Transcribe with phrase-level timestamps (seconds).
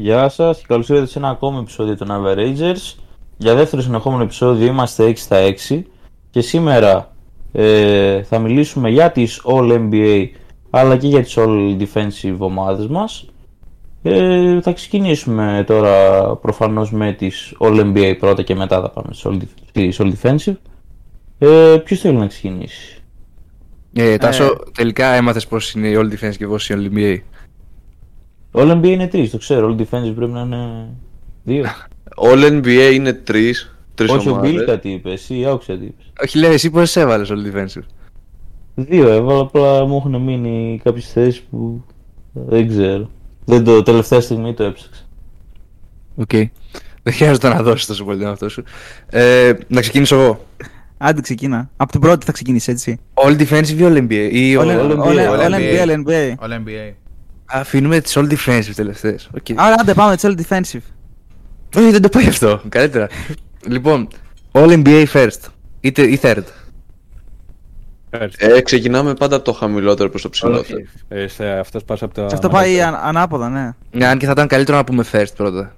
[0.00, 2.94] Γεια σας και καλώς ήρθατε σε ένα ακόμη επεισόδιο των Averagers.
[3.36, 5.36] Για δεύτερο συνεχόμενο επεισόδιο είμαστε 6 στα
[5.68, 5.82] 6
[6.30, 7.12] και σήμερα
[7.52, 10.28] ε, θα μιλήσουμε για τις All NBA
[10.70, 13.26] αλλά και για τις All Defensive ομάδες μας.
[14.02, 20.00] Ε, θα ξεκινήσουμε τώρα προφανώς με τις All NBA πρώτα και μετά θα πάμε στις
[20.00, 20.56] All, Defensive.
[21.38, 23.02] Ε, ποιος θέλει να ξεκινήσει;
[23.92, 26.96] Ε, Τάσο, ε, τελικά έμαθες πώς είναι η All Defensive και πώς είναι η All
[26.96, 27.37] NBA.
[28.52, 29.74] All NBA είναι τρεις, το ξέρω.
[29.74, 30.88] All Defensive πρέπει να είναι
[31.42, 31.64] δύο.
[32.16, 33.76] All NBA είναι τρεις.
[33.94, 36.12] Τρεις Όχι, ο Bill κάτι είπες, εσύ άκουσα τι είπες.
[36.22, 37.84] Όχι, λέει εσύ πώς έβαλες All Defensive;
[38.74, 41.84] Δύο έβαλα, απλά μου έχουν μείνει κάποιες θέσεις που
[42.32, 43.10] δεν ξέρω.
[43.44, 45.02] Δεν το τελευταία στιγμή το έψαξα.
[46.14, 46.28] OK.
[46.32, 46.44] Okay.
[47.02, 48.62] Δεν χρειάζεται να δώσεις τόσο πολύ τον αυτό σου.
[49.06, 50.46] Ε, να ξεκινήσω εγώ.
[50.98, 51.70] Άντε ξεκίνα.
[51.76, 52.98] Από την πρώτη θα ξεκινήσεις έτσι.
[53.14, 54.28] All defensive ή all NBA.
[54.32, 55.80] Ή all, all, all, all, NBA.
[55.80, 56.34] All NBA.
[56.38, 56.92] All NBA.
[57.50, 59.30] Αφήνουμε τις all defensive τελευταίες.
[59.34, 59.54] Okay.
[59.56, 60.82] Άρα άντε πάμε τις all defensive.
[61.76, 62.62] Όχι, δεν το πάει αυτό.
[62.68, 63.08] Καλύτερα.
[63.66, 64.08] λοιπόν,
[64.52, 65.40] all NBA first.
[65.80, 66.42] Είτε ή third.
[68.38, 70.78] Ε, ξεκινάμε πάντα από το χαμηλότερο προς το ψηλότερο.
[71.08, 72.28] Ε, σε αυτές πας από τα...
[72.28, 73.72] Σε αυτό πάει αν, ανάποδα, ναι.
[73.90, 75.76] Ναι, αν και θα ήταν καλύτερο να πούμε first πρώτα.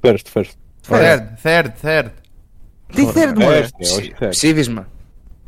[0.00, 0.50] First, first.
[0.88, 2.06] Third, third, third.
[2.94, 3.46] Τι third μου
[4.28, 4.86] Ψήφισμα.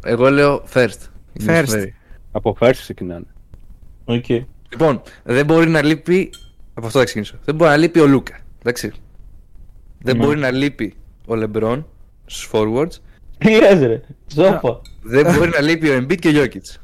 [0.05, 0.99] Εγώ λέω first.
[1.47, 1.85] First.
[2.33, 3.27] Από first ξεκινάνε.
[4.05, 4.25] OK.
[4.29, 4.41] Okay.
[4.73, 6.31] Λοιπόν, δεν μπορεί να λείπει.
[6.75, 7.39] Από αυτό θα ξεκινήσω.
[7.45, 8.39] Δεν μπορεί να λείπει ο Λούκα.
[8.61, 8.93] Εντάξει.
[9.99, 10.95] Δεν μπορεί να λείπει
[11.27, 11.87] ο Λεμπρόν
[12.27, 12.93] στους forwards.
[13.39, 14.81] Τι ρε, Ζώπα.
[15.03, 16.81] Δεν μπορεί να λείπει ο Embiid και ο Jokic.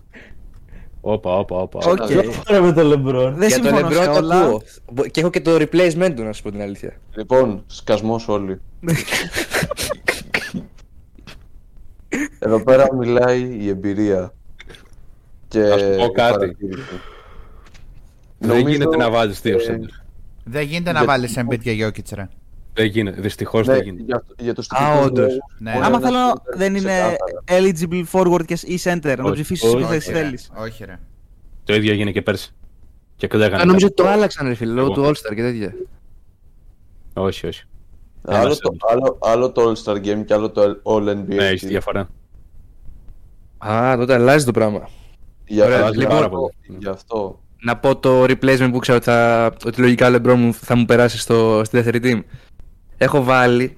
[1.01, 1.79] Όπα, όπα, όπα.
[1.91, 1.99] OK.
[2.03, 2.61] Okay.
[2.63, 3.35] με τον Λεμπρόν.
[3.35, 4.63] Δεν Για τον Λεμπρόν το ακούω.
[5.11, 6.97] Και έχω και το replacement του, να σου πω την αλήθεια.
[7.17, 8.61] Λοιπόν, σκασμός όλοι.
[12.39, 14.35] Εδώ πέρα μιλάει η εμπειρία.
[15.49, 16.57] Και να σου πω κάτι.
[18.39, 19.89] Δεν γίνεται να βάλει δύο σέντερ.
[20.45, 22.29] Δεν γίνεται να βάλεις Embiid και Jokic, ρε.
[22.73, 24.03] Δεν γίνεται, δυστυχώς δεν γίνεται.
[24.03, 25.39] Για, για το Α, όντως.
[25.59, 25.73] Ναι.
[25.83, 30.51] Άμα θέλω δεν είναι eligible forward και ή center, να το ψηφίσεις ό,τι θέση θέλεις.
[30.57, 30.99] Όχι, ρε.
[31.65, 32.55] Το ίδιο έγινε και πέρσι.
[33.17, 33.65] Και κλαίγανε.
[33.65, 35.75] Νομίζω ότι το άλλαξαν, ρε φίλε, λόγω του All-Star και τέτοια.
[37.15, 37.65] Όχι, όχι.
[38.23, 41.25] Άλλο το, άλλο, άλλο το All-Star Game και άλλο το All NBA.
[41.27, 42.09] Ναι, έχει διαφορά.
[43.59, 44.89] Α, τότε αλλάζει το πράγμα.
[45.47, 47.41] Για, Ωραία, λοιπόν, λοιπόν, γι' αυτό.
[47.61, 50.85] Να πω το replacement που ξέρω ότι, θα, ότι λογικά ο LeBron μου θα μου
[50.85, 52.23] περάσει στο, στη δεύτερη team.
[52.97, 53.77] Έχω βάλει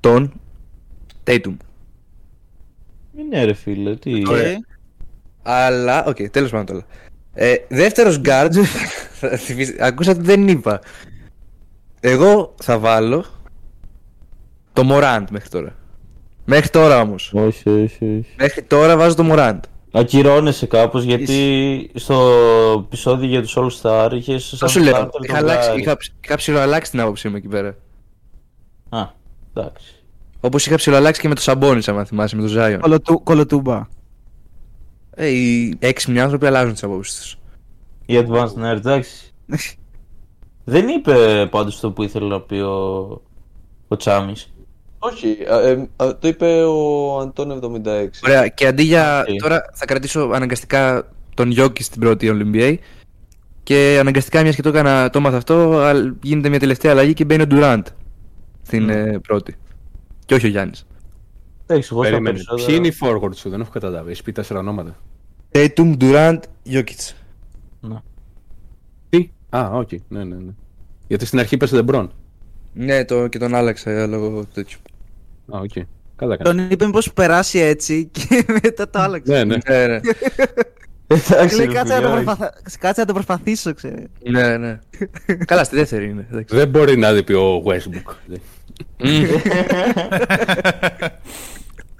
[0.00, 0.32] τον
[1.24, 1.56] Tatum.
[3.18, 4.22] Είναι ρε φίλε, τι...
[4.26, 4.54] Okay.
[5.42, 6.86] Αλλά, OK, okay, τέλος πάντων τώρα.
[7.34, 8.50] Ε, δεύτερος guard,
[9.78, 10.80] ακούσατε δεν είπα.
[12.00, 13.24] Εγώ θα βάλω
[14.72, 15.76] το Morant μέχρι τώρα.
[16.44, 17.32] Μέχρι τώρα όμως.
[17.34, 18.26] Όχι, όχι, όχι.
[18.36, 19.60] Μέχρι τώρα βάζω το Morant.
[19.96, 22.30] Ακυρώνεσαι κάπως γιατί στο
[22.84, 24.54] επεισόδιο για τους All Star είχες.
[24.58, 25.10] Θα σου λέω.
[25.20, 27.76] Είχα, αλλάξει, είχα, είχα ψηλοαλλάξει την άποψή μου εκεί πέρα.
[28.88, 29.06] Α,
[29.54, 29.94] εντάξει.
[30.40, 32.80] Όπως είχα ψηλοαλλάξει και με το Σαμπόνι, αν θυμάσαι, με το Ζάιον.
[32.80, 33.86] Κολοτού, κολοτούμπα.
[35.10, 37.38] Ε, οι έξυπνοι άνθρωποι αλλάζουν τις απόψεις τους.
[38.06, 39.32] Οι advanced nerd, εντάξει.
[40.64, 43.22] Δεν είπε πάντως το που ήθελε να πει ο,
[43.88, 44.53] ο Τσάμις.
[45.06, 48.08] Όχι, ε, ε, το είπε ο Αντών 76.
[48.24, 49.22] Ωραία, και αντί για.
[49.22, 49.36] Okay.
[49.42, 52.76] Τώρα θα κρατήσω αναγκαστικά τον Γιώκη στην πρώτη NBA.
[53.62, 55.82] Και αναγκαστικά, μια και το έκανα, το έμαθα αυτό,
[56.22, 57.86] γίνεται μια τελευταία αλλαγή και μπαίνει ο Ντουραντ
[58.62, 59.20] στην mm.
[59.22, 59.56] πρώτη.
[60.26, 60.86] Και όχι ο Γιάννης.
[61.66, 62.40] Έχει εγώ Περιμένει.
[62.54, 64.10] Ποιοι είναι οι forward σου, δεν έχω καταλάβει.
[64.10, 64.96] Έχει πει τέσσερα ονόματα.
[65.52, 66.38] Tatum, Durant,
[66.70, 67.12] Jokic.
[67.80, 67.96] Ναι.
[69.08, 69.88] Τι; Α, OK.
[69.90, 69.98] Okay.
[70.08, 70.52] Ναι, ναι, ναι.
[71.06, 72.08] Γιατί στην αρχή είπες LeBron.
[72.72, 74.78] Ναι, το, και τον άλλαξα λόγω τέτοιου.
[75.52, 75.70] Α, OK.
[75.74, 75.82] Okay.
[76.16, 79.32] Καλά Τον είπε μήπως περάσει έτσι και μετά το άλλαξε.
[79.32, 79.56] Ναι, ναι.
[79.68, 80.00] ναι, ναι.
[81.06, 82.40] Εντάξει, Λέει, κάτσε, να το προσπαθ...
[82.78, 84.06] κάτσε να το προσπαθήσω, ξέρει.
[84.30, 84.78] ναι, ναι.
[85.46, 86.26] Καλά, στη δεύτερη είναι.
[86.48, 88.14] Δεν μπορεί να δει ο Westbrook.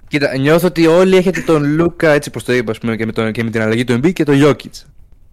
[0.09, 3.32] Κοίτα, νιώθω ότι όλοι έχετε τον Λούκα έτσι πως το είπα πούμε, και, με τον,
[3.32, 4.84] και με την αλλαγή του Embiid και τον Jokic.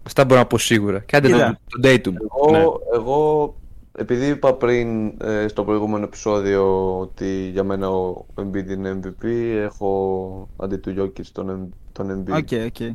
[0.06, 0.98] Αυτά μπορώ να πω σίγουρα.
[0.98, 2.12] Και άντε τον, τον Tatum.
[2.30, 2.64] Εγώ, ναι.
[2.94, 3.54] εγώ
[3.92, 9.24] επειδή είπα πριν ε, στο προηγούμενο επεισόδιο ότι για μένα ο Embiid είναι MVP,
[9.56, 12.36] έχω αντί του Jokic τον, τον Embiid.
[12.36, 12.74] OK, okay, OK.
[12.78, 12.90] Okay.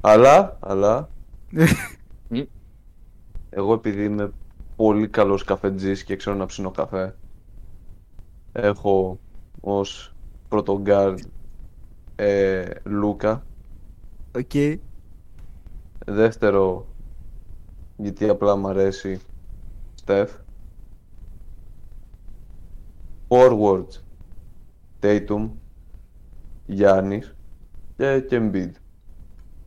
[0.00, 1.08] Αλλά, αλλά,
[3.50, 4.32] εγώ επειδή είμαι
[4.76, 7.14] πολύ καλός καφετζής και ξέρω να ψήνω καφέ,
[8.52, 9.18] έχω
[9.60, 10.14] ως
[10.48, 11.16] πρώτο guard
[12.16, 13.46] ε, Λούκα.
[14.36, 14.50] OK.
[14.52, 14.76] Okay.
[16.06, 16.86] Δεύτερο,
[17.96, 19.20] γιατί απλά μου αρέσει,
[20.04, 20.30] Στεφ.
[23.28, 23.86] Forward,
[25.02, 25.50] Tatum,
[26.66, 27.34] Γιάννης
[27.96, 28.70] και, και Embiid.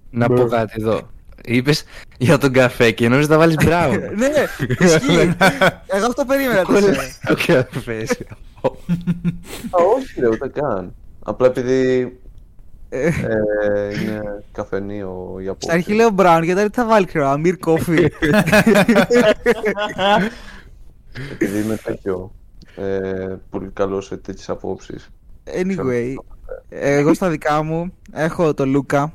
[0.09, 1.09] Να πω κάτι εδώ.
[1.43, 1.83] είπες
[2.17, 3.99] για τον καφέ και νόμιζα θα βάλεις μπράουν.
[4.19, 4.29] ναι,
[4.79, 5.35] ισχύει.
[5.87, 6.63] Εγώ αυτό περίμενα.
[6.63, 6.87] τόσο.
[7.29, 8.01] Ο καφέ.
[9.69, 10.95] Α, όχι ρε, ούτε καν.
[11.23, 12.19] Απλά επειδή
[12.89, 17.53] Ε, ε, είναι καφενείο για Στην αρχή λέω Brown γιατί δεν θα βάλει ξέρω, Amir
[17.65, 18.07] Coffee.
[21.31, 22.31] Επειδή είμαι τέτοιο.
[22.75, 25.09] Ε, πολύ καλό σε τέτοιες απόψεις.
[25.61, 26.13] Anyway,
[26.69, 29.13] εγώ στα δικά μου έχω τον Λούκα,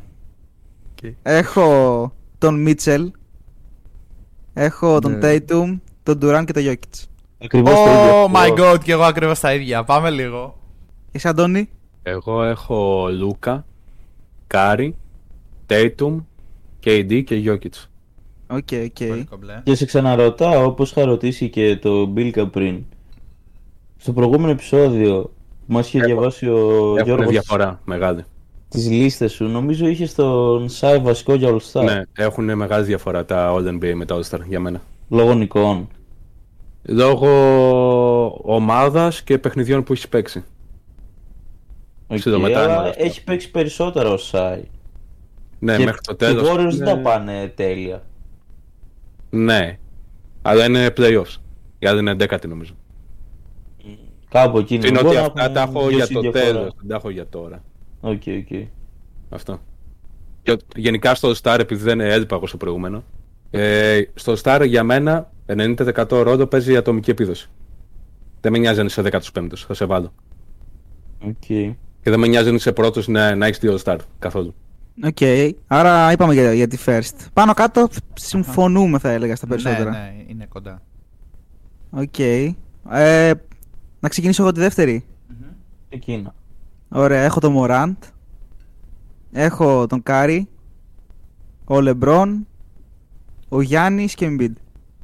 [0.91, 1.13] Οκ.
[1.23, 3.11] έχω τον Μίτσελ,
[4.55, 5.19] έχω τον Ναι.
[5.23, 7.05] Tatum, τον Durant και τον Jokic.
[7.45, 8.31] Ακριβώς το Oh ίδιο.
[8.35, 9.85] my god, και εγώ ακριβώς τα ίδια.
[9.85, 10.59] Πάμε λίγο.
[11.13, 11.69] Εσύ Αντώνη,
[12.03, 13.65] Εγώ έχω Λούκα,
[14.47, 14.97] Κάρι,
[15.67, 16.21] Τέιτουμ,
[16.85, 17.85] KD και Jokic.
[18.47, 19.09] OK, OK.
[19.09, 19.61] Πολύ κομπλέ.
[19.65, 22.85] Και σε ξαναρωτάω, όπως είχα ρωτήσει και το Μπίλκα πριν.
[23.97, 25.23] Στο προηγούμενο επεισόδιο
[25.67, 28.25] που μας είχε διαβάσει ο Έχουν Γιώργος διαφορά μεγάλη.
[28.69, 31.85] τις λίστες σου, νομίζω είχε τον Σάι βασικό για All Star.
[31.85, 34.83] Ναι, έχουν μεγάλη διαφορά τα All NBA με τα All Star για μένα.
[35.09, 35.89] Λόγω νικών.
[36.83, 37.31] Λόγω
[38.43, 40.45] ομάδας και παιχνιδιών που έχεις παίξει.
[42.13, 43.05] Οκ, Σύντομα, τα αλλά έμαθα αυτό.
[43.05, 44.63] έχει παίξει περισσότερο ο Σάι.
[45.59, 46.49] Ναι, και, μέχρι το και τέλος.
[46.49, 48.03] οι Warriors δεν τα πάνε τέλεια.
[49.31, 49.79] Ναι,
[50.43, 51.37] αλλά είναι playoffs.
[51.79, 52.73] Η άλλη είναι 11η νομίζω.
[54.29, 56.45] Κάπου εκεί Είναι Μπορεί ότι να αυτά έχουν τα έχω δύο για το διαφορά.
[56.45, 56.73] τέλος.
[56.79, 57.63] Δεν τα έχω για τώρα.
[58.01, 58.59] OK, OK.
[59.29, 59.61] Αυτό.
[60.43, 63.05] Και γενικά στο Star, επειδή δεν έλειπα εγώ στο προηγούμενο,
[63.51, 67.49] ε, στο Star για μένα 90% ρόλο παίζει η ατομική επίδοση.
[68.41, 70.13] Δεν με νοιάζει αν είσαι 15ο, θα σε βάλω.
[71.25, 71.77] Οκ.
[72.03, 74.55] Και δεν με νοιάζει αν είσαι πρώτος να, να έχεις δύο Star καθόλου.
[75.05, 75.17] Οκ,
[75.67, 77.15] άρα είπαμε για, για τη first.
[77.33, 79.91] Πάνω κάτω συμφωνούμε θα έλεγα στα Ναι, περισσότερα.
[79.91, 80.83] ναι, είναι κοντά.
[81.91, 82.19] Οκ.
[82.19, 83.33] Ε,
[84.01, 85.05] να ξεκινήσω εγώ τη δεύτερη;
[85.89, 86.35] Ξεκίνα.
[86.89, 87.97] Ωραία, έχω τον Morant.
[89.33, 90.49] Έχω τον Κάρι.
[91.65, 92.47] Ο Λεμπρόν.
[93.49, 94.53] Ο Γιάννης και ο Embiid.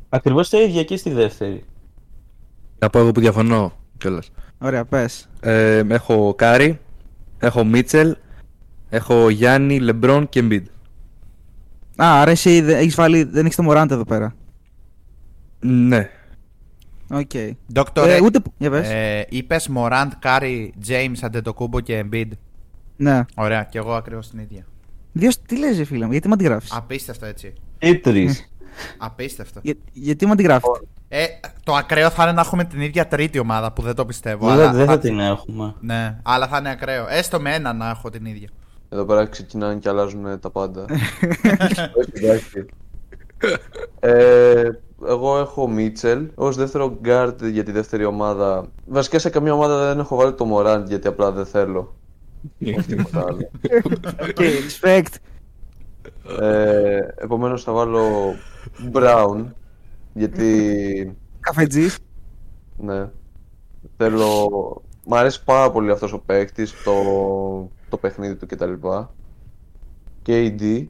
[0.09, 1.65] Ακριβώς τα ίδια και στη δεύτερη.
[2.79, 4.31] Να πω εγώ που διαφωνώ κιόλας.
[4.59, 5.29] Ωραία, πες.
[5.41, 6.79] Ε, έχω Κάρι,
[7.39, 8.17] έχω Μίτσελ,
[8.89, 10.63] έχω Γιάννη, Λεμπρόν και Embiid.
[12.03, 14.35] Α, άρα εσύ δεν έχεις βάλει, δεν έχεις τον Morant εδώ πέρα.
[15.61, 16.11] Ναι.
[17.11, 17.31] Οκ.
[17.67, 18.41] Δόκτωρε, Ε, ούτε...
[18.59, 18.89] Για πες.
[18.91, 22.29] ε, είπες Morant, Curry, James, Αντετοκούμπο και Embiid.
[22.97, 23.25] Ναι.
[23.37, 24.67] Ωραία, και εγώ ακριβώς την ίδια.
[25.13, 27.53] Δύο, τι λες ρε φίλε μου, γιατί με αντιγράφεις; Απίστευτο έτσι.
[27.79, 28.53] Ή τρεις.
[28.99, 29.61] Απίστευτο.
[29.63, 30.69] Για, γιατί με αντιγράφεις;
[31.09, 31.25] Ε,
[31.69, 34.47] το ακραίο θα είναι να έχουμε την ίδια τρίτη ομάδα που δεν το πιστεύω.
[34.47, 35.75] Βέβαια αλλά δεν θα θα- την έχουμε.
[35.81, 37.07] Ναι, αλλά θα είναι ακραίο.
[37.09, 38.49] Έστω με ένα να έχω την ίδια.
[38.89, 40.85] Εδώ πέρα ξεκινάνε και αλλάζουν τα πάντα.
[41.99, 42.67] Όχι, εντάξει.
[44.01, 44.69] Ε,
[45.07, 48.67] εγώ έχω Μίτσελ ως δεύτερο guard για τη δεύτερη ομάδα.
[48.87, 51.95] Βασικά σε καμία ομάδα δεν έχω βάλει το Morant γιατί απλά δεν θέλω.
[52.61, 53.51] Όχι τίποτα άλλο.
[54.29, 55.15] Οκ, respect.
[56.43, 58.35] Ε, επομένως θα βάλω
[58.93, 59.45] Brown
[60.13, 61.17] γιατί
[61.49, 61.99] Καφετζής.
[62.77, 63.11] ναι,
[63.97, 64.49] θέλω...
[65.11, 67.03] Μ' αρέσει πάρα πολύ αυτός ο παίκτης, το,
[67.89, 68.73] το παιχνίδι του κτλ.
[70.27, 70.87] KD,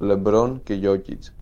[0.00, 1.32] LeBron και Jokic.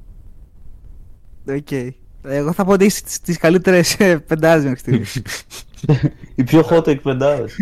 [1.49, 1.95] Οκ.
[2.23, 5.23] Εγώ θα πω ότι είσαι στις- τις καλύτερες ε, πεντάδες μέχρι στιγμής.
[6.35, 7.55] Οι πιο hot take πεντάδες.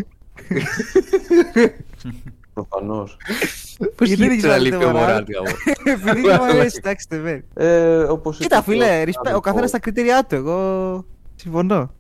[3.79, 3.95] Προφανώς.
[3.97, 5.49] Πώς Γιατί δεν γίνεται να έχεις λείπει ο βάλει το Μωράντ, γαμώ.
[5.85, 7.43] Επειδή δεν μου αρέσει, εντάξει, δεν βαίνει.
[7.55, 10.35] Ε, όπως Κοίτα, είπε και φίλε, ο respect, ο συνάδελφος- καθένας στα κριτήριά του.
[10.35, 11.91] Εγώ συμφωνώ.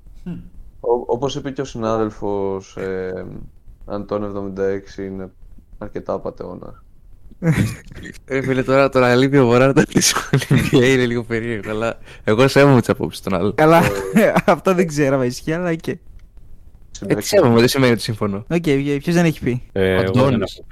[0.81, 3.25] Ό- Όπως είπε και ο συνάδελφος, ε,
[3.87, 5.31] Αντών 76 είναι
[5.79, 6.83] αρκετά απατεώνα.
[8.29, 10.01] Ρε φίλε, τώρα το να λείπει ο Μωράντ από τη
[10.49, 13.55] NBA είναι λίγο περίεργο, αλλά εγώ σέβομαι τις απόψεις των άλλων.
[13.55, 13.83] Καλά,
[14.45, 15.87] αυτό δεν ξέρω αν ισχύει, αλλά οκ.
[15.87, 18.45] Ε, τι σέβομαι, δεν σημαίνει ότι συμφωνώ.
[18.51, 18.63] Οκ,
[19.01, 20.63] ποιος δεν έχει πει; Ε, εγώ Αντώνης.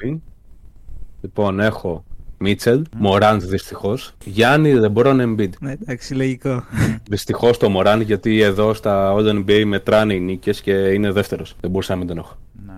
[1.34, 1.42] Δεν έχω πει.
[1.42, 2.04] Λοιπόν, έχω
[2.38, 4.12] Μίτσελ, Μωράντ δυστυχώς.
[4.24, 5.50] Γιάννη, Λεμπρόν, Embiid.
[5.60, 6.62] Ναι, εντάξει, λογικό.
[7.10, 11.56] Δυστυχώς το Μωράντ γιατί εδώ στα All NBA μετράνε οι νίκες και είναι δεύτερος.
[11.60, 12.36] Δεν μπορούσα να μην τον έχω.
[12.66, 12.72] Ναι.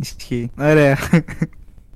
[0.00, 0.50] Ισχύει.
[0.60, 0.96] Ωραία.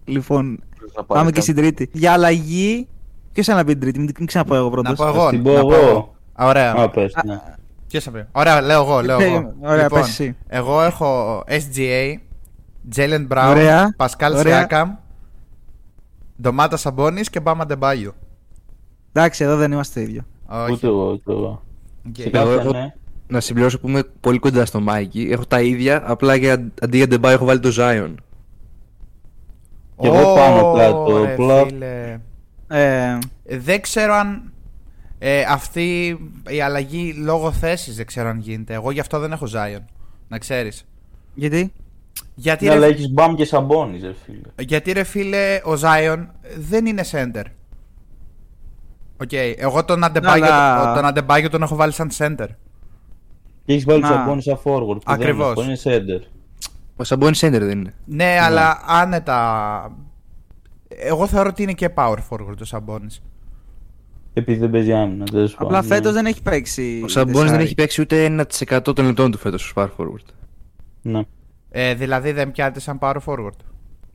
[0.04, 1.42] Λοιπόν, Να πάρεις πάμε και κάποιο.
[1.42, 1.88] στην τρίτη.
[1.92, 2.88] Για αλλαγή.
[3.32, 4.98] Ποιος θα να πει την τρίτη, μην μην ξαναπώ εγώ πρώτος.
[4.98, 5.30] Να πω εγώ.
[5.30, 5.88] την πω να πω εγώ.
[5.88, 6.14] εγώ.
[6.32, 6.72] Α, Ωραία.
[6.72, 7.40] Α, πες, ναι.
[7.88, 9.00] Ποιος θα πει; Ωραία, λέω εγώ.
[9.02, 9.54] Λέω Ε, εγώ.
[9.60, 10.36] ωραία, λοιπόν, πες εσύ.
[10.48, 12.14] εγώ έχω SGA,
[12.96, 14.66] Jalen Brown, Ωραία, Pascal ωραία.
[14.70, 14.86] Siakam,
[16.42, 18.12] Ντομάντας Σαμπόνις και Μπαμ Αντεμπάγιο.
[19.12, 20.22] Εντάξει, εδώ δεν είμαστε ίδιο.
[20.46, 20.72] Όχι.
[20.72, 21.62] Ούτε εγώ, ούτε εγώ.
[22.08, 22.16] Οκ.
[22.16, 22.94] Σε Εγώ κάποια έχω- ναι.
[23.26, 25.28] Να συμπληρώσω που είμαι πολύ κοντά στο Μάικη.
[25.30, 28.14] Έχω τα ίδια, απλά για, αντί για Ντεμπά έχω βάλει το Zion.
[29.98, 32.18] Και εγώ πάνω κάτω, Ωρε, απλά- φίλε.
[32.68, 34.52] Ε, Δεν ξέρω αν
[35.18, 36.18] ε, αυτή
[36.48, 38.74] η αλλαγή λόγω θέσης δεν ξέρω αν γίνεται.
[38.74, 39.82] Εγώ γι' αυτό δεν έχω Zion.
[40.28, 40.84] Να ξέρεις.
[41.34, 41.72] γιατί;
[42.34, 44.38] Γιατί, Ναι, ρε, αλλά έχεις Μπαμ και Σαμπόνις, ρε φίλε.
[44.58, 46.26] γιατί ρε φίλε ο Zion
[46.58, 47.44] δεν είναι center.
[49.22, 52.46] Οκ, εγώ τον Αντεμπάγιο, Αλλά- τον Αντεμπάγιο τον έχω βάλει σαν center.
[53.64, 54.08] Και έχεις βάλει Να.
[54.08, 54.62] τον Σαμπόνις σαν forward.
[54.86, 55.46] που δεν Ακριβώς.
[55.66, 56.26] είναι, που είναι center.
[56.96, 57.94] Ο Σαμπόνι Σέντερ δεν είναι.
[58.04, 59.96] Ναι, αλλά άνετα.
[60.88, 63.22] Εγώ θεωρώ ότι είναι και power forward ο Σαμπόνις.
[64.34, 65.24] Επειδή δεν παίζει άμυνα.
[65.24, 66.22] τέλος Απλά πάντων, φέτος ναι.
[66.22, 67.00] δεν έχει παίξει.
[67.04, 67.62] Ο Σαμπόνι δεν τεσσάρι.
[67.64, 70.24] έχει παίξει ούτε 1% των λεπτών του φέτος στο Spark Forward.
[71.02, 71.20] Ναι.
[71.74, 73.56] Ε, δηλαδή δεν πιάνεται σαν power forward.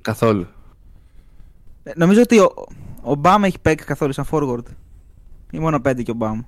[0.01, 0.45] Καθόλου.
[1.83, 2.53] Ε, Νομίζω ότι ο,
[3.01, 4.63] ο Μπαμ έχει παίξει καθόλου σαν forward.
[5.51, 6.41] Ή μόνο 5 και ο Μπαμ.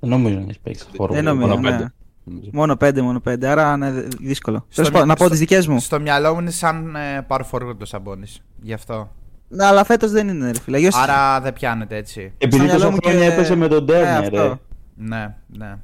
[0.00, 1.10] Δεν νομίζω να έχει παίξει forward.
[1.10, 1.46] Δεν νομίζω.
[1.48, 1.70] μόνο ναι.
[1.70, 1.92] πέντε,
[2.24, 2.50] νομίζω.
[2.52, 3.44] Μόνο 5, μόνο 5.
[3.44, 4.56] Άρα είναι δυ- δύσκολο.
[4.68, 5.80] Στο Τέλος πάντων, μυ- να πω στο- τι δικές μου.
[5.80, 8.42] Στο μυαλό μου είναι σαν ε, power forward ο Σαμπόνις.
[8.62, 9.10] Γι' αυτό.
[9.48, 10.76] Ναι, αλλά φέτος δεν είναι, ρε φίλε.
[10.76, 12.32] Αλλιώς- Άρα δεν πιάνεται έτσι.
[12.38, 14.42] Επειδή στο μυαλό τόσα μου χρόνια και- έπεσε με τον Ε, Turner, αυτό.
[14.42, 14.52] ρε.
[14.94, 15.74] Ναι, ναι.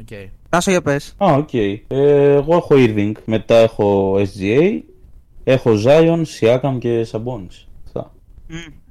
[0.00, 0.08] Οκ.
[0.52, 1.14] Τάσο για πες.
[1.16, 1.54] Α, οκ.
[1.54, 4.80] Ε, εγώ έχω Irving, μετά έχω SGA,
[5.44, 7.66] έχω Zion, Siakam και Sabonis.
[7.86, 8.12] Αυτά.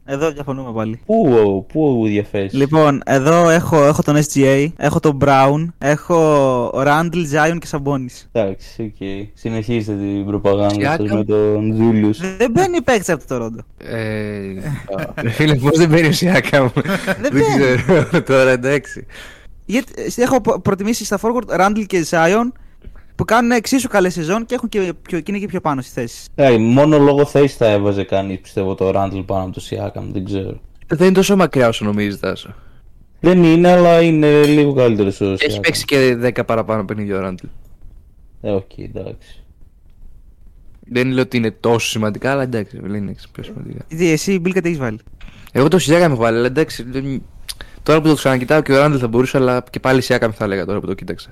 [0.05, 0.99] Εδώ διαφωνούμε πάλι.
[1.05, 7.57] Πού, πού διαφέρεις; Λοιπόν, εδώ έχω, έχω τον SGA, έχω τον Brown, έχω Randall, Zion
[7.59, 8.27] και Sabonis.
[8.31, 9.29] Εντάξει, οκ.
[9.33, 12.35] Συνεχίστε την προπαγάνδα σας Siakam; με τον Julius.
[12.37, 13.85] Δεν μπαίνει παίκτης από το Toronto.
[13.87, 16.71] Ε, ρε Φίλε, πώς δεν μπαίνει ο Σιάκαμ.
[17.21, 17.81] Δεν μπαίνει.
[17.83, 19.05] ξέρω τώρα, εντάξει.
[19.65, 22.51] Γιατί ε, έχω πο- προτιμήσει στα forward Randall και Zion
[23.15, 25.93] που κάνουν εξίσου καλή σεζόν και, έχουν και, πιο, και είναι και πιο πάνω στις
[25.93, 26.27] θέσεις.
[26.35, 30.25] Ε, μόνο λόγω θέσης θα έβαζε κανείς πιστεύω το Randall πάνω από το Siakam, δεν
[30.25, 30.59] ξέρω.
[30.87, 32.53] Δεν είναι τόσο μακριά όσο νομίζεις, Τάσο.
[33.19, 35.61] Δεν είναι, αλλά είναι λίγο καλύτερος ο Και έχει Siakam.
[35.61, 37.45] παίξει και 10 παραπάνω παιχνίδια ο Ράντλ.
[38.41, 39.43] Ε, οκ, εντάξει.
[40.93, 43.83] Δεν λέω ότι είναι τόσο σημαντικά, αλλά εντάξει, δεν είναι πιο σημαντικά.
[43.87, 44.99] Τι, εσύ, Μπίλκα, τι έχεις βάλει;
[45.51, 46.83] Εγώ τον Σιάκαμ έχω βάλει, αλλά εντάξει.
[46.83, 47.23] δεν-
[47.83, 50.65] Τώρα που το ξανακοιτάω και ο Ράντλ θα μπορούσε, αλλά και πάλι Σιάκαμ θα έλεγα
[50.65, 51.29] τώρα που το κοίταξα.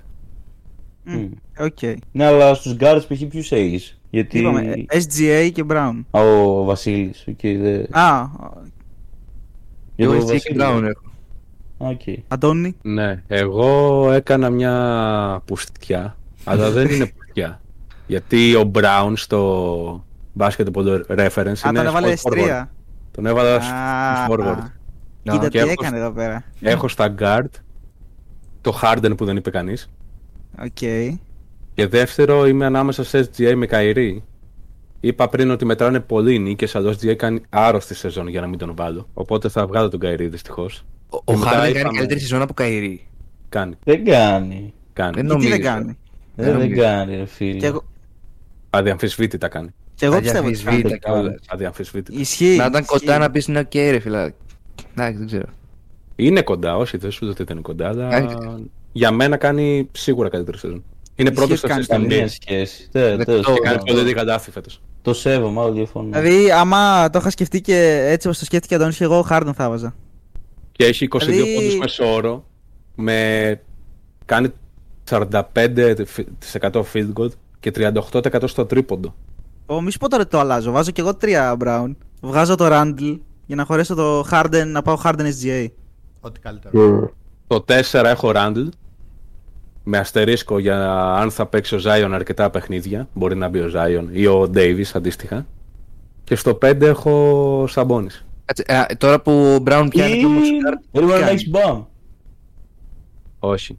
[1.03, 1.25] Μμ.
[1.59, 1.77] Οκ.
[2.11, 3.23] Ναι, αλλά στους guards π.χ.
[3.29, 4.39] ποιους έχεις; Γιατί...
[4.39, 6.03] Είπαμε ε, SGA και Brown.
[6.11, 7.73] Α, ο Βασίλης, οκ, δε...
[7.91, 8.27] Α,
[9.95, 10.57] Για Εγώ τον έτσι και Βασίλη.
[10.59, 11.03] Brown έχω.
[11.77, 12.17] Α, οκ.
[12.27, 12.75] Αντώνη.
[12.81, 17.61] Ναι, εγώ έκανα μια πουστιά, αλλά δεν είναι πουστιά.
[18.07, 20.05] Γιατί ο Brown στο
[20.37, 22.61] Basketball Reference Α, είναι τον έβαλε small forward.
[22.61, 22.65] S3.
[23.11, 23.61] Τον έβαλα Α,
[24.25, 24.63] στο forward.
[25.23, 26.43] Να, Κοίτα και τι έχω- έκανε εδώ πέρα.
[26.61, 27.45] Έχω στα guard
[28.61, 29.89] το Harden που δεν είπε κανείς.
[30.63, 30.77] Οκ.
[31.73, 34.17] Και δεύτερο είμαι ανάμεσα σε SGA με Kyrie.
[34.99, 38.57] Είπα πριν ότι μετράνε πολύ νίκες, αλλά ο SGA κάνει άρρωστη σεζόν για να μην
[38.57, 39.07] τον βάλω.
[39.13, 40.85] Οπότε θα βγάλω τον Kyrie δυστυχώς.
[41.09, 43.07] Ο- Ο Και μετά Χάρντεν κάνει είπαμε- καλύτερη σεζόν από Καϊρή.
[43.49, 44.73] Κάνει, Δεν κάνει.
[44.93, 45.11] κάνει.
[45.13, 45.49] Δεν Γιατί νομίζω.
[45.49, 45.97] δεν κάνει.
[46.35, 46.81] Ε, δεν νομίζω.
[46.81, 47.57] κάνει, ρε φίλε.
[47.57, 47.83] Και εγώ,
[48.69, 49.69] Αδιαμφισβήτητα κάνει.
[49.95, 51.19] και εγώ πιστεύω ότι Αδιαμφισβήτητα κάνει.
[51.21, 51.39] κιόλας.
[51.47, 52.19] Αδιαμφισβήτητα.
[52.19, 52.55] Ισχύει.
[52.57, 52.99] Να ήταν ισχύει.
[52.99, 54.31] κοντά να πεις είναι οκ, ρε φίλε.
[54.99, 55.45] Εντάξει, δεν ξέρω.
[56.15, 58.37] Είναι κοντά, όχι, δεν σου λέω ότι δεν είναι κοντά, αλλά Εντάξει.
[58.91, 60.83] για μένα κάνει σίγουρα καλύτερη σεζόν.
[61.15, 62.29] Είναι πρώτος στο κάνει assist στην Καμία NBA.
[62.29, 62.89] σχέση.
[62.91, 63.31] Τε- Δεκτό.
[63.31, 63.95] τέλος Και Και κάνει πάντων.
[63.95, 64.81] πολύ λίγα λάθη φέτος.
[65.01, 66.09] Το σέβομαι, άλλο διαφωνώ.
[66.21, 69.53] Δηλαδή, άμα το είχα σκεφτεί και έτσι όπως το σκέφτηκε ο Αντώνης και εγώ, Χάρντον
[69.53, 69.95] θα βάζα.
[70.71, 72.45] Και έχει 22 Δηλαδή- πόντους μέσω όρο,
[72.95, 73.61] με...
[74.25, 74.47] κάνει
[75.09, 77.27] 45% field goal
[77.59, 79.15] και 38% στο τρίποντο.
[79.65, 80.71] Ω, μη σου πω τώρα ότι το αλλάζω.
[80.71, 81.95] Βάζω και εγώ τρία Brown.
[82.21, 83.17] Βγάζω το Randall
[83.49, 85.67] για να χωρέσω το Harden, να πάω Harden SGA.
[86.19, 87.11] Ό,τι καλύτερο.
[87.47, 88.67] Το 4 έχω Randall,
[89.83, 93.07] με αστερίσκο για αν θα παίξει ο Zion αρκετά παιχνίδια.
[93.13, 95.45] Μπορεί να μπει ο Zion ή ο Davis αντίστοιχα.
[96.23, 98.21] Και στο 5 έχω Sabonis.
[98.45, 100.73] Κάτσε, α, τώρα που ο Brown πιάνει το Μοσικάρ.
[100.91, 101.83] Δεν μπορεί να έχει μπαμ.
[103.39, 103.77] Όχι.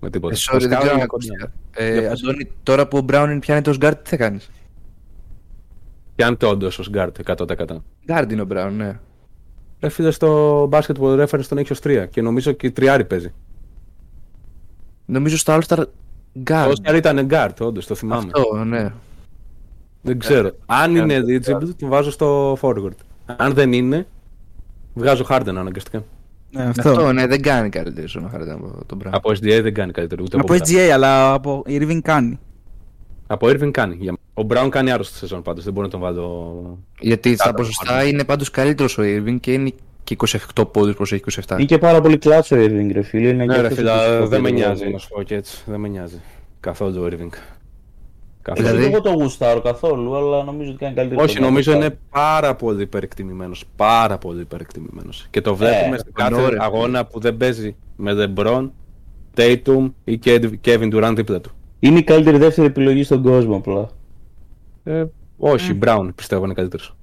[0.00, 0.34] Με τίποτα.
[0.34, 1.26] Ε, Το sorry, δεν Scout ξέρω είναι αν κοντά.
[1.34, 1.52] ακούστηκα.
[1.76, 2.20] Ε, Για πες.
[2.22, 4.50] Αντώνη, τώρα που ο Brown πιάνει το Sgard, τι θα κάνεις;
[6.20, 7.44] Πιάνεται όντως ο Guard 100%.
[8.06, 8.98] Guard είναι ο Brown, ναι.
[9.80, 13.32] Ρε φίλε στο basketball reference τον έχει ως 3 και νομίζω και η τριάρι παίζει.
[15.06, 15.84] Νομίζω στο All-Star
[16.44, 16.68] Guard.
[16.68, 18.30] Ο Oscar ήταν guard, όντως, το θυμάμαι.
[18.34, 18.92] Αυτό, ναι.
[20.02, 20.50] Δεν ξέρω.
[20.66, 22.96] Αν είναι eligible, τον βάζω στο forward.
[23.36, 24.06] Αν δεν είναι,
[24.94, 26.04] βγάζω Harden αναγκαστικά.
[26.50, 27.12] Ναι, Αυτό, αυτό.
[27.12, 29.10] ναι, δεν κάνει καλύτερη στον Harden από τον Brown.
[29.10, 30.22] Από SDA δεν κάνει καλύτερο.
[30.24, 32.38] Ούτε Από από, SGA, αλλά από Irving κάνει.
[33.34, 33.96] Από Irving κάνει.
[34.00, 34.18] για μένα.
[34.34, 36.78] Ο Brown κάνει άρρωστη σεζόν πάντως, δεν μπορώ να τον βάλω.
[37.00, 38.08] Γιατί στα Κάτω, ποσοστά Harden.
[38.08, 39.72] είναι πάντως καλύτερος ο Irving και είναι
[40.04, 40.16] και
[40.54, 41.52] 28 πόντους προς έχει 27.
[41.52, 43.28] Είναι και πάρα πολύ κλάτσο ο Irving, ρε φίλε.
[43.28, 44.92] Είναι Ναι, και ρε αυτός φίλε, που δεν με το νοιάζει βάζει.
[44.92, 45.62] να σου πω και έτσι.
[45.66, 46.20] Δεν με νοιάζει.
[46.60, 47.28] Καθόλου ο Irving.
[48.42, 48.66] Καθόλου.
[48.68, 51.22] Δηλαδή- Εγώ το γουστάρω καθόλου, αλλά νομίζω ότι κάνει καλύτερο.
[51.22, 51.82] Όχι, τον νομίζω Άντων.
[51.84, 53.64] είναι πάρα πολύ υπερεκτιμημένος.
[53.76, 55.26] Πάρα πολύ υπερεκτιμημένος.
[55.30, 56.58] Και το βλέπουμε Ε, σε κάθε ωραία.
[56.62, 58.68] αγώνα που δεν παίζει με LeBron,
[59.36, 61.50] Tatum ή και Kevin Durant δίπλα του.
[61.80, 63.88] Είναι η καλύτερη δεύτερη επιλογή στον κόσμο απλά.
[64.84, 65.04] Ε,
[65.38, 66.96] όχι, Brown πιστεύω είναι καλύτερος.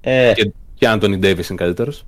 [0.00, 2.06] Ε, Και, και Anthony Davis είναι καλύτερος.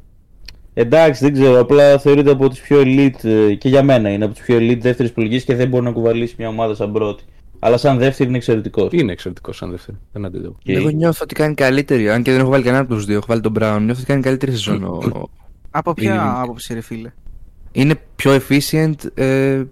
[0.74, 1.58] εντάξει, δεν ξέρω.
[1.60, 4.78] Απλά θεωρείται από τι πιο elite ε, και για μένα είναι από τι πιο elite
[4.80, 7.24] δεύτερε επιλογέ και δεν μπορεί να κουβαλήσει μια ομάδα σαν πρώτη.
[7.58, 8.88] Αλλά σαν δεύτερη είναι εξαιρετικός.
[8.92, 9.96] Είναι εξαιρετικός σαν δεύτερη.
[10.12, 10.56] Δεν αντιλέγω.
[10.62, 12.10] Και- Εγώ νιώθω ότι κάνει καλύτερη.
[12.10, 13.78] Αν και δεν έχω βάλει κανένα από τους δύο, έχω βάλει τον Brown.
[13.80, 14.84] Νιώθω ότι κάνει καλύτερη σεζόν.
[14.84, 15.28] ο- ο-
[15.70, 16.42] Από ποια Irving.
[16.42, 17.12] άποψη, ρε φίλε;
[17.72, 19.62] Είναι πιο efficient, ε,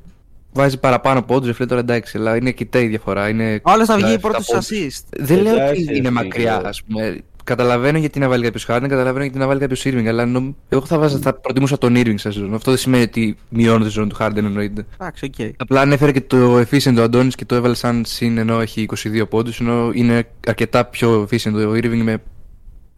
[0.57, 3.29] βάζει παραπάνω πόντους, ρε φίλε τώρα εντάξει, αλλά είναι κοντά η διαφορά.
[3.29, 3.61] Είναι...
[3.65, 4.97] Ο άλλος θα βγει Ναι, πρώτος στα στου πόντους.
[5.01, 5.05] assist.
[5.19, 6.11] Δεν λέω Εντάξει, ότι ρε είναι φίλε.
[6.11, 7.19] μακριά, ας πούμε.
[7.45, 10.53] Καταλαβαίνω γιατί να βάλει κάποιος Harden, καταλαβαίνω γιατί να βάλει κάποιος Irving, αλλά νομ...
[10.69, 12.55] εγώ θα, βάζα, θα προτιμούσα τον Irving σε σεζόν.
[12.55, 14.87] Αυτό δεν σημαίνει ότι μειώνω τη σεζόν του Harden εννοείται.
[15.01, 15.51] Εντάξει, οκ.
[15.57, 19.29] Απλά ανέφερε και το efficient ο Αντώνης και το έβαλε σαν συν ενώ έχει 22
[19.29, 22.19] πόντους ενώ είναι αρκετά πιο efficient ο Irving με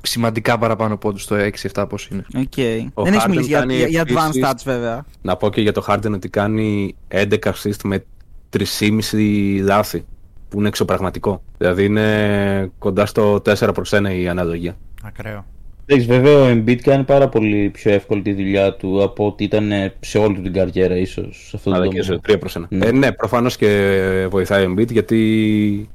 [0.03, 1.37] σημαντικά παραπάνω πόντους στο
[1.75, 2.25] 6-7 πώς είναι.
[2.37, 2.53] Οκ.
[2.95, 5.05] Ο Δεν έχεις Harden μιλήσει για, κάνει για, για advanced επίσης- stats, βέβαια.
[5.23, 8.05] Να πω και για το Harden ότι κάνει 11 assist με
[8.51, 10.05] 3,5 λάθη.
[10.49, 11.43] Που είναι εξωπραγματικό.
[11.59, 14.77] Δηλαδή είναι κοντά στο 4 προς 1 η αναλογία.
[15.05, 15.45] Ακραίο.
[15.87, 19.71] Εντάξει, βέβαια ο Embiid κάνει πάρα πολύ πιο εύκολη τη δουλειά του από ότι ήταν
[20.01, 21.47] σε όλη του την καριέρα, ίσως.
[21.49, 22.21] Σε αυτό το Αλλά και τομέα.
[22.25, 22.67] σε 3 προς 1.
[22.69, 22.87] Ναι.
[22.87, 25.89] Ε, ναι, προφανώς και βοηθάει ο Embiid γιατί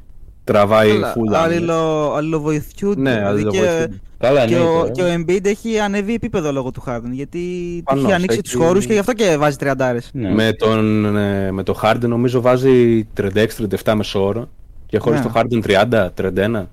[0.44, 1.38] τραβάει Αλλά full down.
[1.38, 3.02] αλληλο- αλληλοβοηθιούνται.
[3.02, 4.00] Ναι, δηλαδή και, αλληλοβοηθούνται.
[4.20, 4.62] Καλά, και, ναι.
[4.62, 7.12] ο, και ο Embiid έχει ανέβει επίπεδο λόγω του Harden.
[7.12, 7.40] Γιατί
[7.78, 10.10] του Προφανώς, έχει ανοίξει έχει- τους χώρους και γι' αυτό και βάζει τριαντάρες.
[10.14, 10.30] ναι.
[10.34, 14.50] Με, τον, ε, με το Harden νομίζω βάζει 36-37 μέσο όρο
[14.86, 15.26] και χωρίς Ναι.
[15.26, 16.70] το Harden 30-31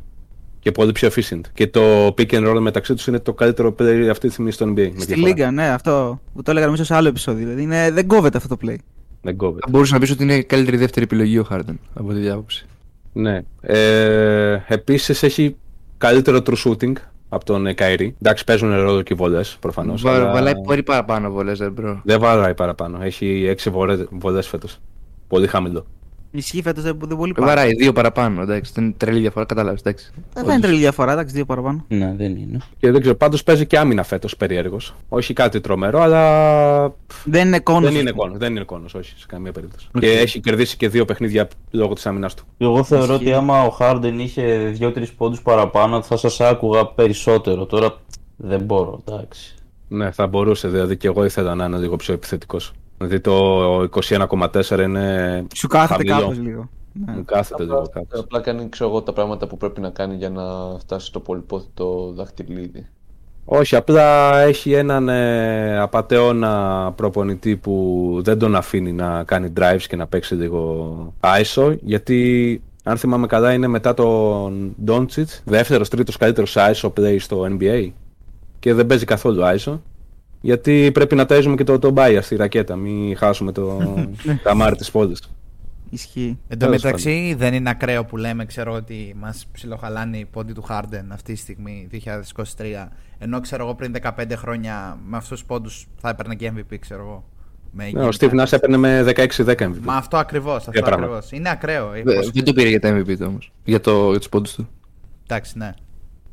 [0.61, 1.41] και πολύ πιο efficient.
[1.55, 4.67] Και το pick and roll μεταξύ τους είναι το καλύτερο play αυτή τη στιγμή στο
[4.67, 4.75] NBA.
[4.75, 5.29] με Στη διαφορά.
[5.29, 7.45] Λίγκα, ναι, αυτό που το έλεγα νομίζω σε άλλο επεισόδιο.
[7.45, 8.77] Δηλαδή είναι, δεν κόβεται αυτό το play.
[9.23, 9.61] Δεν κόβεται.
[9.65, 12.67] Θα μπορούσε να πεις ότι είναι η καλύτερη δεύτερη επιλογή ο Harden από τη διάποψη.
[13.13, 13.41] Ναι.
[13.61, 15.57] Ε, επίσης έχει
[15.99, 16.93] καλύτερο true shooting
[17.29, 18.11] από τον ε, Kyrie.
[18.23, 20.03] Εντάξει παίζουν ρόλο και οι βολές προφανώς.
[20.03, 22.01] Βα, αλλά Βαράει πολύ παραπάνω βολές, δεν bro.
[22.05, 22.99] Δεν βαράει παραπάνω.
[23.03, 24.79] Έχει 6 βολές, βολές φέτος.
[25.29, 25.87] Πολύ χαμηλό.
[26.33, 27.55] Ισχύει φέτος δεν, δεν πολύ Δεν πάρα.
[27.57, 28.73] βαράει δύο παραπάνω, εντάξει.
[28.75, 30.11] Δεν είναι τρελή διαφορά, κατάλαβες, εντάξει.
[30.35, 31.85] Δεν θα είναι τρελή διαφορά, εντάξει, δύο παραπάνω.
[31.89, 32.59] ναι, δεν είναι.
[32.79, 34.95] Και δεν ξέρω, πάντως παίζει και άμυνα φέτος περιέργως.
[35.09, 36.95] Όχι κάτι τρομερό, αλλά
[37.25, 37.91] Δεν είναι κόνος.
[37.93, 38.39] δεν είναι κόνος.
[38.39, 39.89] Δεν είναι κόνος, όχι, σε καμία περίπτωση.
[39.99, 42.45] Και έχει κερδίσει και δύο παιχνίδια λόγω της άμυνας του.
[42.59, 43.25] Εγώ θεωρώ Ισχύει.
[43.27, 47.67] ότι άμα ο Harden είχε 2-3 πόντους παραπάνω θα σας άκουγα περισσότερο.
[47.67, 47.97] Τώρα
[48.37, 49.55] δεν μπορώ, εντάξει.
[49.89, 52.73] Ναι, θα μπορούσε, δηλαδή και εγώ ήθελα να είναι λίγο πιο επιθετικός.
[53.01, 56.29] Δηλαδή το 21,4 είναι Σου κάθεται χαμηλό.
[56.29, 56.69] κάπως λίγο.
[57.07, 57.13] Ναι.
[57.13, 58.21] Μου κάθεται λίγο Απλά, κάπως.
[58.21, 60.43] απλά κάνει ξέρω εγώ, τα πράγματα που πρέπει να κάνει για να
[60.79, 62.87] φτάσει στο πολυπόθητο δαχτυλίδι.
[63.45, 69.97] Όχι, απλά έχει έναν ε, απατεώνα προπονητή που δεν τον αφήνει να κάνει drives και
[69.97, 76.57] να παίξει λίγο ISO, γιατί αν θυμάμαι καλά είναι μετά τον Doncic, δεύτερος, τρίτος καλύτερος
[76.59, 77.91] ISO play στο NBA
[78.59, 79.79] και δεν παίζει καθόλου ISO.
[80.41, 83.79] Γιατί πρέπει να ταΐζουμε και το, το bias στη ρακέτα, μην χάσουμε το
[84.43, 85.21] καμάρι της πόλης.
[85.91, 86.39] Ισχύει.
[86.49, 90.53] Εν τω Τέλος μεταξύ δεν είναι ακραίο που λέμε, ξέρω ότι μας ψιλοχαλάνε οι πόντοι
[90.53, 92.89] του Harden αυτή τη στιγμή, 2023.
[93.19, 97.01] Ενώ ξέρω εγώ πριν 15 χρόνια με αυτούς τους πόντους θα έπαιρνε και MVP, ξέρω
[97.03, 97.25] εγώ.
[97.73, 98.17] Με Ναι, ο γενικά.
[98.21, 99.71] Steve Nash έπαιρνε με 16-10 MVP.
[99.83, 100.57] Μα αυτό ακριβώς.
[100.57, 101.13] Αυτό Για πράγματα.
[101.17, 101.33] ακριβώς.
[101.39, 101.93] Είναι ακραίο.
[101.95, 103.53] ε, Δε- πώς- Δεν το πήρε για τα MVP του όμως.
[103.65, 104.69] Για, το, για τους πόντους του.
[105.27, 105.73] Εντάξει, ναι.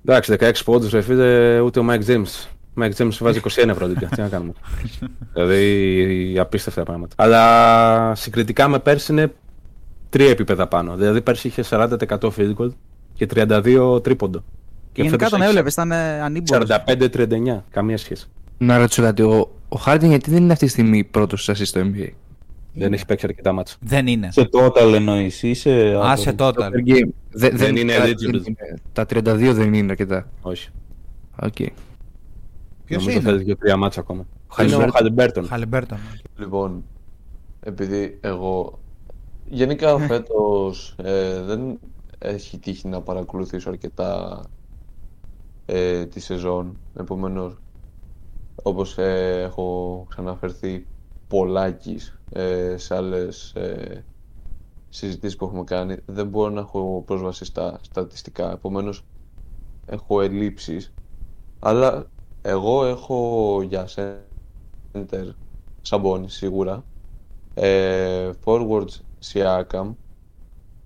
[0.06, 2.48] Εντάξει, 16 πόντους ρε φίλε, ούτε ο Mike James.
[2.78, 4.08] Ο Mike James βάζει 21 ευρώ δίπλα.
[4.08, 4.52] Τι να κάνουμε.
[5.34, 7.16] δηλαδή, απίστευτα πράγματα.
[7.18, 9.34] Αλλά συγκριτικά με πέρσι είναι
[10.10, 10.96] τρία επίπεδα πάνω.
[10.96, 12.70] Δηλαδή, πέρσι είχε 40% field goal
[13.14, 14.44] και 32 τρίποντο.
[14.92, 16.70] Και γενικά φέτος τον έχεις έβλεπες, ήταν ε, ανήμπορος.
[17.58, 17.64] 45-39.
[17.70, 18.28] Καμία σχέση.
[18.58, 21.82] Να ρωτήσω κάτι, ο, ο Harden γιατί δεν είναι αυτή τη στιγμή πρώτος assist στο
[21.84, 22.10] NBA.
[22.74, 23.76] Δεν έχει παίξει αρκετά μάτσα.
[23.80, 24.30] Δεν είναι.
[24.32, 25.72] Σε total εννοείς ή σε...
[26.06, 26.52] Α, σε total.
[26.52, 27.10] Per game.
[27.32, 28.16] Δε- Δεν είναι τα- eligible.
[28.32, 28.80] δεν είναι.
[28.94, 30.28] Τα 32 δεν είναι αρκετά.
[30.42, 30.70] Όχι.
[31.42, 31.56] Οκ.
[32.88, 34.26] Ποιος Νομίζω είναι; θέλει και τρία μάτσα ακόμα.
[34.52, 34.82] Χαλιμπέρτον.
[34.82, 35.48] Είναι ο Haliburton.
[35.48, 35.98] Haliburton.
[36.38, 36.84] Λοιπόν,
[37.60, 38.80] επειδή εγώ
[39.46, 41.80] γενικά φέτος ε, δεν
[42.18, 44.42] έχει τύχει να παρακολουθήσω αρκετά
[45.66, 46.78] ε, τη σεζόν.
[47.00, 47.58] Επομένως,
[48.64, 50.86] όπως ε, έχω ξαναφερθεί
[51.28, 54.04] πολλάκις ε, σε άλλες ε,
[54.90, 58.52] συζητήσεις που έχουμε κάνει, δεν μπορώ να έχω πρόσβαση στα στατιστικά.
[58.52, 59.04] Επομένως,
[59.86, 60.94] έχω ελλείψεις.
[61.60, 62.08] Αλλά
[62.48, 63.88] εγώ έχω για
[64.94, 65.30] center
[65.82, 66.84] Σαμπόνι σίγουρα.
[67.54, 69.00] Ε, forwards
[69.32, 69.94] Siakam.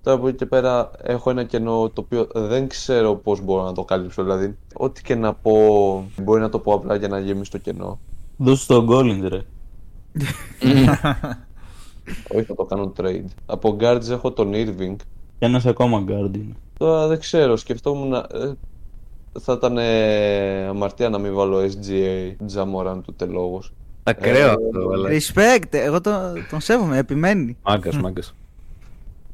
[0.03, 3.73] Τώρα από εκεί και πέρα έχω ένα κενό το οποίο δεν ξέρω πώς μπορώ να
[3.73, 4.23] το καλύψω.
[4.23, 5.53] Δηλαδή, ό,τι και να πω,
[6.21, 7.99] μπορεί να το πω απλά για να γεμίσει το κενό.
[8.37, 9.41] Δώσε τον Γκόλιντ, ρε.
[12.35, 13.25] Όχι, θα το κάνω trade.
[13.45, 14.95] Από guards έχω τον Irving.
[15.39, 16.51] Και ένας ακόμα Guardian.
[16.77, 18.13] Τώρα δεν ξέρω, σκεφτόμουν.
[19.35, 23.73] Ε, θα ήταν ε, αμαρτία να μην βάλω SGA Jamoran του τελόγος.
[24.03, 25.09] Ακραίο Ε, αυτό, αλλά...
[25.09, 27.57] Respect, εγώ τον, τον σέβομαι, επιμένει.
[27.63, 28.33] Μάγκας, μάγκας.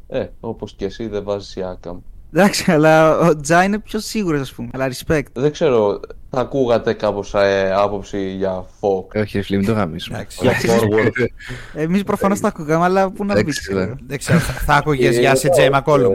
[0.07, 1.95] Ε, όπως και εσύ δεν βάζεις Siakam.
[2.33, 4.69] Εντάξει, αλλά ο Τζα είναι πιο σίγουρος, ας πούμε.
[4.73, 5.23] Αλλά respect.
[5.33, 9.11] Δεν ξέρω, θα ακούγατε κάπως ε, άποψη για Φοκ.
[9.15, 10.17] Όχι, ρε φίλε, μην το γαμίσουμε.
[10.17, 10.39] Εντάξει.
[10.41, 11.25] Για forward.
[11.73, 13.67] Εμείς προφανώς τα ακούγαμε, αλλά πού να μπεις.
[13.67, 13.95] Εντάξει, ναι.
[14.07, 16.09] Δεν ξέρω, θα- θα άκουγες Ε, για ε, CJ McCollum.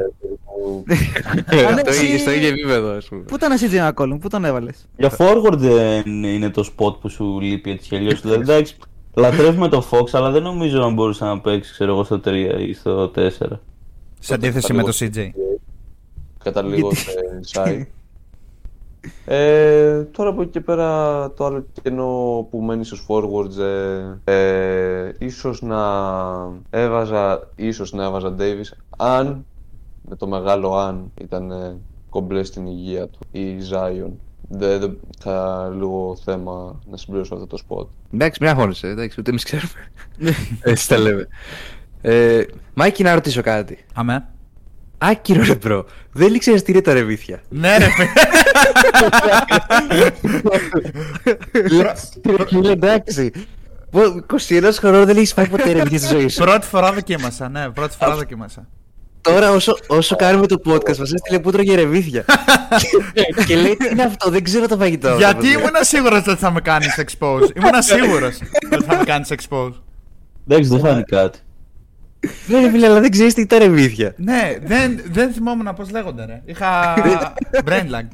[1.50, 3.22] Ε, Α, ναι, Το ίδιο- εσύ- Στο ίδιο επίπεδο, ας πούμε.
[3.22, 7.08] Πού ήταν ο CJ McCollum, πού τον έβαλες; Για forward δεν είναι το spot που
[7.08, 8.20] σου λείπει έτσι κι αλλιώς.
[8.20, 8.76] Δηλαδή, εντάξει,
[9.14, 12.72] λατρεύουμε το Fox, αλλά δεν νομίζω να μπορούσε να παίξει, ξέρω εγώ, στο 3 ή
[12.72, 13.60] στο 4.
[14.18, 15.30] Σε αντίθεση με το CJ.
[16.44, 17.12] Κατά λίγο σε
[17.52, 17.82] side.
[19.24, 23.58] Ε, τώρα από εκεί και πέρα το άλλο κενό που μένει στους forwards
[24.24, 24.32] ε,
[25.04, 25.82] ε, ίσως να
[26.70, 29.46] έβαζα ίσως να έβαζα Davis αν
[30.08, 31.76] με το μεγάλο αν ήταν ε,
[32.10, 34.10] κομπλέ στην υγεία του ή Zion
[34.48, 34.88] δεν δε,
[35.18, 39.72] θα λίγο θέμα να συμπληρώσω αυτό το spot Εντάξει, μην αγχώνεσαι, εντάξει, ούτε εμείς ξέρουμε.
[40.72, 41.28] Έτσι τα λέμε.
[42.00, 42.42] Ε,
[42.74, 43.84] Μάικη, να ρωτήσω κάτι.
[43.94, 44.26] Αμέ.
[44.98, 45.84] Άκυρο ρε bro.
[46.12, 47.42] Δεν ήξερες τι είναι τα ρεβίθια.
[47.48, 48.08] Ναι, ρε φίλε.
[52.46, 53.32] Φίλε, εντάξει.
[53.90, 56.42] Πω- 21 χρονών δεν έχεις πάει ποτέ ρεβίθια στη ζωή σου.
[56.42, 58.68] Πρώτη φορά δοκίμασα, ναι, πρώτη φορά δοκίμασα.
[59.22, 62.24] Τώρα, όσο, όσο κάνουμε το podcast, μας έστειλε που τρώγε ρεβίθια.
[63.46, 65.16] και λέει τι είναι αυτό, δεν ξέρω το φαγητό.
[65.16, 67.56] Γιατί ήμουν σίγουρος ότι θα με κάνεις expose.
[67.56, 68.38] Ήμουν σίγουρος
[68.72, 69.72] ότι θα με κάνεις expose.
[70.48, 71.38] Εντάξει, δεν φάνηκε κάτι.
[72.46, 74.14] Ναι, ρε φίλε, αλλά δεν ξέρεις τι είναι τα ρεβίθια.
[74.16, 76.42] Ναι, δεν, δεν θυμόμουν πώς λέγονται, ρε.
[76.44, 76.94] Είχα
[77.68, 78.06] brain lag.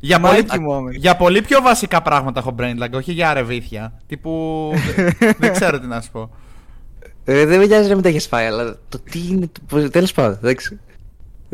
[0.00, 0.90] Για πολύ, Mikey moment.
[0.96, 3.92] για πολύ πιο βασικά πράγματα έχω brain lag, όχι για ρεβίθια.
[4.06, 4.70] Τύπου.
[4.96, 6.30] δεν- δεν ξέρω τι να σου πω.
[7.24, 9.50] Ε, δεν με νοιάζει να μην τα έχεις φάει, αλλά το τι είναι.
[9.90, 10.80] Τέλος πάντων, εντάξει.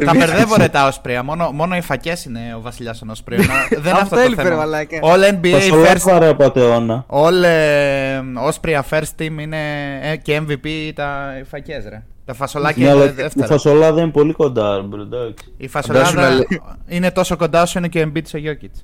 [0.05, 1.23] Τα μπερδεύω ρε τα όσπρια.
[1.23, 3.43] Μόνο, μόνο οι φακές είναι ο βασιλιάς των όσπριων.
[3.71, 4.61] Δεν είναι αυτό Αυτό το έλειπε, ρε θέμα.
[4.61, 4.99] μαλάκα.
[5.03, 6.07] All NBA Θα σου first.
[6.07, 7.07] λέω ρε πατεώνα.
[7.09, 9.59] All ε, όσπρια first team είναι
[10.03, 12.03] ε, και MVP τα οι φακές ρε.
[12.25, 13.47] Τα φασολάκια Ναι, είναι αλλά η δεύτερα.
[13.47, 15.53] φασολάδα είναι πολύ κοντά, bro, εντάξει.
[15.57, 16.47] Η Φαντάσου φασολάδα να λέ-
[16.89, 18.81] είναι τόσο κοντά όσο είναι και ο Embiid σε Jokic.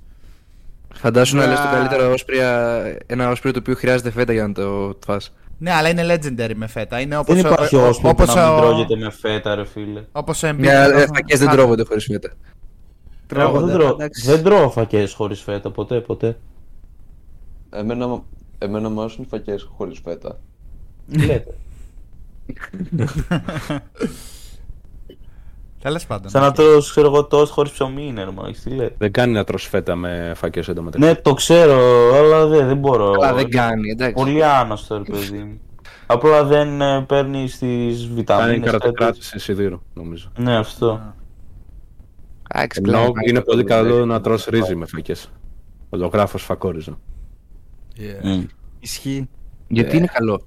[0.94, 1.49] Φαντάσου να Να.
[1.53, 5.33] λε το καλύτερο όσπρια, ένα όσπριο το οποίο χρειάζεται φέτα για να το φας.
[5.58, 7.00] Ναι, αλλά είναι legendary με φέτα.
[7.00, 9.64] Είναι όπως Δεν υπάρχει ο, όσο που όπως να μην ο, τρώγεται με φέτα, ρε
[9.64, 10.04] φίλε.
[10.12, 10.54] όπως ο Embiid.
[10.58, 12.28] Μια είναι ε, το- φακές δεν Α, τρώγονται χωρίς φέτα.
[12.28, 12.36] Εγώ
[13.26, 14.26] Τρώγονται, δεν τρώω, εντάξει.
[14.26, 16.36] δεν τρώω φακές χωρίς φέτα, ποτέ, ποτέ.
[17.70, 18.22] εμένα,
[18.58, 20.40] εμένα μου άρεσουν οι φακές χωρίς φέτα
[21.08, 21.54] Λέτε;
[25.85, 26.31] Τέλος πάντων.
[26.31, 28.94] Σαν να τρώω, ξέρω εγώ, τόστ χωρίς ψωμί είναι, ρε μαλάκα, τι λέτε.
[28.99, 31.09] Δεν κάνει να τρως φέτα με φακές εντωμεταξύ.
[31.09, 31.79] Ναι, το ξέρω,
[32.14, 33.11] αλλά δεν, δεν μπορώ.
[33.11, 34.14] Αλλά δεν κάνει, εντάξει.
[34.14, 35.61] Πολύ άνωστο, ρε παιδί μου.
[36.07, 38.55] Απλά δεν ε, παίρνεις τις Κάνει βιταμίνες.
[38.55, 38.64] τέτοιες.
[38.70, 40.33] καρατοκράτηση σιδήρου, νομίζω.
[40.38, 41.14] Ναι, αυτό.
[42.55, 45.31] Εντάξει, Ενώ πλέον, είναι πάει, πολύ το- καλό να τρως ρύζι με φακές.
[45.88, 46.99] Ολογράφος φακόριζο.
[47.97, 48.23] Yeah.
[48.23, 48.42] Μμ.
[48.81, 49.29] Ισχύει.
[49.68, 50.47] Γιατί είναι καλό;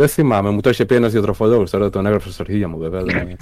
[0.00, 3.02] Δεν θυμάμαι, μου το είχε πει ένας διατροφολόγος, τώρα τον έγραψα στα αρχίδια μου βέβαια.
[3.02, 3.36] δεν-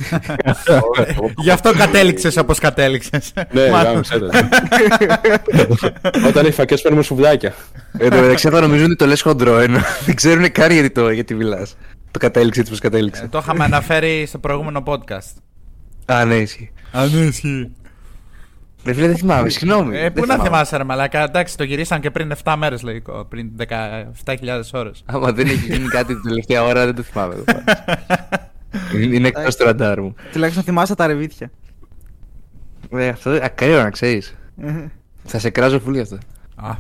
[1.45, 3.33] Γι' αυτό κατέληξες όπως κατέληξες.
[3.53, 3.93] Ναι, Μάλλον.
[3.93, 4.27] γάμισε το.
[6.29, 7.55] Όταν έχει φακές παίρνουμε σουβλάκια.
[7.99, 11.11] Εν τω μεταξύ θα νομίζουν ότι το λες χοντρό, ενώ δεν ξέρουν καν γιατί, το,
[11.11, 11.77] γιατί μιλάς.
[12.11, 13.29] Το κατέληξε έτσι πως Ε, κατέληξε.
[13.31, 15.33] Το είχαμε αναφέρει στο προηγούμενο podcast.
[16.05, 16.73] Α, ναι, ισχύει.
[16.93, 17.71] Αν ισχύει.
[18.87, 19.97] Ρε φίλε, δεν θυμάμαι, συγγνώμη.
[19.97, 20.43] Ε, δεν πού να θυμάμαι.
[20.49, 23.51] θυμάσαι ρε μαλάκα, εντάξει το γυρίσαν και πριν 7 μέρες λογικό, πριν
[24.25, 25.03] 17.000 ώρες.
[25.07, 27.35] Άμα δεν έχει γίνει κάτι την τελευταία ώρα, δεν το θυμάμαι.
[27.35, 27.65] εδώ πάντως.
[28.95, 30.15] Είναι- Είναι εκτός του ραντάρ μου.
[30.33, 31.51] Τουλάχιστον θυμάσαι τα ρεβίθια.
[32.91, 34.35] Ε, αυτό ακραίο να ξέρεις.
[35.25, 36.19] Θα σε κράζω φουλή αυτό.
[36.57, 36.75] Α,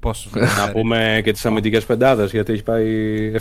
[0.00, 0.30] πόσο.
[0.66, 2.86] Να πούμε και τις αμυντικές πεντάδες, γιατί έχει πάει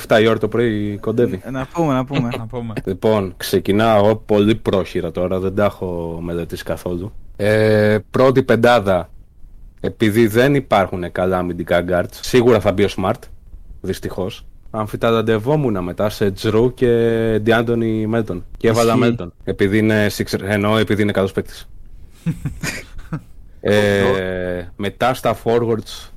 [0.07, 1.41] 7 η ώρα το πρωί, κοντεύει.
[1.43, 2.29] Ε, Να πούμε, να πούμε.
[2.37, 2.73] Να πούμε.
[2.85, 7.13] Λοιπόν, ξεκινάω πολύ πρόχειρα τώρα, δεν τα έχω μελετήσει καθόλου.
[7.35, 9.09] Ε, πρώτη πεντάδα,
[9.79, 13.19] επειδή δεν υπάρχουν καλά αμυντικά guards, σίγουρα θα μπει ο Smart,
[13.81, 14.45] δυστυχώς.
[14.71, 16.87] Αμφιταλαντευόμουν μετά σε Τζρου και
[17.41, 18.45] Ντιάντονι Μέλτον.
[18.57, 18.99] Και έβαλα Ισχύει.
[18.99, 19.33] Μέλτον.
[19.43, 21.69] Επειδή είναι Sixer, ενώ επειδή είναι καλός παίκτης.
[23.59, 26.09] ε, μετά στα forwards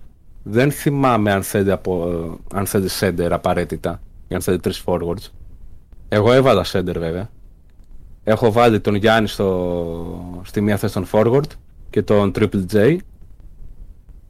[0.43, 5.31] δεν θυμάμαι αν θέλει, από, αν θέλει center απαραίτητα ή αν θέλει τρεις forwards.
[6.09, 7.31] Εγώ έβαλα center βέβαια.
[8.25, 11.49] Έχω βάλει τον Γιάννη στο, στη μία θέση των forward
[11.91, 12.97] και τον Triple J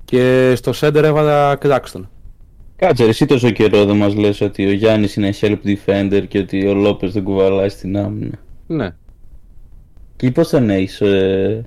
[0.04, 2.00] και στο center έβαλα Claxton.
[2.76, 6.38] Κάτσε, ρε, εσύ τόσο καιρό δεν μας λες ότι ο Γιάννης είναι help defender και
[6.38, 8.38] ότι ο Λόπες δεν κουβαλάει στην άμυνα.
[8.66, 8.94] Ναι,
[10.16, 11.64] Και πώς τον έχεις, ε...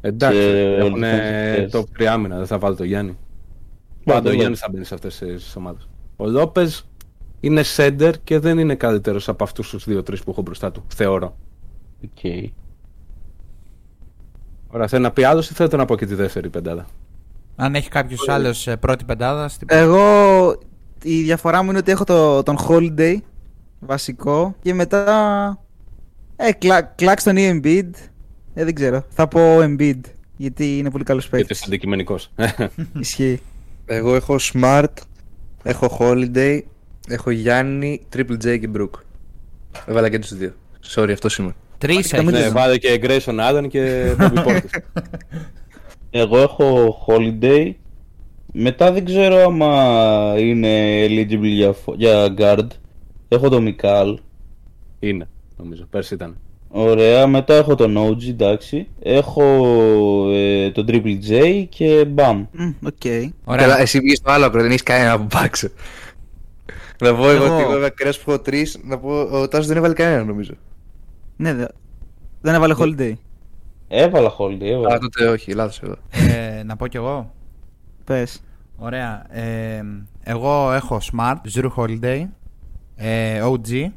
[0.00, 3.16] εντάξει, Σε έχουν όλες τις top 3 άμυνα, δεν θα βάλω το Γιάννη.
[4.04, 4.38] Πάντα Πάντα ο εγώ.
[4.38, 5.88] Γιάννης θα μπαίνει σε αυτές τις ομάδες.
[6.16, 6.88] Ο Λόπες
[7.40, 11.36] είναι center και δεν είναι καλύτερος από αυτούς τους 2-3 που έχω μπροστά του, θεωρώ.
[12.04, 12.52] Οκ.
[14.66, 16.86] Ωραία, θέλει να πει άλλος ή θέλετε να πω και τη δεύτερη πεντάδα;
[17.56, 19.48] Αν έχει κάποιος άλλος πρώτη πεντάδα.
[19.48, 19.68] Στην...
[19.70, 20.02] Εγώ
[21.02, 23.16] η διαφορά μου είναι ότι έχω το, τον Holiday
[23.78, 25.58] βασικό και μετά
[26.36, 26.48] ε,
[26.98, 27.90] Claxton ή Embiid
[28.54, 30.00] ε, δεν ξέρω, θα πω Embiid
[30.36, 32.32] γιατί είναι πολύ καλός Γιατί παίκτης είσαι αντικειμενικός.
[33.00, 33.40] Ισχύει
[33.86, 34.92] Εγώ έχω Smart,
[35.62, 36.60] έχω Holiday,
[37.08, 38.90] έχω Γιάννη, Triple J και Brook.
[39.86, 40.52] Έβαλα και τους δύο.
[40.94, 41.54] Sorry, αυτό είμαι.
[41.84, 42.30] Τρεις Μάλιστα, έχεις.
[42.30, 45.00] μην Ναι, το- βάλε και Grayson Allen και Bobby Portis.
[46.10, 47.72] Εγώ έχω Holiday.
[48.52, 52.66] Μετά δεν ξέρω άμα είναι eligible για, φο- για guard.
[53.28, 54.18] Έχω τον Μικάλ.
[54.98, 55.86] Είναι, νομίζω.
[55.90, 56.36] Πέρσι ήταν.
[56.68, 58.86] Ωραία, μετά έχω τον OG, εντάξει.
[59.02, 59.42] Έχω
[60.32, 62.44] ε, τον Triple J και μπαμ.
[62.52, 62.92] Μμ, Οκ.
[63.44, 63.66] Ωραία.
[63.66, 65.68] Καλά, εσύ βγήκε στο άλλο άκρο, δεν έχεις κανένα από Bucks.
[67.00, 69.66] Να πω εγώ Εγώ- ότι εγώ είμαι ακραίο που έχω τρεις, να πω ο Τάσος
[69.66, 70.52] δεν έβαλε κανένα νομίζω.
[71.36, 71.66] Ναι, δε-
[72.40, 73.12] δεν έβαλε Holiday.
[73.88, 74.98] Έβαλα Holiday, Α, έβαλα.
[74.98, 75.94] τότε όχι, λάθος εγώ.
[76.10, 77.32] Ε, να πω κι εγώ.
[78.04, 78.42] Πες.
[78.76, 79.26] Ωραία.
[79.36, 79.82] Ε,
[80.22, 82.26] εγώ έχω Smart, Jrue Holiday,
[82.96, 83.90] ε, OG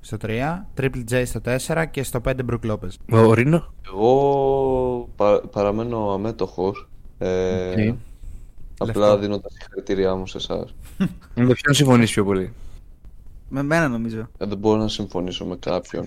[0.00, 3.18] στο 3, Triple J στο 4 και στο 5 Brook Lopez.
[3.26, 3.72] Ο Ρίνο.
[3.86, 6.88] Εγώ πα- παραμένω αμέτοχος.
[7.18, 7.98] Ε, Οκ.
[8.88, 9.18] Απλά Λεπτό.
[9.18, 10.74] δίνω τα συγχαρητήριά μου σε εσάς.
[11.34, 12.52] Με το ποιον συμφωνήσει πιο πολύ;
[13.52, 14.28] Με μένα νομίζω.
[14.38, 16.04] δεν μπορώ να συμφωνήσω με κάποιον.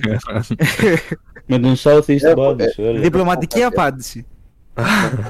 [1.46, 3.00] Με τον Southeast Έχω- Bandits, ε, έλα.
[3.00, 3.76] Διπλωματική κάτι.
[3.80, 4.26] απάντηση.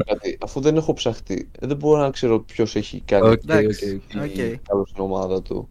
[0.05, 4.01] Κάτι, αφού δεν έχω ψαχτεί, ε, δεν μπορώ να ξέρω ποιο έχει κάνει Οκ, Εντάξει.
[4.15, 4.21] OK.
[4.23, 4.59] OK.
[4.67, 5.69] καλό στην ομάδα του.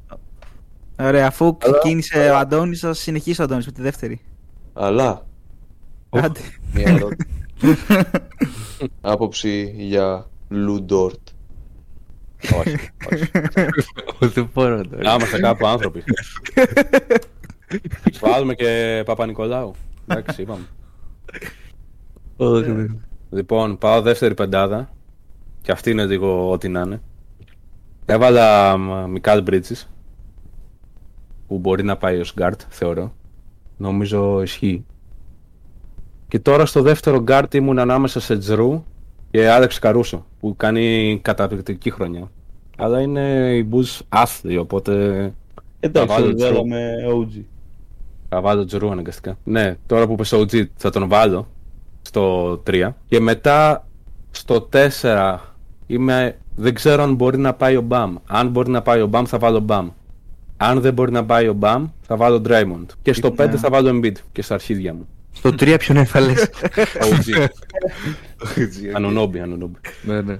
[0.99, 4.21] Ωραία, αφού Αλλά- ξεκίνησε ο Αντώνης, θα συνεχίσει ο Αντώνης με τη δεύτερη.
[4.73, 5.27] Αλλά
[6.11, 6.41] Άντε.
[6.75, 7.29] μια ερώτηση.
[9.01, 11.22] Άποψη για Λουντόρτ.
[12.59, 12.77] Όχι,
[13.13, 13.31] όχι.
[14.35, 15.03] Δεν μπορώ τώρα.
[15.03, 16.05] Να είμαστε κάπου άνθρωποι.
[18.21, 19.75] Βάλουμε και Παπα-Νικολάου.
[20.07, 20.65] Εντάξει, είπαμε.
[22.37, 23.05] Όχι, δεν.
[23.31, 24.91] Λοιπόν, πάω δεύτερη πεντάδα.
[25.61, 27.01] Και αυτή είναι λίγο ό,τι να είναι.
[28.07, 28.77] Έβαλα
[29.09, 29.87] Μικάλ Bridges.
[31.47, 33.15] Που μπορεί να πάει ως guard, θεωρώ.
[33.77, 34.85] Νομίζω ισχύει.
[36.29, 38.85] Και τώρα στο δεύτερο guard ήμουν ανάμεσα σε Τζρου
[39.33, 40.27] και Άλεξ Καρούσο.
[40.41, 42.31] Που κάνει καταπληκτική χρονιά.
[42.77, 44.93] Αλλά είναι οι Bulls άθλοι, οπότε
[45.81, 46.53] Εντάξει, θα βάλω τον Τζρου.
[46.53, 47.43] βάλαμε OG.
[48.29, 49.39] Θα βάλω Τζρου αναγκαστικά.
[49.45, 51.49] Ναι, τώρα που πες OG θα τον βάλω
[52.03, 52.89] στο 3.
[53.07, 53.87] Και μετά
[54.31, 54.69] στο
[55.01, 55.37] 4
[55.87, 56.37] είμαι...
[56.57, 58.15] δεν ξέρω αν μπορεί να πάει ο Μπαμ.
[58.27, 59.89] Αν μπορεί να πάει ο Μπαμ θα βάλω Μπαμ.
[60.57, 62.87] Αν δεν μπορεί να πάει ο Μπαμ θα βάλω Draymond.
[63.03, 65.09] Και στο 5 θα βάλω Embiid και στα αρχίδια μου.
[65.33, 66.49] Στο 3 ποιον έβαλες;
[67.11, 67.49] OG.
[68.95, 69.79] Anunoby, Anunoby.
[70.03, 70.39] ναι, ναι.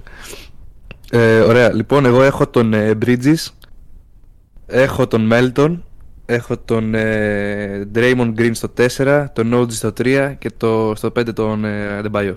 [1.11, 3.47] Ε, ωραία, λοιπόν, εγώ έχω τον ε, Bridges,
[4.65, 5.77] έχω τον Melton,
[6.25, 11.33] έχω τον ε, Draymond Green στο 4, τον OG στο 3 και το, στο 5
[11.33, 12.33] τον ε, Adebayo.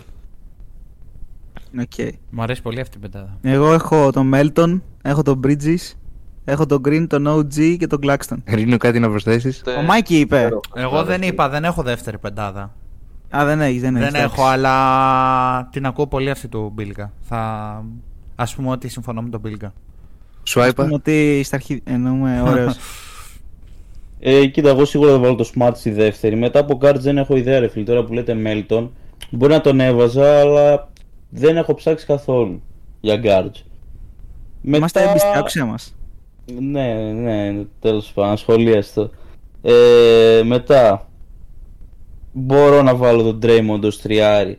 [1.80, 2.12] OK.
[2.30, 3.38] Μου αρέσει πολύ αυτή η πεντάδα.
[3.42, 5.92] Εγώ έχω τον Melton, έχω τον Bridges,
[6.48, 8.36] έχω τον Green, τον OG και τον Claxton.
[8.44, 10.48] Ρίνο, κάτι να προσθέσεις; Ε, Ο Μάικη είπε.
[10.74, 12.74] Εγώ δεν είπα, δεν έχω δεύτερη πεντάδα.
[13.36, 14.10] Α, δεν έχεις, δεν έχεις.
[14.10, 17.12] Δεν έχω, αλλά την ακούω πολύ αυτή του Μπίλκα.
[17.20, 17.84] Θα...
[18.34, 19.72] Ας πούμε ότι συμφωνώ με τον Μπίλκα.
[20.48, 20.90] Swipe.
[20.92, 22.76] ότι στα αρχή εννοούμε ωραίος.
[24.20, 26.36] Ε, κοίτα, εγώ σίγουρα θα βάλω το Smart στη δεύτερη.
[26.36, 27.84] Μετά από guards δεν έχω ιδέα, ρε φίλε.
[27.84, 28.88] Τώρα που λέτε Melton,
[29.30, 30.88] μπορεί να τον έβαζα, αλλά
[31.28, 32.62] δεν έχω ψάξει καθόλου
[33.00, 33.62] για guards.
[34.62, 35.96] Είμαστε έμπιστοι, άκουσε μας.
[36.46, 39.10] Ναι, ναι, τέλος πάντων, ασχολίαστο.
[39.62, 41.08] Ε, μετά,
[42.32, 44.58] μπορώ να βάλω τον Draymond ως τριάρι.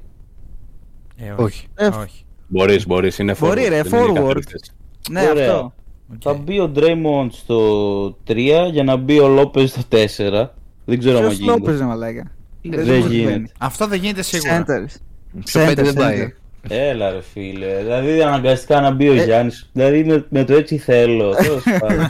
[1.15, 1.67] Ε, Όχι.
[1.75, 2.25] Ε, όχι.
[2.47, 3.47] Μπορείς, μπορείς, είναι forward.
[3.47, 4.13] Μπορεί, ρε, δεν είναι forward.
[4.13, 4.71] καθαρή θέση.
[5.09, 5.51] Ναι, Ωραία.
[5.51, 5.73] αυτό.
[6.13, 6.19] Οκ.
[6.23, 10.51] Θα μπει ο Draymond στο 3 για να μπει ο Lopez στο 4.
[10.85, 11.57] Δεν ξέρω αν Ποιος γίνεται.
[11.57, 12.31] Λόπες, ρε μαλάκα.
[12.61, 13.51] Δεν γίνεται.
[13.57, 14.65] Αυτό δεν γίνεται σίγουρα.
[14.67, 14.95] Centers.
[15.43, 16.33] Στο 5 Center, δεν πάει.
[16.63, 16.67] Center.
[16.69, 19.23] Έλα ρε φίλε, δηλαδή αναγκαστικά να μπει ο Ε.
[19.23, 22.09] Γιάννης, δηλαδή με, με το έτσι θέλω, τέλος πάντων.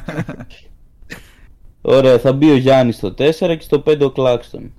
[1.81, 4.71] Ωραία, θα μπει ο Γιάννης στο 4 και στο 5 ο Κλάξτον.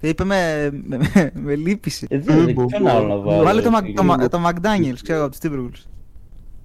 [0.00, 2.06] Τι είπε με, με, με, με λύπηση.
[2.10, 3.42] Ε, δεν δεν ποιον άλλο να βάλω.
[3.42, 3.92] Βάλε το, ρε Mac- φίλε.
[3.94, 5.86] το, Mac- το McDaniels, ξέρω από τους Timberwolves.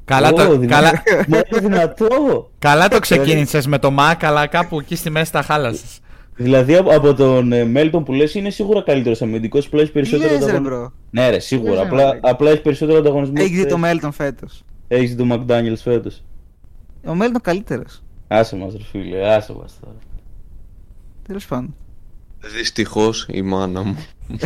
[0.06, 0.92] Καλά Ω, το, δυνα- καλά,
[1.28, 2.52] Μα είναι δυνατό!
[2.60, 6.00] καλά το ξεκίνησες με το Mac, αλλά κάπου εκεί στη μέση τα χάλασες.
[6.42, 9.94] Δηλαδή από, από τον ε, Melton που λες είναι σίγουρα καλύτερος αμυντικός, απλά έχει Τι
[9.94, 10.76] περισσότερο λες ρε ανταγωνισμό.
[10.78, 10.92] bro.
[11.10, 12.30] Ναι ρε, σίγουρα, Λες, ρε, απλά, μαλάκα.
[12.30, 13.34] απλά έχει περισσότερο ανταγωνισμό.
[13.38, 14.64] Έχεις δει και το Melton φέτος.
[14.88, 16.24] Έχεις δει το McDaniels φέτος.
[17.06, 18.04] Ο Melton καλύτερος.
[18.28, 19.96] Άσε μας ρε φίλε, άσε μας τώρα.
[21.28, 21.76] Τέλος πάντων.
[22.58, 23.98] Δυστυχώς η μάνα μου.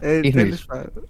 [0.00, 0.30] Ε, Είναι.
[0.42, 1.08] τέλος πάντων.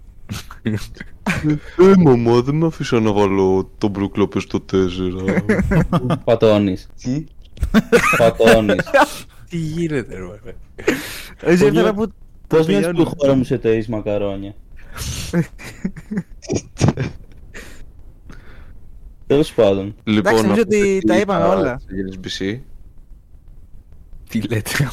[0.63, 4.77] Ε, μαμά, δεν με αφήσα να βάλω τον Μπρουκ Λόπες στο 4.
[6.23, 7.23] Πατώνεις, Τι;
[8.17, 8.83] πατώνεις.
[9.53, 10.53] Τι γίνεται, ρε μαλάκα.
[11.41, 12.13] Έτσι έφερα που το
[12.47, 13.13] Πώς νιώθεις που η πηγαίνω.
[13.17, 14.55] χώρα μου σε ταΐς μακαρόνια;
[19.27, 19.95] Τέλος πάντων.
[20.03, 21.81] Λοιπόν, νομίζω ότι αυτή τα η είπαμε τα- όλα.
[21.85, 22.59] της GSBC.
[24.29, 24.89] Τι λέτε.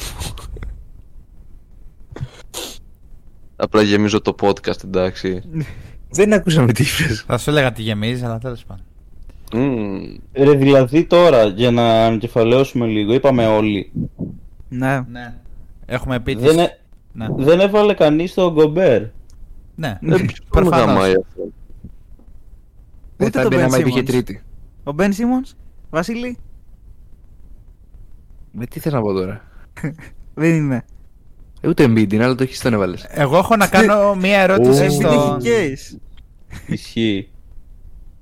[3.55, 5.41] Απλά γεμίζω το podcast, εντάξει.
[6.09, 7.23] Δεν ακούσαμε τι είπες.
[7.27, 8.85] Θα σου έλεγα τι γεμίζεις, αλλά τέλος πάντων.
[9.53, 10.15] Μμμ.
[10.33, 13.91] Ρε δηλαδή τώρα για να ανακεφαλαίωσουμε λίγο, είπαμε όλοι.
[14.73, 15.01] Ναι.
[15.09, 15.33] Ναι.
[15.85, 16.43] Έχουμε πει τις...
[16.45, 16.77] Δεν, ε-
[17.13, 19.01] Ναι, δεν έβαλε κανείς τον Γκομπέρ.
[19.75, 19.87] ναι.
[19.87, 20.85] Ε, ποιον Προφανώς.
[20.85, 21.41] γαμάει αυτό;
[23.19, 24.05] Ούτε Θα το μπαίνει Ben άμα υπήρχε Simmons.
[24.05, 24.41] τρίτη.
[24.83, 25.43] Ο Μπεν Σίμον,
[25.89, 26.37] Βασίλη,
[28.51, 29.41] Με τι θες να πω τώρα;
[30.33, 30.85] δεν είναι.
[31.61, 33.05] Ε, ούτε Embiid είναι, αλλά το έχεις τον έβαλες.
[33.09, 34.85] Εγώ έχω να κάνω μία ερώτηση Ου.
[34.85, 35.37] Embiid στον...
[35.45, 35.97] έχει case.
[36.67, 37.29] Ισχύει.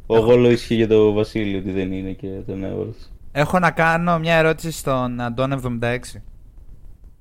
[0.05, 3.11] Ο Γόλο ισχύει για τον Βασίλη ότι δεν είναι και τον έβαλες.
[3.31, 5.97] Έχω να κάνω μια ερώτηση στον Αντών 76.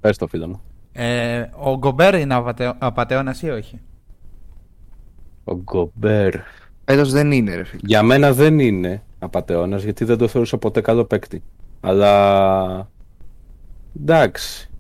[0.01, 0.61] Πες το φίλο μου.
[0.93, 2.75] Ε, ο Γκομπέρ είναι απατε...
[2.79, 3.81] απατεώνας ή όχι;
[5.45, 6.35] Ο Γκομπέρ.
[6.85, 7.81] Έτος δεν είναι ρε φίλε.
[7.85, 11.43] Για μένα δεν είναι απατεώνας γιατί δεν το θεωρούσα ποτέ καλό παίκτη.
[11.81, 12.91] Αλλά.
[14.01, 14.71] Εντάξει.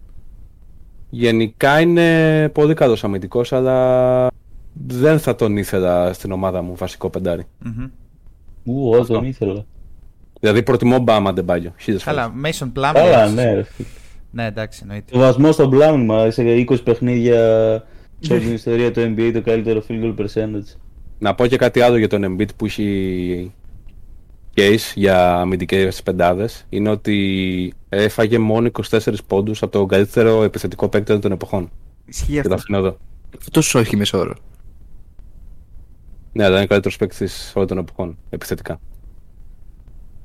[1.11, 4.27] Γενικά είναι πολύ καλός αμυντικός, αλλά
[4.87, 7.45] δεν θα τον ήθελα στην ομάδα μου βασικό πεντάρι.
[7.59, 7.91] Μμμ.
[8.65, 9.65] Ου, εγώ τον ήθελα.
[10.41, 11.73] Δηλαδή προτιμώ Μπάμα Ντεμπάγιο.
[11.79, 12.19] Χίλιες φορές.
[12.19, 12.95] Καλά, Mason Plumlee.
[12.95, 13.63] Καλά, ναι, ρε.
[13.63, 13.89] φίλε.
[14.31, 15.13] Ναι, εντάξει, εννοείται.
[15.13, 17.37] Το βασμό στον Πλάμινγκ, μα σε 20 παιχνίδια
[18.21, 20.77] σε όλη την ιστορία του NBA το καλύτερο field goal percentage.
[21.19, 23.53] Να πω και κάτι άλλο για τον Embiid που έχει
[24.57, 31.11] case για αμυντικές πεντάδες είναι ότι έφαγε μόνο 24 πόντους από τον καλύτερο επιθετικό παίκτη
[31.11, 31.71] όλων των εποχών.
[32.05, 32.55] Ισχύει Και το αυτό.
[32.55, 32.97] αφήνω εδώ.
[33.39, 34.35] Αυτός όχι μεσόωρο.
[36.33, 38.81] Ναι, αλλά είναι ο καλύτερος παίκτης όλων των εποχών, επιθετικά.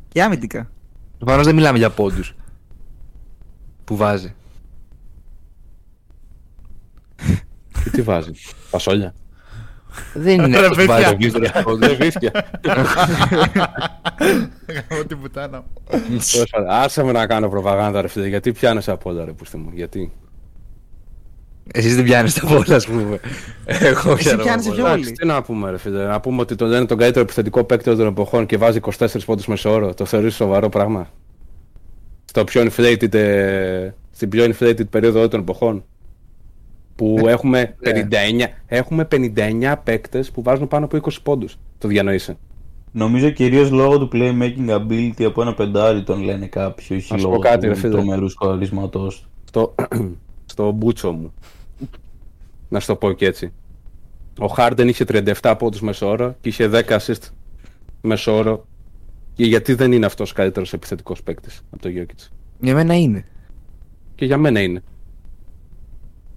[0.08, 0.72] Και άμυντικα.
[1.18, 2.36] Προφανώς δεν μιλάμε για πόντους.
[3.86, 4.34] Που βάζει.
[7.84, 8.32] Και τι βάζει,
[8.69, 9.13] Πασόλια.
[10.13, 10.93] Δεν είναι Ρε, αυτός που παιδιά.
[10.93, 11.80] βάζει ο γύριστος πόντους.
[11.88, 12.32] Δεν βρίσκια.
[14.67, 15.65] Γαμώ την πουτάνα μου.
[16.32, 19.58] Τέλος πάντων, Άσε με να κάνω προπαγάνδα ρε φίλε, γιατί πιάνεσαι από όλα ρε πούστη
[19.58, 20.12] μου, γιατί;
[21.74, 23.19] Εσείς δεν πιάνεστε από όλα ας πούμε.
[23.65, 24.93] Εγώ Εσύ πιάνω πιάνεις από πιο όλα.
[24.93, 25.02] όλοι.
[25.02, 27.89] Εντάξει, τι να πούμε ρε φίλε, να πούμε ότι τον λένε τον καλύτερο επιθετικό παίκτη
[27.89, 31.10] όλων των εποχών και βάζει 24 πόντους μεσόωρο, το θεωρείς σοβαρό πράγμα;
[32.36, 35.84] Στο πιο inflated, ε, στην πιο inflated περίοδο όλων των εποχών.
[36.96, 41.58] Που έχουμε, 59, έχουμε 59 παίκτες που βάζουν πάνω από 20 πόντους.
[41.78, 42.38] Το διανοείσαι.
[42.91, 47.24] Νομίζω κυρίως λόγω του playmaking ability από ένα πεντάρι τον λένε κάποιοι, όχι Να σου
[47.24, 47.91] πω λόγω κάτι, ρε του φίλε.
[47.91, 49.30] τρομερούς σκοαρισματός του.
[49.43, 49.76] στο,
[50.54, 51.34] στο μπούτσο μου.
[52.69, 53.54] Να σου το πω και έτσι.
[54.39, 55.06] Ο Χάρντεν είχε
[55.41, 57.30] 37 πόντους μεσόωρο και είχε 10 assist
[58.02, 58.65] μεσόωρο.
[59.34, 62.28] Και γιατί δεν είναι αυτός καλύτερος επιθετικός παίκτης από το Jokic.
[62.60, 63.26] Για μένα είναι.
[64.15, 64.84] Και για μένα είναι.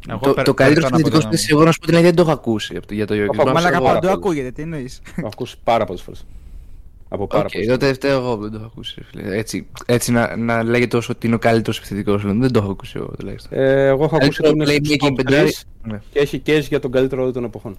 [0.09, 1.95] Εγώ Το, περ- το καλύτερο παίρνω από συνδετικό τον- παίκτης, εγώ να σου πω την
[1.95, 3.19] αλήθεια, δεν το έχω ακούσει από το- για το Jokic.
[3.21, 4.35] έχω Μπορώ να ακούσει σου Μαλάκα πάρα παντού πολύ.
[4.35, 6.25] ακούγεται, τι εννοείς; Το έχω ακούσει πάρα πολλές φορές.
[7.09, 8.95] Από πάρα Οκ, πολλές τότε φταίω εγώ που δεν το έχω ακούσει.
[8.99, 9.37] ρε φίλε.
[9.37, 12.23] Έτσι, έτσι να, να λέγεται όσο ότι είναι ο καλύτερος επιθετικός.
[12.23, 13.59] Δεν το έχω ακούσει εγώ τουλάχιστον.
[13.59, 15.51] Ε, εγώ έχω ακούσει Καλύτερο ότι είναι στους playmaking top πεντάρι.
[15.51, 16.01] 3 Ναι.
[16.11, 17.77] και έχει case για τον καλύτερο όλων των εποχών.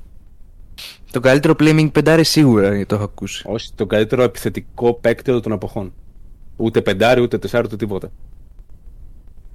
[1.11, 3.43] Το καλύτερο playmaking πεντάρι σίγουρα το έχω ακούσει.
[3.47, 5.93] Όχι, τον καλύτερο επιθετικό παίκτη όλων των εποχών.
[6.55, 8.11] Ούτε πεντάρι, ούτε τεσσάρι, ούτε τίποτα.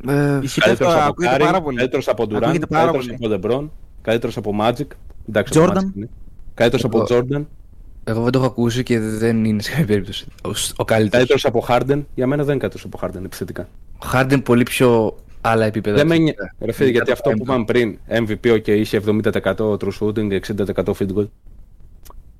[0.08, 1.76] Ε, Ισχύει Καλύτερος αυτό, από ακούγεται Κάρι, πάρα πολύ.
[1.76, 3.18] καλύτερος από Ντουράν, Ακούγεται πάρα καλύτερος πολύ.
[3.20, 4.86] από Λεμπρόν, καλύτερος από Magic.
[5.28, 5.68] Εντάξει, Jordan.
[5.68, 6.08] ο Magic είναι.
[6.54, 7.48] Καλύτερος από Εγώ- Τζόρνταν,
[8.04, 11.10] εγώ δεν το έχω ακούσει και δεν είναι σε καμία περίπτωση ο, ο καλύτερος.
[11.10, 12.06] καλύτερος από Χάρντεν.
[12.14, 13.68] Για μένα δεν είναι καλύτερος από Χάρντεν επιθετικά.
[14.04, 15.96] Ο Harden πολύ πιο άλλα επίπεδα.
[15.96, 16.30] Δεν με νοιάζει.
[16.58, 16.66] επιθετικά.
[16.66, 20.38] Ρε φίλε, γιατί Είναι αυτό που κάτω είπαμε πριν, MVP και είχε 70% true shooting,
[20.40, 21.28] 60% field goal.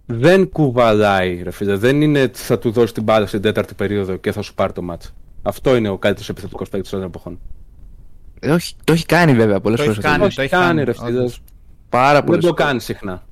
[0.07, 1.77] Δεν κουβαλάει, ρε φίλε.
[1.77, 4.73] Δεν είναι ότι θα του δώσει την μπάλα στην τέταρτη περίοδο και θα σου πάρει
[4.73, 5.11] το match.
[5.43, 7.41] Αυτό είναι ο καλύτερος επιθετικός παίκτης των εποχών.
[8.41, 9.99] Ε, όχι, το έχει κάνει βέβαια πολλές Το φορές.
[9.99, 10.85] έχει κάνει, Όχι, το έχει κάνει, κάνει.
[10.85, 11.09] ρε φίλε.
[11.19, 11.43] όντως.
[11.88, 13.27] Πάρα Δεν πολλές το κάνει συχνά.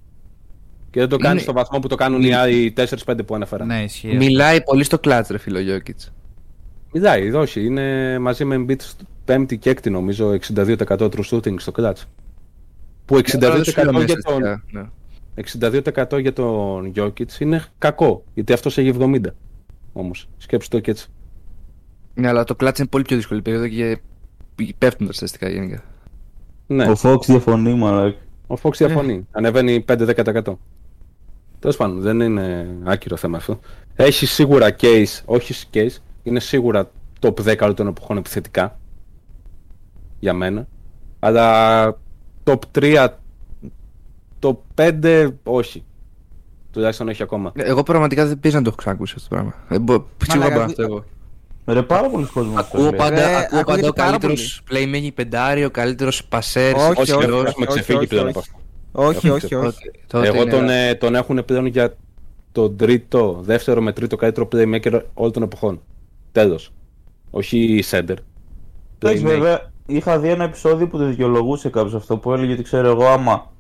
[0.91, 3.65] Και δεν το κάνει Είναι- στο βαθμό που το κάνουν οι άλλοι 4-5 που ανέφερα.
[3.65, 4.17] Ναι, ισχύει.
[4.17, 6.01] Μιλάει πολύ στο κλατ, ρε φίλο Γιώκητ.
[6.93, 7.65] Μιλάει, όχι.
[7.65, 12.03] Είναι μαζί με Embiid στο πέμπτη και έκτη νομίζω 62% true shooting στο clutch.
[13.05, 14.83] Που 62% για τον, Ναι.
[15.35, 18.25] 62% για τον Jokic είναι κακό.
[18.35, 19.21] Γιατί αυτός έχει 70.
[19.93, 21.09] Όμως, σκέψου το και έτσι.
[22.15, 23.99] ναι, αλλά το κλατ είναι πολύ πιο δύσκολη περίοδο και
[24.79, 25.83] πέφτουν τα στατιστικά γενικά.
[26.67, 28.17] Ναι, Ο Fox διαφωνεί, μαλάκα.
[28.47, 29.27] ο Fox διαφωνεί.
[29.31, 30.59] Ανεβαίνει 5-10%.
[31.59, 33.61] Τέλος πάντων, δεν είναι άκυρο θέμα αυτό.
[33.97, 36.91] Έχει σίγουρα case, όχι case, είναι σίγουρα
[37.21, 38.79] top 10 όλων των εποχών επιθετικά.
[40.21, 40.67] Για μένα.
[41.19, 41.97] Αλλά
[42.45, 43.09] top 3,
[44.41, 45.85] top 5, όχι.
[46.73, 47.53] Τουλάχιστον όχι ακόμα.
[47.55, 49.55] Ε, Εγώ πραγματικά δεν πειράζει να το έχω ξανακούσει αυτό το πράγμα.
[49.69, 51.05] Ε, μπο- Σίγουρα μπορώ να αυτό εγώ.
[51.67, 52.99] Ρε, πάρα πολλοί κόσμοι αυτό Ακούω λέει.
[52.99, 56.75] πάντα, Ρε, ακούω πάντα ακούγεται ο πάρα καλύτερος playmaking πεντάρι, ο καλύτερος πασέρ.
[56.75, 58.39] Όχι, Όχι, όχι, έχουμε όχι, ξεφύγει όχι, πλέον όχι.
[58.39, 59.09] από αυτό.
[59.09, 59.91] Όχι, όχι, όχι.
[60.13, 61.97] Εγώ τον, ε, τον έχουν πλέον για
[62.53, 65.81] τον τρίτο, δεύτερο με τρίτο καλύτερο playmaker όλων των εποχών.
[66.33, 66.73] Τέλος.
[67.31, 68.15] Όχι center.
[68.99, 69.29] Εντάξει, Playmaker.
[69.29, 73.07] βέβαια, είχα δει ένα επεισόδιο που το δικαιολογούσε κάποιος αυτό που έλεγε ότι ξέρω εγώ
[73.07, 73.51] άμα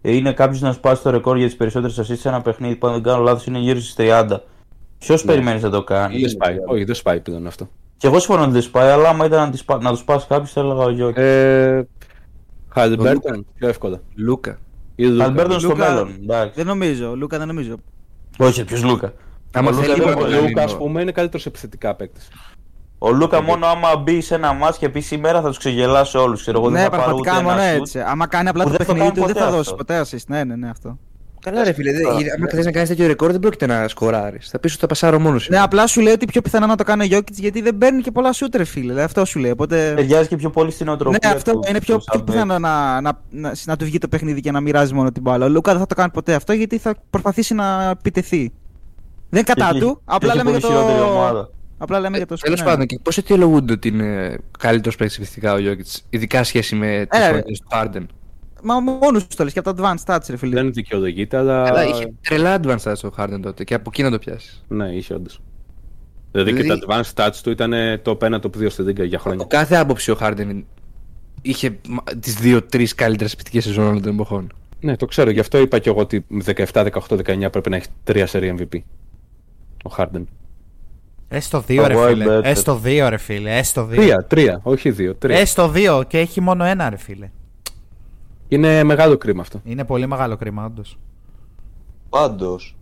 [0.00, 2.92] είναι κάποιος να σπάσει το ρεκόρ για τις περισσότερες assists σε ένα παιχνίδι που αν
[2.92, 4.36] δεν κάνω λάθος είναι γύρω στις 30.
[4.98, 6.56] Ποιος περιμένεις να το κάνει; Δεν σπάει.
[6.66, 7.68] Όχι, δεν σπάει πλέον αυτό.
[7.96, 10.26] Και εγώ συμφωνώ ότι δεν σπάει, αλλά άμα ήταν να, τις πα- να το σπάσει
[10.28, 11.20] κάποιος, θα έλεγα ο Γιόκιτς.
[11.20, 11.82] Ε,
[12.68, 14.00] Χαλιμπέρτον, πιο εύκολα.
[14.14, 14.58] Λούκα.
[14.94, 15.24] Ή Λούκα.
[15.24, 16.14] Χαλιμπέρτον στο Λούκα- μέλλον.
[16.22, 16.52] Εντάξει.
[16.54, 17.74] Δεν νομίζω, Λούκα δεν νομίζω.
[18.38, 19.12] Όχι, ποιος Λούκα;
[19.52, 20.24] Άμα Ο Λούκα θέλει δεν λίγο Ο μπορεί.
[20.34, 20.72] πολύ Λούκα, λίγο.
[20.72, 22.28] ας πούμε, είναι καλύτερος επιθετικά παίκτης.
[23.04, 26.40] Ο Λούκα μόνο άμα μπει σε ένα μάτς και πει σήμερα θα τους ξεγελάσει όλους.
[26.40, 27.80] Ξέρω εγώ δεν Ναι, θα πάρω ούτε πραγματικά μόνο ένα shoot.
[27.80, 28.00] έτσι.
[28.00, 29.74] Άμα κάνει απλά Που το δεν το παιχνίδι κάνει του, δεν ποτέ θα δώσει αυτό.
[29.74, 30.24] ποτέ assist.
[30.26, 30.98] Ναι, ναι, ναι, αυτό.
[31.40, 31.92] Καλά, ρε φίλε.
[31.92, 34.48] δεν- άμα θες να κάνεις τέτοιο ρεκόρ, δεν πρόκειται να σκοράρεις.
[34.50, 35.52] Θα πεις ότι θα πασάρω μόνος σου.
[35.52, 38.02] Ναι, απλά σου λέει ότι πιο πιθανό να το κάνει ο Γιώκητς γιατί δεν παίρνει
[38.02, 38.86] και πολλά σούτ, ρε φίλε.
[38.86, 39.50] Δηλαδή, αυτό σου λέει.
[39.50, 39.92] Οπότε.
[39.96, 41.18] Ταιριάζει και πιο πολύ στην οτροπία.
[41.28, 43.98] Ναι, αυτό του- είναι πιο, του πιο σαν πιθανό να, να, να, να του βγει
[43.98, 45.44] το παιχνίδι και να μοιράζει μόνο την μπάλα.
[45.44, 48.52] Ο Λούκα δεν θα το κάνει ποτέ αυτό γιατί θα προσπαθήσει να επιτεθεί.
[49.30, 49.60] Δεν παίκτη.
[49.60, 51.50] κατά Και του, έχει- απλά έχει λέμε για πολύ χειρότερη το.
[51.82, 51.96] Ομάδα.
[51.96, 52.64] Απλά λέμε για το Τέλος ναι.
[52.66, 57.18] πάντων, και πώς αιτιολογούνται ότι είναι καλύτερος παίκτης επιθετικά ο Γιώκητς, ειδικά σχέση με τι
[57.18, 58.06] Ε, χρονιέ του Harden;
[58.62, 60.54] Μα μόνος του το λες και από τα advanced stats, ρε φίλε.
[60.54, 61.64] Δεν δικαιολογείται, αλλά.
[61.64, 64.64] Αλλά είχε τρελά advanced stats ο Harden τότε και από εκεί να το πιάσεις.
[64.68, 65.40] Ναι, είχε όντως.
[66.32, 67.72] Δηλαδή και Δηλαδή- τα advanced stats του ήταν
[68.04, 69.40] top 1, top 2 στη Λίγκα για χρόνια.
[69.40, 70.62] Από κάθε άποψη ο Harden
[71.42, 71.78] είχε
[72.20, 74.52] τις δύο-τρει καλύτερες επιθετικέ σεζόν όλων των εποχών.
[74.80, 75.30] Ναι, το ξέρω.
[75.30, 78.78] Γι' αυτό είπα και εγώ ότι 17, 18, 19 πρέπει να έχει τρία σερή MVP.
[79.84, 80.22] Ο Harden.
[81.34, 82.38] Έστω δύο, ρε Εγώ φίλε.
[82.38, 82.44] better.
[82.44, 83.56] Έστω δύο, ρε φίλε.
[83.58, 84.00] Έστω δύο.
[84.00, 85.14] Τρία, τρία, όχι δύο.
[85.14, 85.38] Τρία.
[85.38, 87.30] Έστω δύο και έχει μόνο ένα, ρε φίλε.
[88.48, 89.60] Είναι μεγάλο κρίμα αυτό.
[89.64, 90.98] Είναι πολύ μεγάλο κρίμα, όντως.
[92.08, 92.76] Πάντως,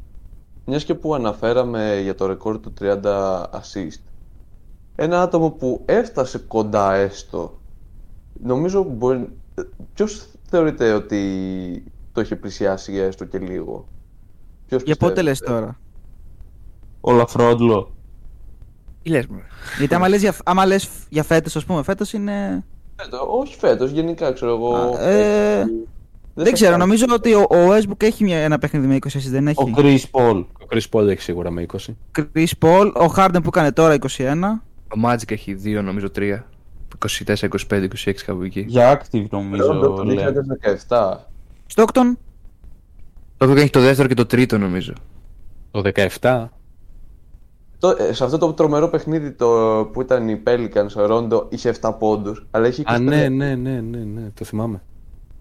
[0.64, 4.00] μιας και που αναφέραμε για το ρεκόρ του 30 assist,
[4.96, 7.60] ένα άτομο που έφτασε κοντά έστω,
[8.42, 9.28] νομίζω μπορεί...
[9.94, 11.22] Ποιος θεωρείτε ότι
[12.12, 13.88] το είχε πλησιάσει έστω και λίγο;
[14.66, 15.78] Ποιος Για πότε λες πιστεύετε; τώρα;
[17.00, 17.94] Ο Λαφρόντλο.
[19.02, 19.42] Τι λες, μωρέ;
[19.78, 22.64] Γιατί άμα λες για, άμα λες για φέτος, ας πούμε, φέτος είναι...
[22.96, 24.74] Φέτος, όχι φέτος, γενικά ξέρω εγώ.
[24.76, 25.70] Α, ε, έχει-
[26.34, 26.86] Δεν, θα ξέρω, φτάσει.
[26.88, 29.74] νομίζω ότι ο, ο Westbrook έχει μια, ένα παιχνίδι με 20 assist, δεν Ο έχει.
[29.76, 30.44] Chris Paul.
[30.60, 31.76] Ο Chris Paul έχει σίγουρα με 20.
[32.18, 34.34] Chris Paul, ο Harden που έκανε τώρα 21.
[34.96, 36.46] Ο Magic έχει δύο, νομίζω τρία.
[37.26, 37.34] 24,
[37.68, 38.64] 25, 26 κάπου εκεί.
[38.68, 39.94] Για active Ρόντο νομίζω.
[39.96, 40.24] το λέει.
[40.88, 41.16] 2017.
[41.74, 42.16] Stockton,
[43.36, 44.92] Τότε έχει το δεύτερο και το τρίτο, νομίζω.
[45.70, 45.82] Το
[46.20, 46.44] 17.
[47.80, 49.46] Το- ε, σε αυτό το τρομερό παιχνίδι το,
[49.92, 52.92] που ήταν οι Pelicans, ο Ρόντο είχε 7 πόντους, αλλά είχε 25.
[52.92, 54.82] Α, ναι, ναι, ναι, ναι, ναι, το θυμάμαι.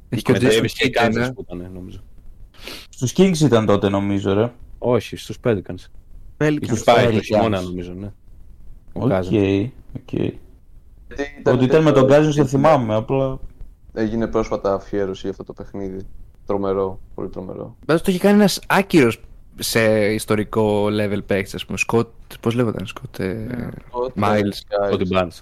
[0.10, 1.34] Έχει και ο Με τα Jason Davis και οι Kidd, Kansas ένα.
[1.34, 2.00] που ήταν, νομίζω.
[2.90, 4.52] Στους Kings ήταν τότε νομίζω ρε.
[4.78, 5.60] Όχι, στους Pelicans.
[6.38, 6.58] Pelicans.
[6.64, 6.84] Στους Pelicans.
[6.86, 8.12] πάει το χειμώνα, νομίζω, ναι.
[8.94, 9.68] Ο Οκ, Cousins.
[9.96, 10.12] οκ.
[10.12, 10.40] Γιατί
[11.46, 13.40] Ότι ήταν με τον τέτοιο- Cousins δεν θυμάμαι, απλά...
[13.94, 16.00] Έγινε πρόσφατα αφιέρωση για αυτό το παιχνίδι.
[16.46, 17.76] Τρομερό, πολύ τρομερό.
[17.86, 19.20] Πάντως το είχε κάνει ένας άκυρος
[19.60, 21.78] σε ιστορικό level παίκτης, ας πούμε.
[21.78, 22.08] Σκοτ,
[22.40, 23.48] πώς λέγονταν, Σκοτ, ε,
[24.16, 24.58] Miles.
[24.92, 25.40] Ο Barnes.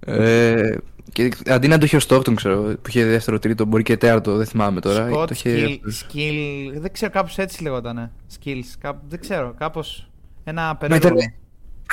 [0.00, 0.76] Ε,
[1.12, 4.36] και αντί να το είχε ο Stockton, ξέρω, που είχε δεύτερο, τρίτο, μπορεί και τέταρτο,
[4.36, 5.08] δεν θυμάμαι τώρα.
[5.10, 5.66] Scott, το είχε...
[5.66, 8.12] skill, skill, δεν ξέρω, κάπως έτσι λεγότανε.
[8.38, 10.10] Skills, κάπου, δεν ξέρω, κάπως
[10.44, 11.08] ένα Μα περίεργο.
[11.08, 11.32] ήταν,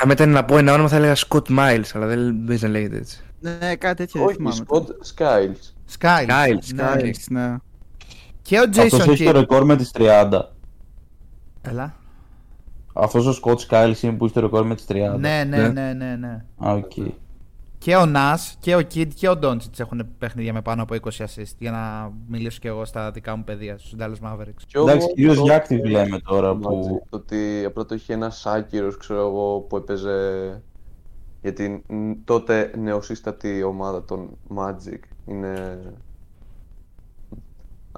[0.02, 2.96] αν ήταν να πω ένα όνομα θα έλεγα Scott Miles, αλλά δεν παίζει να λέγεται
[2.96, 3.20] έτσι.
[3.40, 4.64] Ναι, κάτι τέτοιο δεν Όχι, θυμάμαι.
[4.68, 5.72] Scott Skiles.
[5.98, 6.76] Skiles.
[6.76, 7.56] Skiles, ναι.
[8.44, 8.52] Skiles.
[8.52, 8.82] Nice, ναι.
[8.82, 9.34] Και ο Αυτός Jason έχει το Kidd.
[9.34, 10.40] ρεκόρ με τις 30.
[11.62, 11.94] Έλα.
[12.92, 14.94] Αυτός ο Scott Skiles είναι που έχει το ρεκόρ με τις 30.
[15.18, 15.68] Ναι, ναι, Ναι.
[15.68, 16.44] ναι, ναι, ναι.
[16.68, 16.92] Α, οκ.
[17.78, 21.08] Και ο Nash και ο Kidd και ο Doncic έχουν παιχνίδια με πάνω από 20
[21.24, 24.62] assist για να μιλήσω και εγώ στα δικά μου παιδιά στους Dallas Mavericks.
[24.66, 27.00] Και Εντάξει, όμως κυρίως το- για active λέμε τώρα το που...
[27.02, 30.12] Magic, Το ότι απλά το είχε ένας άκυρος, ξέρω εγώ, που έπαιζε
[31.42, 35.00] για την μ, τότε νεοσύστατη ομάδα των Magic.
[35.26, 35.78] Είναι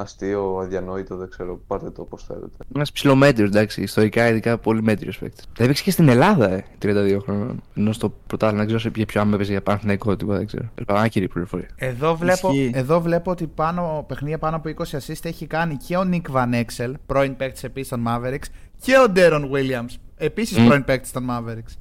[0.02, 1.60] αστείο, αδιανόητο, δεν ξέρω.
[1.66, 2.56] Πάρτε το όπως θέλετε.
[2.74, 5.44] Ένας ψηλομέτριος, εντάξει, ιστορικά ειδικά πολύ μέτριος παίκτης.
[5.56, 7.62] Τα έπαιξε και στην Ελλάδα, ε, 32 χρόνων.
[7.74, 10.64] Ενώ στο πρωτάθλημα δεν ξέρω σε ποιο άμα έπαιζε για Παναθηναϊκό τίποτα, δεν ξέρω.
[10.74, 11.68] Ελπίζω άκυρη πληροφορία.
[11.76, 12.70] Εδώ βλέπω, Ισχύει.
[12.74, 16.54] εδώ βλέπω ότι πάνω, παιχνίδια πάνω από 20 assist έχει κάνει και ο Nick Van
[16.54, 18.46] Exel, πρώην παίκτης επίσης των Mavericks,
[18.80, 20.66] και ο Darren Williams, επίσης Μμ.
[20.66, 21.72] πρώην παίκτης των Mavericks.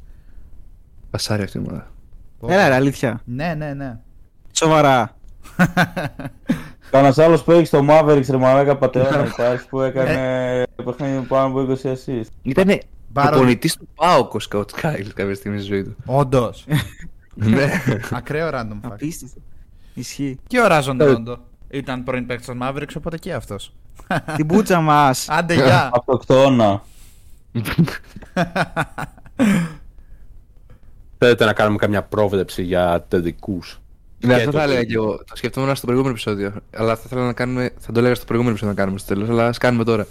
[1.09, 1.91] Πασάρι αυτή η ομάδα.
[2.47, 3.22] Έλα, ρε, αλήθεια.
[3.26, 3.99] Ναι, ναι, ναι.
[4.51, 5.15] Σοβαρά.
[6.91, 11.45] Κανένας άλλος που έχει στο Mavericks ρε μαλάκα πατεώνα υπάρχει που έκανε παιχνίδι με πάνω
[11.45, 12.25] από 20 assist.
[12.41, 12.67] Ήταν
[13.13, 15.95] Baron- προπονητή του Πάοκ ο Σκοτ Κάιλ κάποια στιγμή στη ζωή του.
[16.05, 16.65] Όντως.
[17.35, 17.69] Ναι.
[18.11, 18.91] Ακραίο random fact.
[18.91, 19.39] Απίστευτο.
[19.93, 20.39] Ισχύει.
[20.47, 21.37] και ο Ράζον Ρόντο
[21.69, 23.73] ήταν πρώην παίκτης των Mavericks, οπότε και αυτός.
[24.35, 25.29] Την πούτσα μας.
[25.29, 25.89] Άντε, γεια.
[25.97, 26.81] Αυτοκτόνα.
[31.17, 33.81] Θέλετε να κάνουμε καμιά πρόβλεψη για τελικούς;
[34.26, 35.17] Ναι, αυτό Σκέτο θα έλεγα το- και εγώ.
[35.17, 36.53] Το σκεφτόμουν στο προηγούμενο επεισόδιο.
[36.76, 37.69] Αλλά θα ήθελα να κάνουμε.
[37.80, 39.30] Θα το έλεγα στο προηγούμενο επεισόδιο να κάνουμε στο τέλος.
[39.30, 40.07] Αλλά ας κάνουμε τώρα.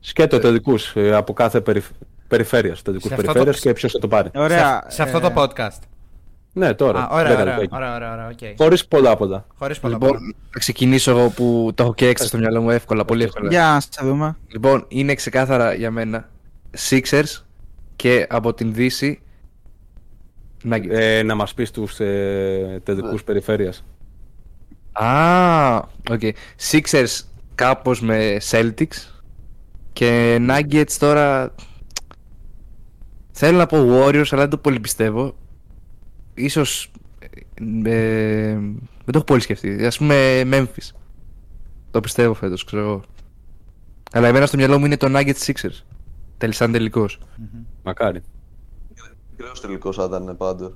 [0.00, 1.86] Σκέτο τελικούς ε, από κάθε περιφ...
[2.28, 2.82] περιφέρειας.
[2.82, 4.30] Τελικούς Σε αυτό περιφέρειας το- και ποιος θα το πάρει.
[4.34, 4.82] Ωραία.
[4.88, 5.78] σε, σε αυτό το ε, podcast.
[6.52, 7.00] Ναι, τώρα.
[7.00, 7.76] Α, ωραία, δέκα ωραία, λεπτά.
[7.76, 8.38] ωραία, ωραία, ωραία, οκ.
[8.58, 9.46] Χωρίς πολλά πολλά.
[9.58, 10.20] Χωρίς πολλά Λοιπόν, πολλά.
[10.50, 13.48] θα ξεκινήσω εγώ που το έχω και έχω στο μυαλό μου εύκολα, πολύ εύκολα.
[13.50, 14.36] Για να σε δούμε.
[14.52, 16.28] Λοιπόν, είναι ξεκάθαρα για μένα
[16.88, 17.42] Sixers
[17.96, 19.20] και από την Δύση
[20.64, 20.88] Nuggets.
[20.90, 23.84] Ε, να μας πεις τους ε, τελικούς περιφέρειας.
[24.92, 25.76] Α,
[26.10, 26.20] οκ.
[26.70, 27.20] Sixers
[27.54, 28.96] κάπως με Celtics
[29.92, 31.54] και Nuggets τώρα
[33.32, 35.34] θέλω να πω Warriors αλλά δεν το πολύ πιστεύω.
[36.34, 36.90] Ίσως
[37.84, 39.86] ε, δεν το έχω πολύ σκεφτεί.
[39.86, 40.90] Ας πούμε Memphis.
[41.90, 43.02] Το πιστεύω φέτος, ξέρω εγώ.
[44.12, 45.80] Αλλά εμένα στο μυαλό μου είναι το Nuggets Sixers.
[46.38, 47.18] Τελ- Σαν τελικός.
[47.82, 48.20] Μακάρι.
[49.38, 50.72] Μικρός τελικός θα ήταν πάντως.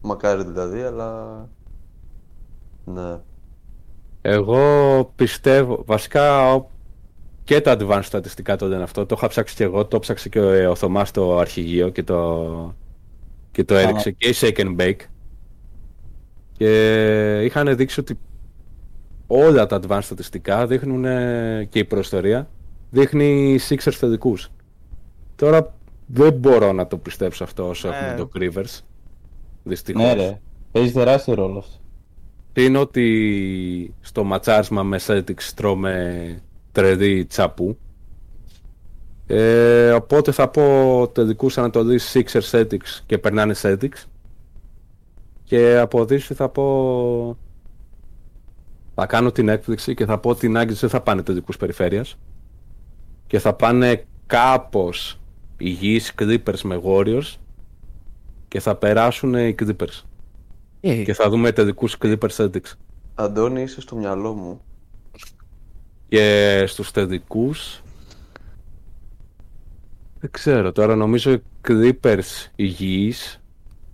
[0.00, 1.48] Μακάρι δηλαδή, αλλά...
[2.84, 3.18] Ναι.
[4.22, 6.70] Εγώ πιστεύω, βασικά ο-
[7.44, 9.06] και τα advanced στατιστικά το λένε αυτό.
[9.06, 12.74] Το είχα ψάξει και εγώ, το ψάξε και ο, ο Θωμάς στο αρχηγείο και το,
[13.50, 15.00] και το έριξε και η Shake and Bake.
[16.52, 18.18] Και είχαν δείξει ότι
[19.26, 22.48] όλα τα advanced στατιστικά δείχνουν ε, και η προϊστορία
[22.90, 24.48] δείχνει Sixers θετικούς.
[25.36, 25.74] Τώρα
[26.12, 27.90] δεν μπορώ να το πιστέψω αυτό όσο Ε.
[27.90, 28.78] έχουμε το Rivers.
[29.62, 30.02] Δυστυχώς.
[30.02, 30.40] Ναι, ρε.
[30.72, 31.78] Παίζει τεράστιο ρόλο αυτό.
[32.54, 36.38] είναι ότι στο ματσάρισμα με Celtics τρώμε
[36.72, 37.78] τρεδί τσαπού.
[39.26, 44.04] Ε, οπότε θα πω τελικούς Ανατολής Sixers Celtics και περνάνε Celtics.
[45.44, 47.36] Και από Δύση θα πω...
[48.94, 52.18] Θα κάνω την έκπληξη και θα πω ότι οι Nuggets δεν θα πάνε τελικούς περιφέρειας.
[53.26, 55.20] Και θα πάνε κάπως
[55.60, 57.34] υγιείς Clippers με Warriors.
[58.48, 60.02] Και θα περάσουν οι Clippers.
[60.80, 62.72] Ε, Και θα δούμε τελικούς Clippers Celtics.
[63.14, 64.60] Αντώνη, είσαι στο μυαλό μου.
[66.08, 67.82] Και στους τελικούς...
[70.20, 73.40] Δεν ξέρω, τώρα νομίζω οι Clippers υγιείς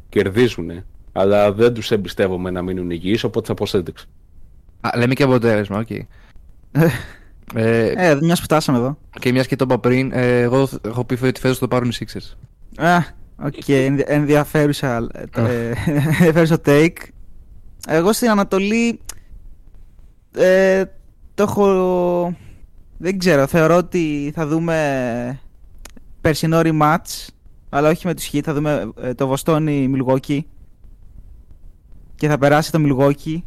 [0.09, 0.85] κερδίζουν.
[1.12, 4.05] Αλλά δεν τους εμπιστεύομαι να μείνουν υγιείς, οπότε θα πω Celtics.
[4.81, 5.89] α, λέμε και αποτέλεσμα, οκ.
[7.55, 8.99] Ε, Ε, μιας που φτάσαμε εδώ.
[9.20, 11.92] και μιας και το είπα πριν, ε, εγώ έχω πει ότι φέτος το πάρουν οι
[11.99, 12.36] Sixers.
[12.84, 12.99] Α,
[13.42, 15.72] οκ, ενδια- ενδιαφέρουσα, ε, το- ε,
[16.18, 16.97] ενδιαφέρουσα take.
[17.88, 19.01] Εγώ στην Ανατολή
[20.36, 20.84] ε,
[21.34, 22.36] το έχω...
[22.99, 25.40] Δεν ξέρω, θεωρώ ότι θα δούμε
[26.20, 27.26] περσινό rematch,
[27.68, 30.38] αλλά όχι με τους Heat, θα δούμε ε, το Βοστόνι Milwaukee
[32.14, 33.38] και θα περάσει το Milwaukee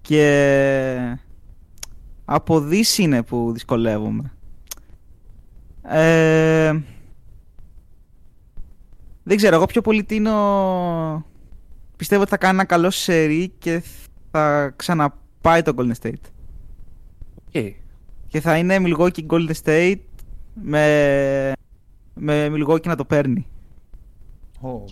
[0.00, 1.18] και
[2.24, 4.32] από Δύση είναι που δυσκολεύομαι.
[5.82, 6.72] Ε,
[9.22, 11.26] δεν ξέρω, εγώ πιο πολύ τείνω...
[11.96, 13.82] Πιστεύω ότι θα κάνει ένα καλό σερί και
[14.30, 16.12] θα ξαναπάει το Golden State.
[17.52, 17.72] Okay.
[18.28, 20.00] Και θα είναι Milwaukee Golden State
[20.54, 21.52] με,
[22.14, 23.46] με Milwaukee να το παίρνει.
[24.60, 24.90] Ω, οκ.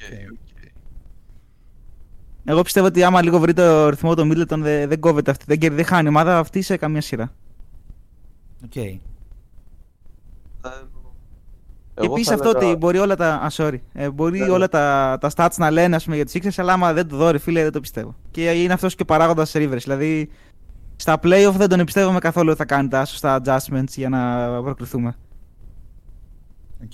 [2.44, 5.44] Εγώ πιστεύω ότι άμα λίγο βρει το ρυθμό ο Middleton δεν, δεν κόβεται αυτή.
[5.46, 7.30] Δεν, κερδί- δεν χάνει η ομάδα αυτή σε καμία σειρά.
[8.64, 8.76] Οκ.
[11.94, 13.34] Εγώ Επίσης θα αυτό έλεγα- ότι μπορεί όλα τα.
[13.34, 13.78] Α, sorry.
[13.92, 14.50] Ε, μπορεί Ναι, ναι.
[14.52, 17.16] όλα τα, τα stats να λένε ας πούμε, για τους Sixers, αλλά άμα δεν το
[17.16, 18.14] δω, ρε φίλε, δεν το πιστεύω.
[18.30, 19.76] Και είναι αυτός και ο παράγοντας Rivers.
[19.78, 20.28] Δηλαδή,
[20.96, 25.14] στα playoff δεν τον εμπιστεύομαι καθόλου ότι θα κάνει τα σωστά adjustments για να προκριθούμε.
[26.84, 26.92] Οκ.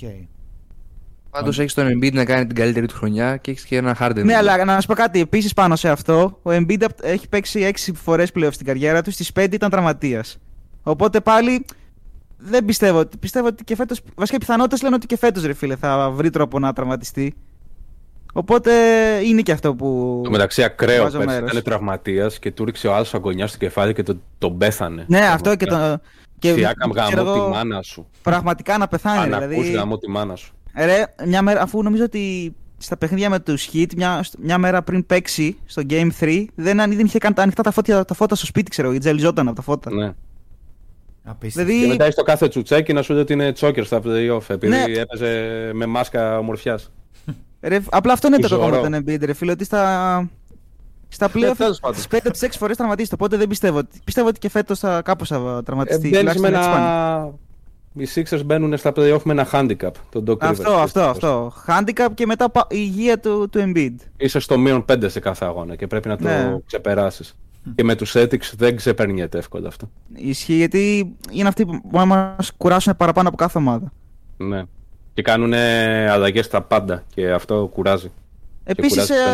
[1.38, 4.22] Πάντως έχεις τον Embiid να κάνει την καλύτερη του χρονιά και έχεις και ένα Harden.
[4.24, 6.38] Ναι, αλλά να σου πω κάτι επίσης πάνω σε αυτό.
[6.42, 10.38] Ο Embiid απ- έχει παίξει 6 φορές playoff στην καριέρα του, στις 5 ήταν τραυματίας.
[10.82, 11.64] Οπότε πάλι
[12.38, 12.98] δεν πιστεύω.
[12.98, 14.00] ότι- Πιστεύω ότι και φέτος.
[14.14, 17.34] Βασικά οι πιθανότητες λένε ότι και φέτος ρε φίλε θα βρει τρόπο να τραυματιστεί.
[18.32, 18.72] Οπότε
[19.24, 20.20] είναι και αυτό που.
[20.24, 21.50] Το μεταξύ ακραίο βάζω πέρσι μέρος.
[21.50, 25.04] ήταν τραυματίας και του ρίξε ο άλλος αγκονιά στο κεφάλι και τον, τον πέθανε.
[25.08, 25.98] Ναι, αυτό και το.
[26.38, 28.06] Και Σιάκαμ ξέρω γαμώ εγώ, τη μάνα σου.
[28.22, 29.18] Πραγματικά να πεθάνει.
[29.18, 30.52] Αν ακούς δηλαδή, γαμώ τη μάνα σου.
[30.84, 35.06] Ρε, μια μέρα, αφού νομίζω ότι στα παιχνίδια με του Heat, μια, μια μέρα πριν
[35.06, 38.46] παίξει στο Game 3, δεν, δεν είχε καν τα ανοιχτά τα φώτα, τα φώτα στο
[38.46, 39.90] σπίτι, ξέρω, γιατί ζελιζόταν από τα φώτα.
[39.94, 40.12] Ναι.
[41.24, 41.68] Απίστευτο.
[41.70, 44.40] Δηλαδή, Και μετά έχει το κάθε τσουτσέκι να σου λέει ότι είναι τσόκερ στα playoff
[44.48, 44.84] επειδή Ναι.
[45.00, 46.90] έπαιζε με μάσκα ομορφιάς.
[47.60, 48.70] Ρε, απλά αυτό είναι το Ζωρό.
[48.70, 50.28] κακό με τον Embiid, ρε φίλε, ότι στα,
[51.08, 51.96] στα playoff τέλος πάντων.
[51.96, 53.78] τις 5 από τις 6 φορές τραυματίζεται, οπότε δεν πιστεύω.
[53.78, 56.08] ότι- Πιστεύω ότι και φέτος θα κάπως θα Ε, τραυματιστεί.
[56.08, 56.84] μπαίνεις με τουλάχιστον έτσι πάνε.
[56.84, 57.32] ένα...
[57.98, 60.48] Οι Sixers μπαίνουν στα playoff με ένα handicap, τον Doc Rivers.
[60.50, 61.52] Αυτό, αυτό, αυτό.
[61.66, 63.94] Handicap και μετά πα- η υγεία του, του Embiid.
[64.16, 66.56] Είσαι στο μείον 5 σε κάθε αγώνα και πρέπει να το Ναι.
[66.66, 67.34] ξεπεράσεις.
[67.74, 69.90] Και με τους Celtics δεν ξεπερνιέται εύκολα αυτό.
[70.14, 73.92] Ισχύει γιατί είναι αυτοί που μπορεί να μας κουράσουν παραπάνω από κάθε ομάδα.
[74.36, 74.62] Ναι.
[75.14, 75.52] Και κάνουν
[76.10, 78.10] αλλαγές στα πάντα και αυτό κουράζει.
[78.64, 79.32] Επίσης κουράζει τον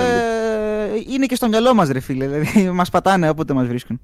[0.96, 4.00] ε, είναι και στο μυαλό μας ρε φίλε, δηλαδή μας πατάνε όποτε μας βρίσκουν.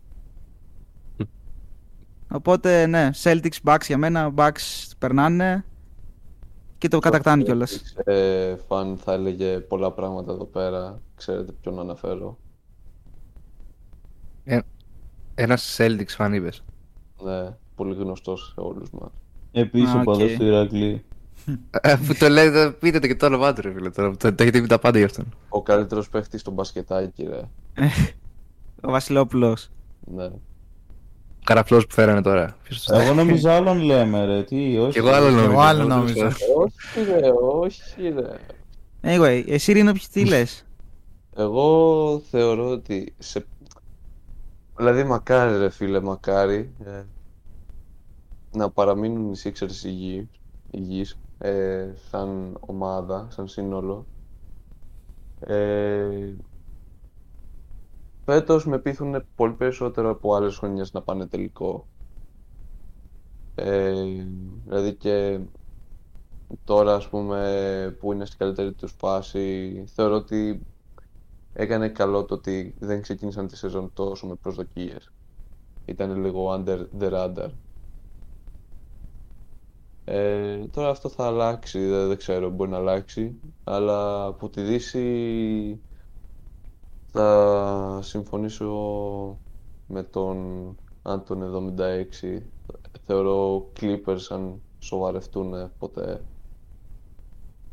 [2.33, 5.65] Οπότε ναι, Celtics, Bucks για μένα, Bucks περνάνε
[6.79, 7.95] και το κατακτάνε κιόλας.
[8.05, 11.01] Ε, φαν θα έλεγε πολλά πράγματα εδώ πέρα.
[11.17, 12.39] Ξέρετε ποιον αναφέρω.
[15.35, 16.65] Ένας Celtics fan είπες.
[17.23, 19.11] Ναι, πολύ γνωστός σε όλους μας.
[19.53, 20.05] Επίσης Α, ο οκ.
[20.05, 21.05] οπαδός του Ηρακλή.
[21.71, 23.91] Ε, Που το λέτε, πείτε το και το όνομά του, ρε φίλε.
[23.91, 25.35] Τώρα, το, το έχετε πει τα πάντα γι' αυτόν.
[25.49, 27.41] Ο καλύτερος παίχτης στο μπασκετάκι, ρε.
[28.83, 29.71] Ο Βασιλόπουλος.
[30.01, 30.31] Ναι.
[31.41, 32.57] Ο καραφλός που φέρανε τώρα.
[32.63, 34.43] Ποιος το Εγώ νομίζω άλλον λέμε, ρε.
[34.43, 34.93] Τι, όχι.
[34.93, 35.51] Κι εγώ άλλο νόμιζα.
[35.51, 36.27] Εγώ άλλο νόμιζα.
[36.27, 37.31] όχι ρε,
[37.61, 38.39] όχι ρε.
[39.03, 40.67] Anyway, εσύ Ρίνο, ποιος τι λες;
[41.37, 43.47] Εγώ θεωρώ ότι σε...
[44.77, 47.03] Δηλαδή μακάρι ρε φίλε, μακάρι ε,
[48.53, 50.27] να παραμείνουν οι Sixers υγιείς,
[50.71, 54.07] υγιείς ε, σαν ομάδα, σαν σύνολο.
[55.41, 56.35] Ε,
[58.25, 61.89] φέτος με πείθουν πολύ περισσότερο από άλλες χρονιές να πάνε τελικό.
[63.55, 63.93] Ε,
[64.65, 65.41] δηλαδή και
[66.65, 70.67] τώρα ας πούμε που είναι στην καλύτερη τους φάση θεωρώ ότι
[71.53, 75.13] έκανε καλό το ότι δεν ξεκίνησαν τη σεζόν τόσο με προσδοκίες.
[75.85, 77.51] Ήταν λίγο under the radar.
[80.05, 83.41] Ε, τώρα αυτό θα αλλάξει, δεν, δεν ξέρω, μπορεί να αλλάξει.
[83.65, 85.81] Αλλά από τη Δύση
[87.13, 88.69] θα συμφωνήσω
[89.87, 90.37] με τον
[91.03, 92.39] Άντων 76.
[93.07, 96.21] Θεωρώ Clippers αν σοβαρευτούν ποτέ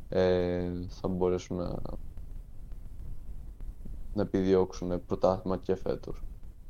[0.09, 1.75] ε, θα μπορέσουν να,
[4.13, 6.21] να επιδιώξουν πρωτάθλημα και φέτος.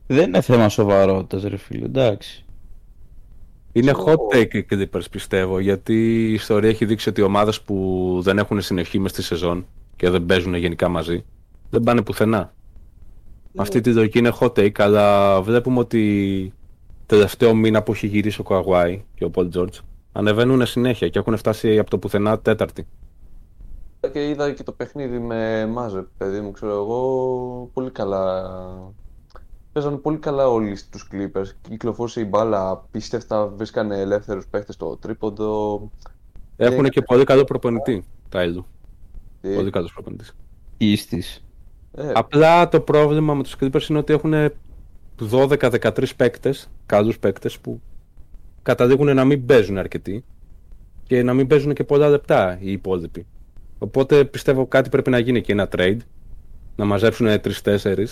[0.07, 2.45] Δεν είναι θέμα σοβαρότητας, ρε φίλε, εντάξει.
[3.72, 7.61] Είναι Εγώ- hot take οι Clippers πιστεύω, γιατί η ιστορία έχει δείξει ότι οι ομάδες
[7.61, 9.65] που δεν έχουν συνεχή μες στη σεζόν
[9.95, 11.26] και δεν παίζουν γενικά μαζί,
[11.70, 12.53] δεν πάνε πουθενά.
[13.57, 16.53] Αυτή τη λογική είναι hot take, αλλά βλέπουμε ότι
[17.05, 19.77] τελευταίο μήνα που έχει γυρίσει ο Καουάι και ο Πολ Τζόρτζ
[20.11, 22.87] ανεβαίνουν συνέχεια και έχουν φτάσει από το πουθενά τέταρτη.
[24.11, 28.43] Και είδα και το παιχνίδι με Μάζε, παιδί μου, ξέρω εγώ, πολύ καλά.
[29.71, 31.47] Παίζανε πολύ καλά όλοι στους Clippers.
[31.69, 35.81] Κυκλοφόρησε η μπάλα, απίστευτα, βρίσκανε ελεύθερους παίχτες στο τρίποντο.
[36.57, 38.65] Έχουν Και- και πολύ καλό προπονητή, Τάιλου.
[39.41, 40.35] Ε, Πολύ καλός προπονητής.
[40.77, 41.43] Ίστης.
[41.97, 44.33] Ε, Απλά το πρόβλημα με τους Clippers είναι ότι έχουν
[45.31, 47.81] 12-13 παίκτες, καλούς παίκτες που
[48.61, 50.23] καταλήγουν να μην παίζουν αρκετοί
[51.03, 53.25] και να μην παίζουν και πολλά λεπτά οι υπόλοιποι.
[53.77, 55.97] Οπότε πιστεύω κάτι πρέπει να γίνει και ένα trade,
[56.75, 57.27] να μαζέψουν
[57.63, 58.05] 3-4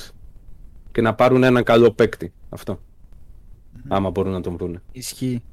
[0.91, 2.33] και να πάρουν έναν καλό παίκτη.
[2.49, 2.79] Αυτό.
[3.87, 4.81] Άμα μπορούν να τον βρούνε.
[4.91, 5.43] Ισχύει.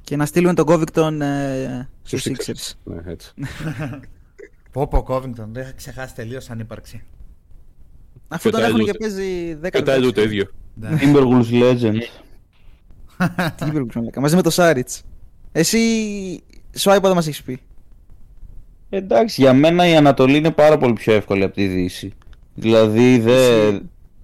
[0.00, 2.72] Και να στείλουμε τον Covington ε, στους Στους Sixers.
[2.84, 3.32] Ναι, έτσι.
[4.74, 7.02] Πω πω Covington, δεν είχα ξεχάσει τελείως ανύπαρξη.
[8.28, 8.84] Αφού Και τον τα έχουν Elwood.
[8.84, 10.44] και παίζει 10 Και τα Elu το ίδιο.
[10.74, 10.88] Ναι.
[11.00, 11.98] Timberwolves Legend.
[13.56, 15.02] Τι είπε, μαλάκα, μαζί με το Σάριτς.
[15.52, 15.78] Εσύ,
[16.74, 17.60] Σουάιπα δεν μας έχεις πει.
[18.90, 22.12] Εντάξει, για μένα η Ανατολή είναι πάρα πολύ πιο εύκολη από τη Δύση.
[22.54, 23.66] Δηλαδή, δε,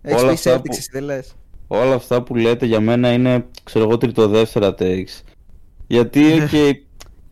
[0.02, 1.34] Έχεις όλα πει αυτά Celtics, που- εσύ δεν λες.
[1.66, 5.20] όλα αυτά που λέτε για μένα είναι, ξέρω εγώ, τριτοδεύτερα takes.
[5.86, 6.72] Γιατί, okay,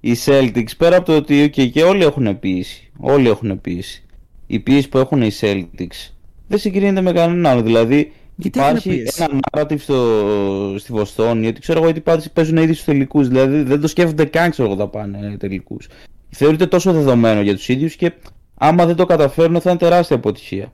[0.01, 4.03] οι Celtics, πέρα από το ότι okay, και όλοι έχουν πίεση, όλοι έχουν πίεση.
[4.47, 6.11] Η πίεση που έχουν οι Celtics
[6.49, 7.63] δεν συγκρίνεται με κανέναν άλλο.
[7.63, 12.31] Δηλαδή, Γιατί έχουν υπάρχει πίεση; ένα narrative στο, στη Βοστόνη, ότι ξέρω εγώ, ότι οι
[12.33, 13.29] παίζουν ήδη στους τελικούς.
[13.29, 15.89] Δηλαδή, δεν το σκέφτονται καν, ξέρω εγώ, θα πάνε τελικούς.
[16.29, 18.13] Θεωρείται τόσο δεδομένο για τους ίδιους και
[18.55, 20.73] άμα δεν το καταφέρουν θα είναι τεράστια αποτυχία.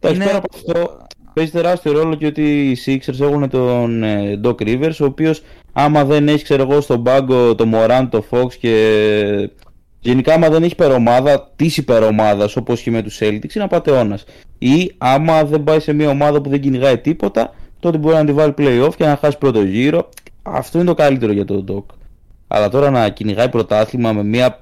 [0.00, 4.40] Εντάξει, Είναι- πέρα από αυτό, παίζει τεράστιο ρόλο και ότι οι Sixers έχουν τον ε,
[4.44, 8.54] Doc Rivers, ο οποίος άμα δεν έχει, ξέρω εγώ, στον πάγκο το Morant, το Fox
[8.54, 9.50] και
[10.00, 14.24] γενικά άμα δεν έχει υπερομάδα, της υπερομάδας όπως και με τους Celtics, είναι απατεώνας.
[14.58, 18.32] Ή άμα δεν πάει σε μια ομάδα που δεν κυνηγάει τίποτα, τότε μπορεί να τη
[18.32, 20.08] βάλει playoff και να χάσει πρώτο γύρο.
[20.42, 21.94] Αυτό είναι το καλύτερο για τον Doc.
[22.48, 24.60] Αλλά τώρα να κυνηγάει πρωτάθλημα με μια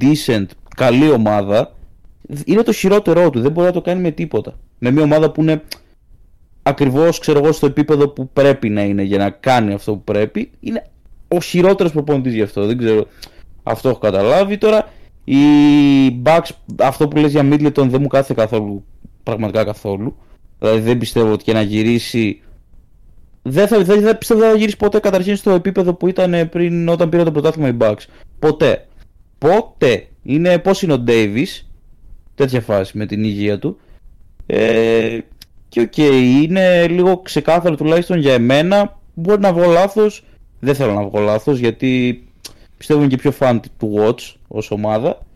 [0.00, 0.46] decent,
[0.76, 1.72] καλή ομάδα,
[2.44, 3.40] είναι το χειρότερό του.
[3.40, 4.54] Δεν μπορεί να το κάνει με τίποτα.
[4.78, 5.62] Με μια ομάδα που είναι
[6.62, 10.50] ακριβώς, ξέρω εγώ, στο επίπεδο που πρέπει να είναι για να κάνει αυτό που πρέπει.
[10.60, 10.86] Είναι
[11.28, 12.66] ο χειρότερος προπονητής γι' αυτό.
[12.66, 13.06] Δεν ξέρω.
[13.62, 14.58] Αυτό έχω καταλάβει.
[14.58, 14.88] Τώρα,
[15.24, 15.36] οι
[16.22, 18.84] Bucks, αυτό που λες για Middleton δεν μου κάθεται καθόλου,
[19.22, 20.16] πραγματικά καθόλου.
[20.58, 22.40] Δηλαδή δεν πιστεύω ότι και να γυρίσει
[23.42, 26.88] δεν θα, δεν, δεν πιστεύω ότι θα γυρίσει ποτέ καταρχήν στο επίπεδο που ήταν πριν
[26.88, 28.04] όταν πήρε το πρωτάθλημα οι Bucks.
[28.38, 28.86] Ποτέ.
[29.38, 30.06] Ποτέ.
[30.22, 31.64] Είναι πώς είναι ο Davis,
[32.34, 33.78] τέτοια φάση με την υγεία του.
[34.46, 35.18] Ε,
[35.70, 38.98] και οκ, είναι λίγο ξεκάθαρο τουλάχιστον για εμένα.
[39.14, 40.24] Μπορεί να βγω λάθος,
[40.60, 42.22] δεν θέλω να βγω λάθος γιατί
[42.76, 45.26] πιστεύω είναι και πιο fun to watch ως ομάδα.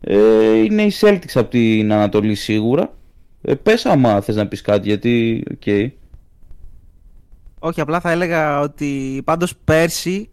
[0.00, 2.94] Ε, είναι οι Celtics από την Ανατολή σίγουρα.
[3.42, 5.92] Ε, πες άμα θες να πεις κάτι γιατί, οκ.
[7.58, 10.28] Όχι, απλά θα έλεγα ότι πάντως πέρσι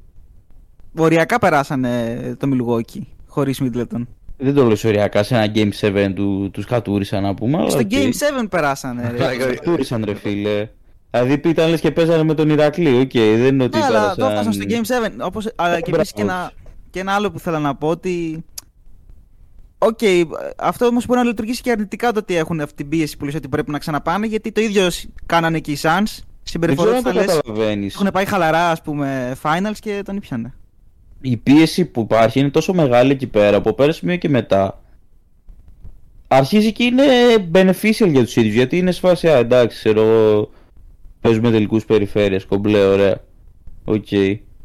[0.98, 4.04] οριακά περάσανε το Milwaukee χωρίς Middleton.
[4.44, 7.58] Δεν το λέω οριακά, σε ένα Game 7 του, τους κατούρισαν να πούμε.
[7.58, 7.88] αλλά Στο οκ.
[7.92, 9.12] Game 7 περάσανε.
[9.18, 9.18] ρε.
[9.48, 10.70] Τους κατούρισαν ρε φίλε.
[11.12, 14.16] Δηλαδή ήταν λες και παίζανε με τον Ηρακλή, οκ, δεν είναι ότι Ναι, αλλά το
[14.16, 14.38] πέρασαν...
[14.38, 15.26] έφτασαν στο Game 7.
[15.26, 15.96] Όπως, αλλά και Μπράβο.
[15.96, 16.52] επίσης και να,
[16.90, 18.44] Και ένα άλλο που θέλω να πω ότι.
[19.78, 20.00] Οκ,
[20.58, 23.36] αυτό όμως μπορεί να λειτουργήσει και αρνητικά το ότι έχουν αυτή την πίεση που λες
[23.36, 25.88] ότι πρέπει να ξαναπάνε, γιατί το ίδιο σ- κάνανε και οι Suns.
[25.90, 27.96] Δεν Συμπεριφορά ξέρω του αν θα το λες, καταλαβαίνεις.
[27.96, 30.54] Έχουν πάει χαλαρά, ας πούμε, finals και τον ήπιανε.
[31.26, 34.82] Η πίεση που υπάρχει είναι τόσο μεγάλη εκεί πέρα από πέρα σημείο και μετά.
[36.28, 37.04] Αρχίζει και είναι
[37.54, 40.50] beneficial για τους ίδιους γιατί είναι σε φάση, α, εντάξει, ξέρω εγώ,
[41.22, 43.18] παίζουμε τελικούς περιφέρειας, κομπλέ, ωραία.
[43.86, 44.08] Οκ,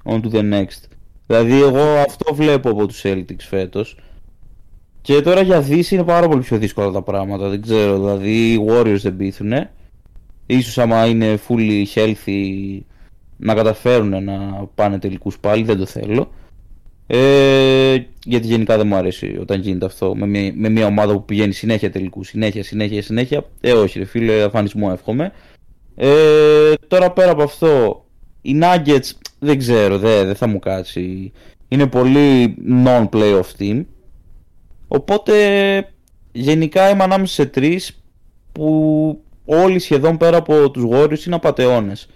[0.04, 0.82] on to the next.
[1.26, 3.96] Δηλαδή εγώ αυτό βλέπω από τους Celtics φέτος.
[5.00, 8.66] Και τώρα για Δύση είναι πάρα πολύ πιο δύσκολα τα πράγματα, δεν ξέρω, δηλαδή οι
[8.68, 9.70] Warriors δεν πείθουνε.
[10.46, 12.80] Ίσως άμα είναι fully healthy
[13.36, 16.30] να καταφέρουν να πάνε τελικούς πάλι, δεν το θέλω.
[17.10, 21.24] Ε, γιατί γενικά δεν μου αρέσει όταν γίνεται αυτό με μια, με μια ομάδα που
[21.24, 23.44] πηγαίνει συνέχεια τελικού, συνέχεια, συνέχεια, συνέχεια.
[23.60, 25.32] Ε, όχι, ρε φίλε, αφανισμό εύχομαι.
[25.94, 28.04] Ε, τώρα πέρα από αυτό,
[28.42, 31.32] οι Nuggets δεν ξέρω, δεν, δεν θα μου κάτσει.
[31.68, 33.84] Είναι πολύ non-playoff team.
[34.88, 35.34] Οπότε
[36.32, 38.02] γενικά είμαι ανάμεσα σε τρεις
[38.52, 42.08] που όλοι σχεδόν πέρα από τους Warriors είναι απατεώνες.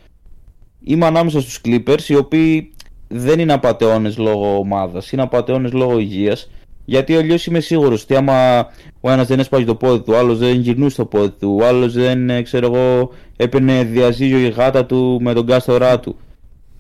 [0.81, 2.73] Είμαι ανάμεσα στους Clippers οι οποίοι
[3.13, 6.51] δεν είναι απατεώνες λόγω ομάδας, είναι απατεώνες λόγω υγείας.
[6.85, 8.69] Γιατί αλλιώς είμαι σίγουρος ότι άμα
[9.01, 11.67] ο ένας δεν έσπαγε το πόδι του, ο άλλος δεν γυρνούσε το πόδι του, ο
[11.67, 16.17] άλλος δεν, ε, ξέρω εγώ, έπαιρνε διαζύγιο η γάτα του με τον κάστορά του.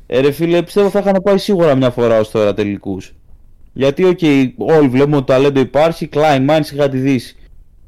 [0.07, 3.15] Ε, ρε φίλε, πιστεύω θα είχαν πάει σίγουρα μια φορά ως τώρα τελικούς.
[3.73, 4.21] Γιατί, οκ,
[4.59, 7.37] όλοι βλέπουμε ότι το ταλέντο υπάρχει, Klein Mines είχα τη δύση.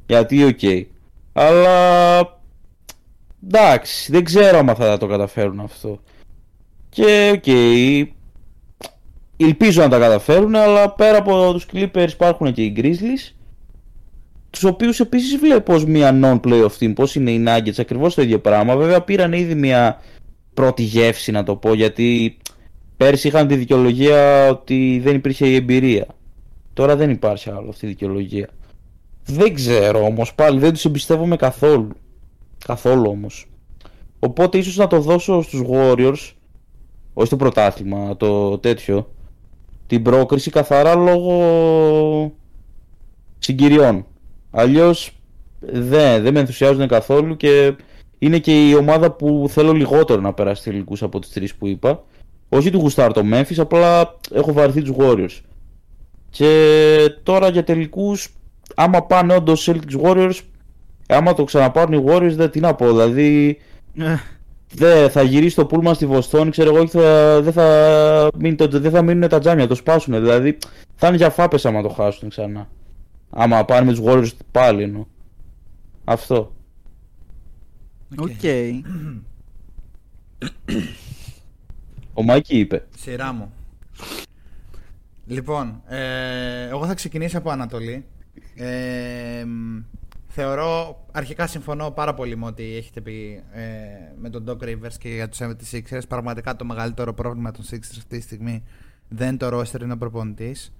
[0.07, 0.87] Γιατί, οκ.
[1.33, 2.19] Αλλά.
[3.47, 6.01] Εντάξει, δεν ξέρω αν θα το καταφέρουν αυτό.
[6.89, 7.47] Και, οκ,
[9.37, 13.35] ελπίζω να τα καταφέρουν, αλλά πέρα από τους Clippers υπάρχουν και οι Grizzlies,
[14.51, 18.41] τους οποίους επίσης βλέπω ως μια non-playoff team, πώς είναι οι Nuggets, ακριβώς το ίδιο
[18.41, 18.76] πράγμα.
[18.76, 20.01] Βέβαια πήραν ήδη μια
[20.55, 22.37] πρώτη γεύση να το πω, γιατί
[22.97, 26.07] πέρσι είχαν τη δικαιολογία ότι δεν υπήρχε η εμπειρία.
[26.72, 28.49] Τώρα δεν υπάρχει άλλο αυτή η δικαιολογία.
[29.24, 31.89] Δεν ξέρω όμως πάλι, δεν τους εμπιστεύομαι καθόλου.
[32.66, 33.49] Καθόλου όμως.
[34.18, 36.32] Οπότε ίσως να το δώσω στους Warriors,
[37.14, 39.11] όχι το πρωτάθλημα, το τέτοιο,
[39.87, 42.35] την πρόκριση καθαρά λόγω
[43.39, 44.07] συγκυριών.
[44.51, 45.11] Αλλιώς
[45.61, 47.74] δεν, δεν με ενθουσιάζουν καθόλου και
[48.18, 52.03] είναι και η ομάδα που θέλω λιγότερο να περάσει τελικούς από τις τρεις που είπα.
[52.49, 55.41] Όχι του γουστάρ το Memphis, απλά έχω βαρθεί τους Warriors.
[56.30, 58.35] Και τώρα για τελικούς,
[58.74, 60.39] άμα πάνε όντως Celtics Warriors,
[61.09, 63.59] άμα το ξαναπάρουν οι Warriors, δεν τι να πω, δηλαδή
[64.77, 68.68] δεν θα γυρίσει το πούλμα στη Βοστόνη, ξέρω εγώ, και θα, δεν, θα μείνει, το,
[68.68, 70.14] δεν θα μείνουν τα τζάμια, το σπάσουν.
[70.14, 70.59] Δηλαδή
[70.95, 72.68] θα είναι για φάπες άμα το χάσουν ξανά.
[73.31, 75.07] Άμα πάνε με τους Warriors πάλι εννοώ.
[76.05, 76.55] Αυτό.
[78.16, 78.31] Οκ.
[82.12, 82.87] Ο Μάικη είπε.
[82.97, 83.53] Σειρά μου.
[85.27, 88.05] Λοιπόν, ε, εγώ θα ξεκινήσω από Ανατολή.
[88.55, 89.79] Ε, μ,
[90.35, 93.62] θεωρώ, αρχικά συμφωνώ πάρα πολύ με ό,τι έχετε πει ε,
[94.16, 96.01] με τον Doc Rivers και για τους 76ers.
[96.09, 98.62] Πραγματικά το μεγαλύτερο πρόβλημα των Sixers αυτή τη στιγμή
[99.09, 100.74] δεν είναι το roster, είναι ο προπονητής.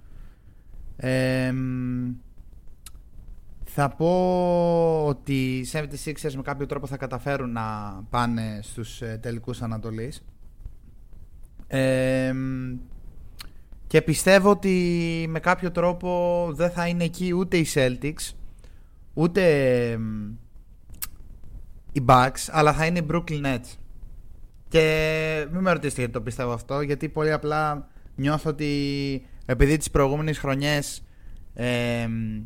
[0.95, 2.11] Ε, μ,
[3.63, 7.63] θα πω ότι οι 76ers με κάποιο τρόπο θα καταφέρουν να
[8.09, 10.25] πάνε στους ε, τελικούς Ανατολής.
[11.67, 12.77] Ε, μ,
[13.87, 18.33] και πιστεύω ότι με κάποιο τρόπο δεν θα είναι εκεί ούτε οι Celtics
[19.17, 19.41] ούτε
[19.97, 20.31] μ,
[21.91, 23.77] οι Bucks αλλά θα είναι οι Brooklyn Nets
[24.67, 29.89] και μην με ρωτήσετε γιατί το πιστεύω αυτό γιατί πολύ απλά νιώθω ότι επειδή τις
[29.89, 31.03] προηγούμενες χρονιές
[31.53, 32.41] ε, μ,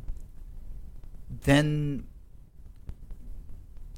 [1.40, 1.68] δεν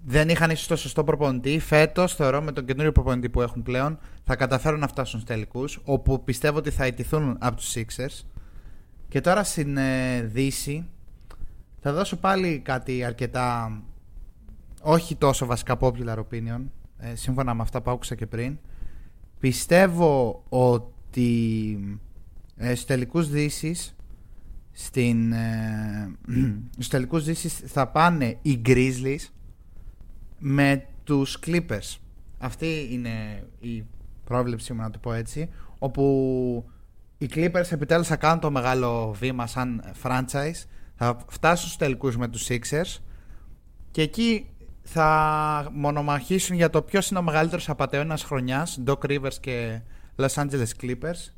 [0.05, 1.59] δεν είχαν ίσως το σωστό προπονητή.
[1.59, 5.79] Φέτος, θεωρώ με τον καινούριο προπονητή που έχουν πλέον, θα καταφέρουν να φτάσουν στους τελικούς.
[5.83, 8.25] Όπου πιστεύω ότι θα ιτηθούν από τους Sixers.
[9.07, 10.89] Και τώρα στην ε, Δύση
[11.83, 13.81] θα δώσω πάλι κάτι αρκετά.
[14.81, 16.61] Όχι τόσο βασικά popular opinion.
[16.97, 18.57] ε, σύμφωνα με αυτά που άκουσα και πριν.
[19.39, 21.99] Πιστεύω ότι
[22.55, 23.95] ε, στους τελικούς Δύσης
[24.71, 26.11] στην, ε,
[26.73, 29.29] στους τελικούς Δύσης θα πάνε οι Grizzlies
[30.39, 31.97] με τους Clippers.
[32.37, 33.85] Αυτή είναι η
[34.23, 35.49] πρόβλεψή μου να το πω έτσι.
[35.79, 36.65] Όπου
[37.17, 40.65] οι Clippers επιτέλους θα κάνουν το μεγάλο βήμα σαν franchise.
[41.03, 42.97] Θα φτάσουν στους τελικούς με τους Sixers.
[43.91, 44.49] Και εκεί
[44.81, 48.81] θα μονομαχήσουν για το ποιος είναι ο μεγαλύτερος απατεώνας χρονιάς.
[48.85, 49.81] Doc Rivers και
[50.15, 51.33] Los Angeles Clippers.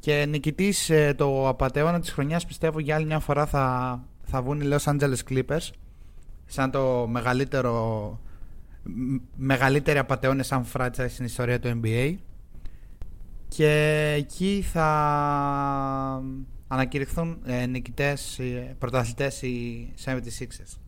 [0.00, 4.60] Και νικητής ε, το απατεώνα της χρονιάς πιστεύω για άλλη μια φορά θα, θα βγουν
[4.60, 5.70] οι Los Angeles Clippers
[6.46, 8.20] σαν το μεγαλύτερο
[8.82, 12.14] μ- μεγαλύτερη απατεώνε σαν franchise στην ιστορία του NBA
[13.48, 16.22] Και εκεί θα
[16.68, 20.78] ανακηρυχθούν ε, νικητές, ε, πρωταθλητές οι 76ers.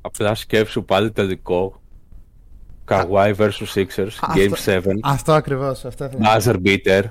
[0.00, 1.80] Απλά σκέψου πάλι τελικό.
[2.88, 4.82] Kawhi vs Sixers, Game 7.
[5.02, 5.84] Αυτό ακριβώς.
[5.84, 6.40] Αυτό ήθελα.
[6.40, 7.02] Buzzer beater.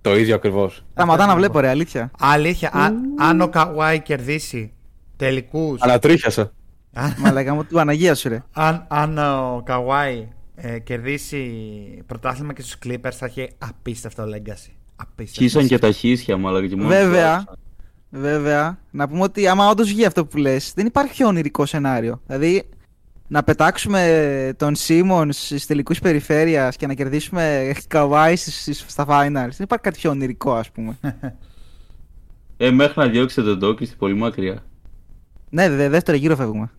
[0.00, 0.84] Το ίδιο ακριβώς.
[0.92, 2.10] Σταματά να βλέπω ρε, αλήθεια.
[2.18, 4.72] Αλήθεια, αν, αν ο Καουάι κερδίσει
[5.16, 6.52] τελικούς Ανατρίχιασα.
[7.18, 8.42] Μαλάκα μου, του Παναγία σου ρε.
[8.52, 11.42] αν, αν ο Καουάι ε, κερδίσει
[12.06, 14.72] πρωτάθλημα και στους Clippers θα έχει απίστευτο legacy.
[14.96, 15.36] Απίστευτος.
[15.52, 17.44] Χύσαν και τα χίσια μου, αλλά και μόνο Βέβαια,
[18.10, 22.20] βέβαια, να πούμε ότι άμα όντως βγει αυτό που λες, δεν υπάρχει πιο ονειρικό σενάριο.
[22.26, 22.68] Δηλαδή,
[23.28, 29.32] να πετάξουμε τον Σίμονς στις τελικούς περιφέρειας και να κερδίσουμε Καβάη στις- στα finals.
[29.32, 30.98] Δεν υπάρχει κάτι πιο ονειρικό, ας πούμε.
[32.56, 34.64] Ε, μέχρι να διώξετε τον Τόκι στην πολύ μακριά.
[35.50, 36.70] ναι, δε, δεύτερο γύρο φεύγουμε.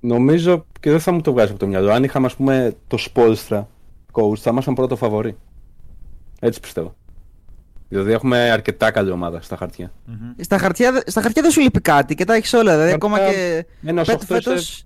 [0.00, 1.90] Νομίζω και δεν θα μου το βγάζει από το μυαλό.
[1.92, 3.64] Αν είχαμε, ας πούμε, το Spolstra
[4.12, 5.36] coach, θα ήμασταν πρώτο φαβορή.
[6.40, 6.96] Έτσι πιστεύω.
[7.88, 9.92] Δηλαδή έχουμε αρκετά καλή ομάδα στα χαρτιά.
[10.40, 12.72] Στα χαρτιά, δε- στα χαρτιά δεν σου λείπει κάτι και τα έχεις όλα.
[12.72, 13.66] Δηλαδή, Κάποια- ακόμα και.
[13.84, 14.82] Ένας φέτος- οχτώ είσαι- φέτος-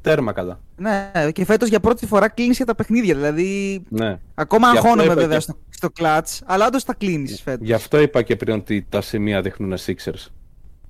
[0.00, 0.60] Τέρμα καλά.
[0.76, 3.14] Ναι, και φέτος για πρώτη φορά κλείνεις για τα παιχνίδια.
[3.14, 4.18] Δηλαδή, Ναι.
[4.34, 7.66] ακόμα Γι' αυτό αγχώνομαι είπα βέβαια και- στο, στο clutch, αλλά όντως τα κλείνεις φέτος.
[7.66, 10.26] Γι' αυτό είπα και πριν ότι τα σημεία δείχνουν Sixers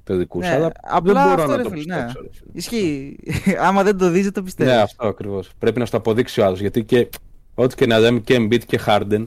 [0.04, 0.46] τελικούς.
[0.46, 2.20] Ναι, αλλά απλά δεν μπορώ αυτό, να ρε το φίλε, πιστέψω.
[2.20, 2.26] ναι.
[2.26, 2.50] ρε φίλε.
[2.52, 3.16] Ισχύει.
[3.66, 4.70] Άμα δεν το δεις, δεν το πιστεύει.
[4.70, 5.50] Ναι, αυτό ακριβώς.
[5.58, 6.60] Πρέπει να στο αποδείξει ο άλλος.
[6.60, 7.08] Γιατί και
[7.54, 9.26] ό,τι και να λέμε και Embiid και Harden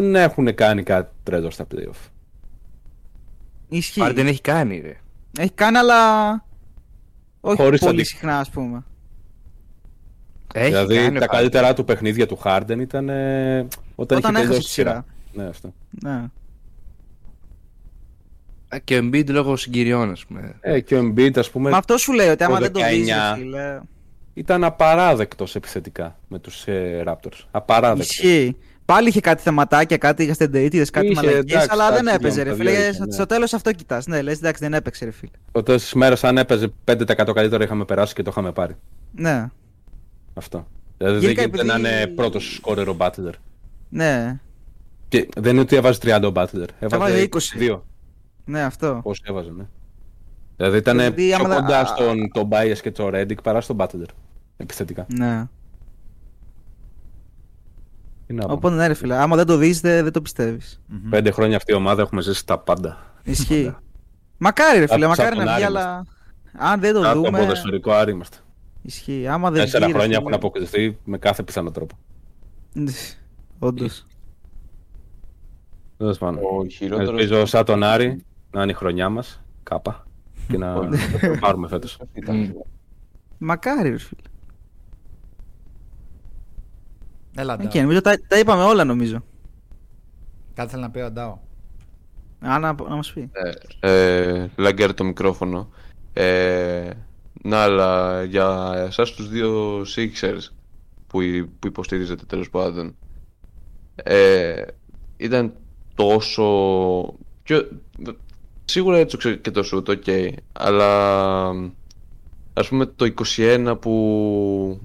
[0.00, 2.08] δεν έχουν κάνει κάτι τρελό στα playoff.
[3.68, 4.00] Ισχύει.
[4.00, 4.96] Πάρντεν έχει κάνει, ρε.
[5.38, 6.30] Έχει κάνει, αλλά.
[7.40, 8.18] Όχι Χωρίς πολύ αντίκτυπο.
[8.18, 8.84] συχνά, ας πούμε.
[10.54, 11.30] Έχει δηλαδή κάνει τα ο Harden.
[11.34, 14.90] καλύτερά του παιχνίδια του Harden ήταν ε, όταν, Όταν είχε έχασε τελειώσει τη τη σειρά.
[15.30, 15.42] σειρά.
[15.44, 15.74] Ναι, αυτό.
[16.02, 16.10] Ναι.
[18.68, 20.56] Α, Και ο Embiid λόγω συγκυριών, ας πούμε.
[20.60, 22.80] Ε, και ο Embiid, ας πούμε, Μα αυτό σου λέει ότι άμα το δεν το
[22.88, 23.36] δεις, 19.
[23.36, 23.80] φίλε.
[24.34, 27.38] ήταν απαράδεκτος επιθετικά με τους ε, Raptors.
[27.50, 28.10] Απαράδεκτος.
[28.18, 28.56] Ισχύει.
[28.84, 32.34] Πάλι είχε κάτι θεματάκια, κάτι για στεντείτιδε, κάτι Είχε, μαλακίες, εντάξει, αλλά δεν εντάξει, έπαιζε,
[32.34, 32.78] για ρε τα δύο φίλε.
[32.82, 33.12] είχε, Στο- ναι.
[33.12, 34.06] Στο τέλος αυτό κοιτάς.
[34.06, 35.30] Ναι, λες, εντάξει, δεν έπαιξε, ρε φίλε.
[35.52, 38.76] Το τέλος της μέρας αν έπαιζε 5% καλύτερα είχαμε περάσει και το είχαμε πάρει.
[39.14, 39.46] Ναι,
[40.34, 40.66] Αυτό.
[40.98, 43.32] Δηλαδή Γενικά, δεν γίνεται επειδή- να είναι πρώτος σκόρερ ο Butler.
[43.88, 44.38] ναι,
[45.08, 46.66] Και δεν είναι ότι έβαζε 30 ο Butler.
[46.78, 47.54] Έβαζε Έβαζε 20.
[47.58, 47.82] 22.
[48.44, 49.00] ναι, αυτό.
[49.02, 49.64] Πώς έβαζε, ναι.
[50.56, 53.60] Δηλαδή ήταν Δηλαδή, πιο άμα δεν- κοντά α- στον τον Bias και τον Reddick παρά
[53.60, 54.08] στον Butler.
[54.56, 55.06] Επιθετικά.
[55.16, 55.44] Ναι.
[58.26, 58.52] Τι να πω.
[58.52, 60.80] Οπότε ναι, ρε φίλε, άμα δεν το δεις, δεν, δεν το πιστεύεις.
[61.10, 62.98] Πέντε χρόνια αυτή η ομάδα έχουμε ζήσει τα πάντα.
[63.22, 63.74] Ισχύει.
[64.38, 66.06] Μακάρι, ρε φίλε, Σαν- σαν μακάρι να τον βγει, Άρη αλλά.
[66.58, 67.38] Αν δεν το Κάτω από δούμε.
[67.38, 68.36] ποδοσφαιρικό άρι είμαστε.
[68.82, 69.26] Ισχύει.
[69.26, 70.28] Άμα δεν Τέσσερα βγει, ρε χρόνια φίλε.
[70.28, 71.98] έχουν αποκτηθεί με κάθε πιθανό τρόπο.
[73.58, 74.06] Όντως.
[75.96, 76.42] Τέλος πάντων.
[76.44, 77.10] Ο χειρότερος...
[77.10, 79.42] Ελπίζω σαν τον Άρη να είναι η χρονιά μας.
[79.62, 80.06] Κάπα.
[80.48, 80.88] Και να να
[81.20, 81.98] το πάρουμε φέτος.
[82.12, 82.54] Ήταν.
[83.38, 84.20] Μακάρι, ρε φίλε.
[87.36, 87.66] Έλα, Ντάο.
[87.66, 89.24] Οκ, νομίζω τα, τα είπαμε όλα, νομίζω.
[90.54, 91.38] Κάτι θέλει να πει ο Ντάο.
[92.40, 93.30] Α, να, να μας πει.
[93.80, 95.68] Ε, Λάγκαρε το μικρόφωνο.
[96.12, 96.90] Ε,
[97.42, 100.52] να, αλλά για εσάς τους δύο Sixers
[101.06, 102.96] που, υ- που υποστηρίζετε τέλος πάντων
[103.94, 104.62] ε,
[105.16, 105.52] ήταν
[105.94, 106.44] τόσο...
[107.42, 107.66] Και,
[108.64, 110.04] σίγουρα έτσι ξε- και το σουτ, οκ,
[110.52, 111.48] αλλά
[112.52, 114.80] ας πούμε το 21 που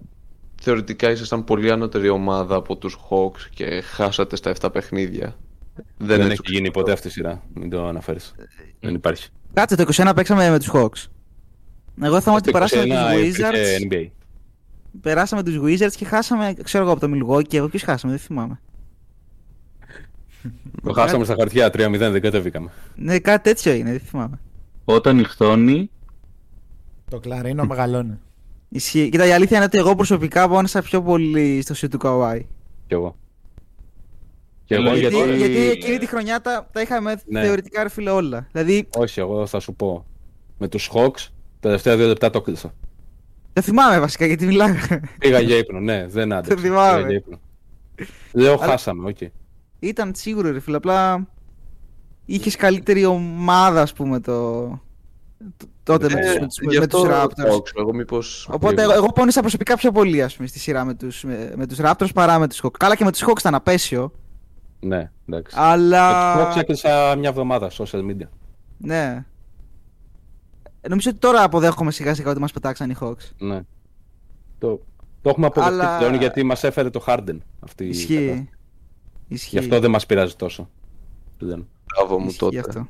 [0.62, 5.36] θεωρητικά ήσασταν πολύ ανώτερη ομάδα από τους Hawks και χάσατε στα 7 παιχνίδια.
[5.98, 7.44] Δεν έτσι έχει γίνει ποτέ αυτή η σειρά.
[7.54, 8.36] Μην το αναφέρεις.
[8.80, 9.30] Δεν υπάρχει.
[9.54, 11.06] Κάτσε, το 21 παίξαμε με τους Hawks.
[12.02, 13.94] Εγώ θα ότι Στο περάσαμε 21 τους υπήρχε Wizards.
[13.94, 14.08] NBA.
[15.02, 17.54] Περάσαμε τους Wizards και χάσαμε, ξέρω εγώ, από το Milwaukee.
[17.54, 18.60] Εγώ ποιους χάσαμε, δεν θυμάμαι.
[20.84, 22.70] Το χάσαμε στα χαρτιά 3-0, δεν κατεβήκαμε.
[22.96, 24.40] Ναι, κάτι τέτοιο είναι, δεν θυμάμαι.
[24.86, 25.90] Όταν νυχτώνει,
[27.10, 28.20] Το κλαρίνο μεγαλώνει.
[28.70, 29.10] Ισχύει.
[29.10, 32.40] Κοίτα, η αλήθεια είναι ότι εγώ προσωπικά πόνεσα πιο πολύ στο shoot του Kawhi.
[32.88, 33.16] Κι εγώ.
[34.66, 35.52] Κι εγώ Γιατί- Γιατί, γιατί...
[35.54, 37.42] γιατί εκείνη τη χρονιά τα, τα είχαμε Ναι.
[37.44, 38.48] θεωρητικά ρε φίλε όλα.
[38.52, 40.06] Δηλαδή, Όχι, εγώ θα σου πω.
[40.58, 42.74] Με τους Hawks, τα τελευταία δύο λεπτά το κλείσα.
[43.54, 45.02] δεν θυμάμαι βασικά γιατί μιλάγα.
[45.20, 46.56] Πήγα για ύπνο, ναι, δεν άντεξα.
[46.56, 46.96] Το θυμάμαι.
[46.98, 47.40] Πήγα για ύπνο.
[48.32, 49.18] Λέω Αλλά- χάσαμε, οκ.
[49.80, 51.28] Ήταν σίγουρο ρε φίλε, απλά
[52.26, 54.68] είχες καλύτερη ομάδα, ας πούμε, το...
[55.58, 57.52] το- τότε με τους, με τους, Ε, Γι' με τους αυτό Raptors.
[57.54, 58.48] Hawks, εγώ μήπως...
[58.52, 61.68] Οπότε εγώ, εγώ πόνισα προσωπικά πιο πολύ ας πούμε, στη σειρά με τους, με, με
[61.68, 62.72] τους Raptors παρά με τους Hawks.
[62.80, 64.12] Καλά και με τους Hawks ήταν απέσιο,
[64.80, 65.56] Ναι, εντάξει.
[65.60, 66.36] αλλά...
[66.36, 68.28] Με τους Hawks έκλεισα μια εβδομάδα social media.
[68.78, 69.26] Ναι.
[70.82, 73.30] Ε, Νομίζω ότι τώρα αποδέχομαι σιγά σιγά ότι μας πετάξαν οι Hawks.
[73.38, 73.62] Ναι.
[74.58, 74.80] Το,
[75.22, 78.14] το έχουμε αποδεχτεί Αλλά- πλέον γιατί μας έφερε το Harden αυτή η κατάσταση.
[78.14, 78.50] Ισχύει.
[79.28, 79.50] Ισχύει.
[79.50, 80.70] Γι' αυτό δεν μας πειράζει τόσο.
[81.38, 81.68] πλέον.
[81.96, 82.60] Μπράβο μου Ισχύει τότε.
[82.60, 82.88] αυτό.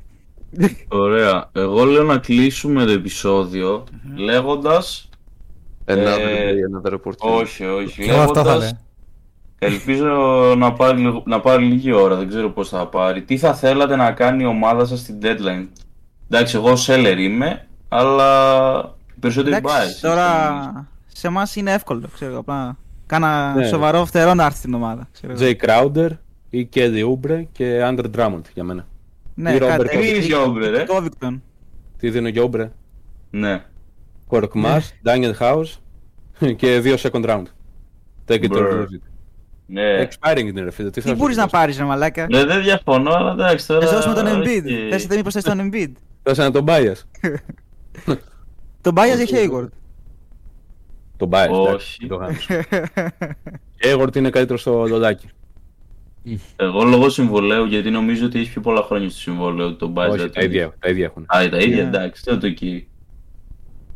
[0.88, 1.48] Ωραία.
[1.52, 3.84] Εγώ λέω να κλείσουμε το επεισόδιο
[4.16, 5.04] λέγοντας...
[5.84, 7.40] Another Ε, day, another opportunity.
[7.40, 8.02] Όχι, όχι.
[8.02, 8.80] Και εγώ αυτό θα Λέγοντας λέω.
[9.58, 10.06] Ελπίζω
[10.58, 13.22] να πάρει, λίγο- να πάρει λίγη ώρα, δεν ξέρω πώς θα πάρει.
[13.22, 15.66] Τι θα θέλατε να κάνει η ομάδα σας στην deadline;
[16.30, 18.78] Εντάξει, εγώ seller είμαι, αλλά
[19.16, 19.98] οι περισσότεροι Εντάξει, buys.
[20.00, 22.08] τώρα σε εμάς είναι εύκολο.
[22.14, 22.76] Ξέρω, εγώ, απλά
[23.06, 23.66] κάνα Ναι.
[23.66, 25.08] σοβαρό φτερό να έρθει στην ομάδα.
[25.12, 25.32] Ξέρω.
[25.32, 25.42] εγώ.
[25.44, 26.08] Jay Crowder
[26.50, 28.86] ή Kelly Oubre και Andre Drummond για μένα.
[29.34, 31.40] Ναι, ή Robert κάτι- Τι είναι για Oubre, ρε; Covington.
[31.98, 32.68] Τι δίνω για Oubre.
[33.30, 33.64] Ναι.
[34.28, 35.64] Korkmaz, Daniel House
[36.56, 37.42] και δύο second round.
[38.26, 38.80] Take it or Brr.
[38.80, 39.00] lose it.
[39.66, 40.08] ναι.
[40.08, 40.90] Expiring είναι ρε φίλε.
[40.90, 43.66] Τι, Τι θα μπορείς σου να δώσω; πάρεις, ρε Μαλάκα; Ναι, δεν διαφωνώ, αλλά εντάξει
[43.66, 43.86] τώρα.
[43.86, 44.64] Θε δώσουμε τον Embiid.
[44.64, 44.88] όχι.
[44.90, 45.92] Θες μήπω θες τον Embiid.
[46.22, 46.94] Θες να τον bias.
[48.82, 49.68] Τον Bias ή Hayward.
[51.16, 51.48] Τον bias.
[51.50, 52.06] εντάξει, Όχι.
[52.06, 52.46] το κάνεις.
[53.84, 55.28] Hayward είναι καλύτερος στο δολάκι.
[56.56, 60.08] Εγώ λόγω συμβολαίου, γιατί νομίζω ότι έχει πιο πολλά χρόνια στο συμβόλαιο τον Tobias.
[60.10, 61.22] Όχι, τα ίδια, τα ίδια έχουν.
[61.22, 61.88] Α, τα ίδια, Ναι.
[61.88, 62.88] εντάξει, τότε εκεί.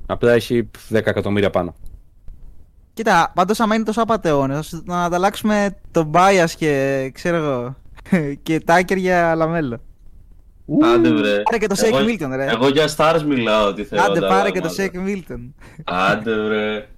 [0.06, 1.74] Απλά έχει 10 εκατομμύρια πάνω.
[2.94, 7.76] Κοίτα, πάντως άμα είναι τόσο απατεώνες, να ανταλλάξουμε τον Tobias και ξέρω εγώ.
[8.42, 9.80] και Tucker για LaMelo.
[10.94, 11.42] Άντε βρε.
[11.42, 12.46] Πάρε και το Εγώ- Shake Milton, ρε.
[12.50, 14.02] Εγώ για stars μιλάω, τι θέλω.
[14.02, 15.00] Άντε, τα πάρε και το πράγματα.
[15.04, 15.50] Shake Milton.
[15.84, 16.88] Άντε βρε.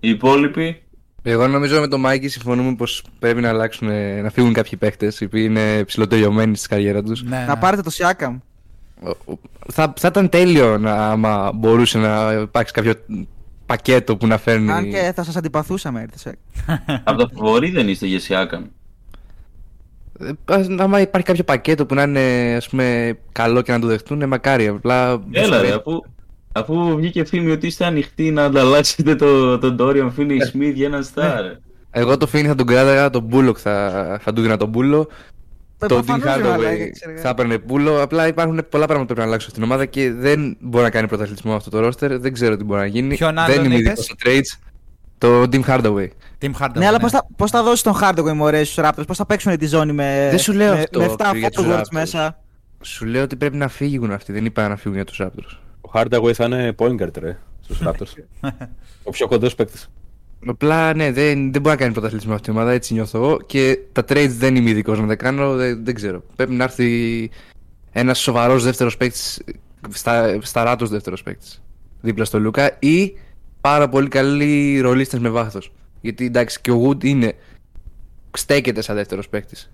[0.00, 0.82] Οι υπόλοιποι.
[1.22, 3.88] Εγώ νομίζω με τον Μάικη συμφωνούμε πως πρέπει να αλλάξουν,
[4.22, 7.22] να φύγουν κάποιοι παίχτε οι οποίοι είναι ψηλοτελειωμένοι στη καριέρα τους.
[7.22, 7.60] Ναι, Να ναι.
[7.60, 8.38] πάρετε το Siakam.
[9.72, 12.92] Θα, θα ήταν τέλειο να, άμα μπορούσε να υπάρξει κάποιο
[13.66, 14.70] πακέτο που να φέρνει.
[14.72, 16.30] Αν και θα σας αντιπαθούσαμε, έρθει.
[17.04, 18.62] Από τα φοβορή δεν είστε για Siakam.
[20.20, 23.86] Ε, ας- άμα υπάρχει κάποιο πακέτο που να είναι ας πούμε, καλό και να το
[23.86, 24.66] δεχτούν, ε, μακάρι.
[24.66, 25.22] Απλά.
[25.30, 26.00] Έλα ρε, αφού,
[26.52, 31.06] αφού βγήκε φήμη ότι είστε ανοιχτοί να ανταλλάξετε το, τον Dorian Finney Smith για έναν
[31.14, 31.56] star.
[31.90, 35.08] Εγώ το Φίνι θα τον κράταγα, τον Μπούλοκ θα, θα του δίνα τον Μπούλο.
[35.88, 36.76] Το Dean Hardaway
[37.22, 38.02] θα έπαιρνε πούλο.
[38.02, 41.08] Απλά υπάρχουν πολλά πράγματα που πρέπει να αλλάξουν στην ομάδα και δεν μπορεί να κάνει
[41.08, 42.18] πρωταθλητισμό αυτό το roster.
[42.20, 43.16] Δεν ξέρω τι μπορεί να γίνει.
[43.16, 44.70] Ποιον δεν άλλον είμαι είπες; ειδικός στο trades.
[45.18, 46.08] Το Dim Hardaway.
[46.40, 46.74] Team Hardaway.
[46.74, 49.58] Ναι, αλλά πώς θα, πώς θα δώσεις τον Hardaway μωρέ στους Raptors, πώς θα παίξουν
[49.58, 51.84] τη ζώνη με, Δεν σου λέω με, αυτό με 7 για τους forwards Raptors.
[51.90, 52.38] μέσα;
[52.80, 54.32] Σου λέω ότι πρέπει να φύγουν αυτοί.
[54.32, 55.58] Δεν είπα να φύγουν για τους Raptors.
[55.80, 58.22] Ο Hardaway θα είναι point guard ρε στους Raptors.
[59.02, 59.90] Ο πιο κοντός παίκτης.
[60.46, 63.38] Απλά ναι, δεν, δεν μπορεί να κάνει πρωταθλητισμό αυτή η ομάδα, έτσι νιώθω εγώ.
[63.46, 66.22] Και τα trades δεν είμαι ειδικός να τα κάνω, δεν, δεν ξέρω.
[66.36, 67.30] Πρέπει να έρθει
[67.92, 69.42] ένας σοβαρός δεύτερος παίκτης,
[69.88, 71.62] στα, σταράτος δεύτερος παίκτης,
[72.00, 73.12] δίπλα στο Λούκα ή
[73.60, 75.72] πάρα πολύ καλοί ρολίστες με βάθος.
[76.00, 77.32] Γιατί εντάξει, και ο Wood είναι.
[78.36, 79.70] στέκεται σαν δεύτερος παίκτης.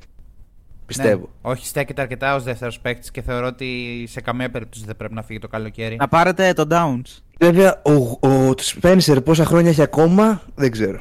[0.86, 1.20] Πιστεύω.
[1.42, 1.50] Ναι.
[1.50, 5.22] Όχι, στέκεται αρκετά ως δεύτερος παίκτης και θεωρώ ότι σε καμία περίπτωση δεν πρέπει να
[5.22, 5.96] φύγει το καλοκαίρι.
[5.96, 7.18] Να πάρετε τον Towns.
[7.38, 7.92] Βέβαια, ο,
[8.28, 11.00] ο Spencer πόσα χρόνια έχει ακόμα, δεν ξέρω.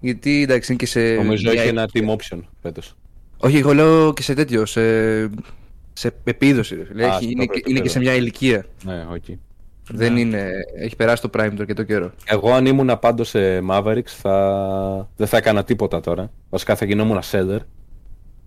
[0.00, 1.00] Γιατί εντάξει είναι και σε.
[1.14, 2.94] Νομίζω μια- έχει ένα team option φέτος.
[3.38, 4.80] Όχι, εγώ λέω και σε τέτοιο, σε,
[5.92, 6.74] σε επίδοση.
[6.76, 7.04] Ρε, φίλε.
[7.04, 7.88] Α, Έχει, στο είναι, πρώτο είναι και επίπεδο.
[7.88, 8.64] σε μια ηλικία.
[8.84, 9.24] Ναι, οκ.
[9.90, 12.12] Δεν είναι, έχει περάσει το prime του αρκετό καιρό.
[12.24, 13.38] Εγώ αν ήμουν πάντω σε
[13.70, 15.08] Mavericks θα...
[15.16, 16.30] δεν θα έκανα τίποτα τώρα.
[16.50, 17.58] Βασικά θα γινόμουν seller.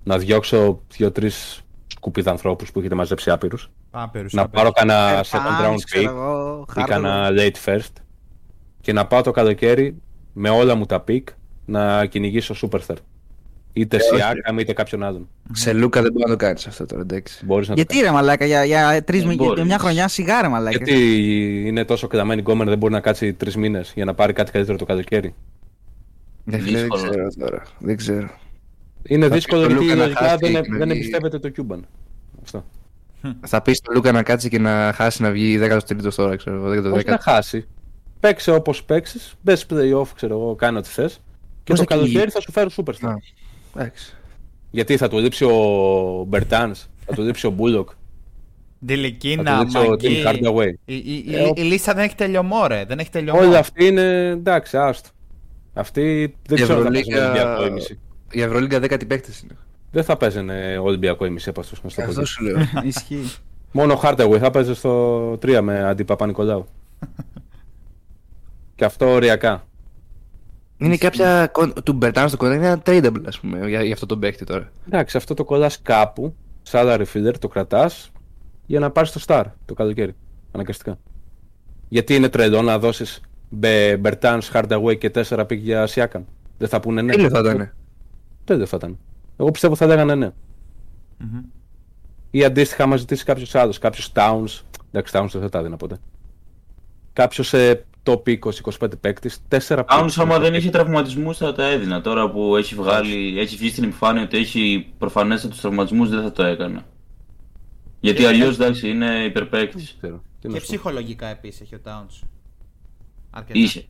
[0.04, 3.72] Να διώξω δύο-τρεις σκουπιδανθρώπου που έχετε μαζέψει άπειρους.
[3.91, 4.62] Άπειρους, Να άπειρους.
[4.62, 6.86] πάρω κανένα Ε, second round Towns, ξέρω pick εγώ, ή Hardaway.
[6.88, 7.93] κανένα late first.
[8.82, 10.02] Και να πάω το καλοκαίρι
[10.34, 11.24] με όλα μου τα pick
[11.66, 12.95] να κυνηγήσω superstar.
[13.74, 15.28] Είτε Siakam είτε κάποιον άλλον.
[15.54, 17.45] Σε Λούκα δεν μπορεί να το κάνεις αυτό τώρα, εντάξει.
[17.45, 19.64] Μπορείς να το Γιατί ρε μαλάκα, για, για, τρεις, Δεν μη- για μπορείς.
[19.64, 20.78] μια χρονιά σιγάρε μαλάκα.
[20.78, 24.52] Γιατί είναι τόσο κλαμμένη γκόμενα δεν μπορεί να κάτσει τρεις μήνες για να πάρει κάτι
[24.52, 25.36] καλύτερο το καλοκαίρι.
[26.43, 27.10] Ναι, φίλε, δεν Δύσκολο.
[27.12, 27.64] ξέρω τώρα.
[27.80, 28.30] Δεν ξέρω.
[29.08, 30.91] Είναι Θα δύσκολο πεις στο γιατί Λούκα να λογικά χάσει δεν, και να δεν βγει-
[31.02, 31.80] εμπιστεύεται το Cuban.
[32.43, 32.66] Αυτό.
[33.47, 36.68] Θα πεις στον Λούκα να κάτσει και να χάσει να βγει 13ο τώρα, ξέρω εγώ.
[36.70, 37.20] 10ο, Όχι να 10ο.
[37.22, 37.68] χάσει.
[38.20, 41.14] Παίξε όπως παίξεις, μπες playoff, ξέρω εγώ, κάνε ό,τι θες.
[41.64, 42.14] Και Πώς το θα κυνηγήσει.
[42.14, 43.10] καλοκαίρι θα σου φέρει superstar.
[43.10, 43.82] Α.
[43.82, 44.16] Εντάξει.
[44.72, 45.56] Γιατί θα του λείψει ο
[46.28, 47.89] Μπερτάνς, θα του λείψει ο Μπούλοκ.
[47.89, 47.95] Θα
[48.86, 50.22] Ντιλικίνα, του λείψει ο Μαγκή.
[50.24, 50.74] Tim Hardaway.
[50.86, 52.86] Η, η, η, Ε, ο- η λίστα δεν έχει τελειωμό, ρε.
[52.88, 53.39] Δεν έχει τελειωμό.
[53.39, 55.10] Όλοι αυτοί είναι εντάξει, άστο.
[55.74, 56.89] Αυτοί δεν Η ξέρω αν θα
[58.34, 58.80] παίζουν Ευρωλίγα- Ολυμπιακό ήμιση.
[58.80, 59.54] Η Ευρωλίγκα 10η παίκτης είναι.
[59.92, 61.76] Δεν θα παίζανε Ολυμπιακός ήμιση από αυτού.
[61.84, 62.26] να σου το πω Αυτό και.
[62.28, 62.58] σου λέω.
[62.84, 63.32] Ισχύει.
[63.72, 66.66] Μόνο ο Hardaway θα παίζει στο 3 με αντί Παπα-Νικολάου.
[68.76, 69.66] και αυτό οριακά.
[70.78, 71.48] Είναι κάποια.
[71.48, 74.46] κον- του Μπερτάν στο κοντά είναι ένα tradable, ας πούμε, για, για αυτό τον παίκτη
[74.46, 74.72] τώρα.
[74.88, 76.36] Εντάξει, αυτό το κολλάς κάπου,
[76.72, 78.12] salary filler, το κρατάς
[78.66, 80.16] για να πάρεις το star το καλοκαίρι.
[80.52, 80.98] Αναγκαστικά.
[81.90, 83.22] Γιατί είναι τρελό να δώσεις
[83.99, 86.22] Bertans, Hardaway και 4 picks για Siakam.
[86.58, 87.12] Δεν θα πούνε ναι.
[87.12, 87.74] Τέλειο θα ήταν.
[88.52, 88.97] Τέλειο θα ήταν.
[89.38, 90.32] Εγώ πιστεύω θα λέγανε ναι.
[91.18, 91.41] Μμμ.
[92.32, 94.62] Ή αντίστοιχα, άμα ζητήσει κάποιος άλλος, κάποιος Towns.
[94.91, 95.97] Εντάξει, Towns δεν θα τα έδινα ποτέ.
[97.14, 98.22] Κάποιος σε top
[98.80, 102.02] 20-25 παίκτης, 4 Towns άμα δεν είχε τραυματισμούς θα τα έδινα.
[102.02, 106.43] Τώρα που έχει, βγάλει, έχει βγει στην επιφάνεια ότι έχει προφανέστατους τραυματισμούς δεν θα το
[106.43, 106.86] έκανα.
[107.99, 109.97] Γιατί αλλιώς εντάξει είναι υπερπαίκτης.
[110.02, 110.60] Τι να Και σου πω.
[110.62, 112.28] ψυχολογικά επίσης έχει ο Towns.
[113.30, 113.60] Αρκετά.
[113.60, 113.86] Είχε.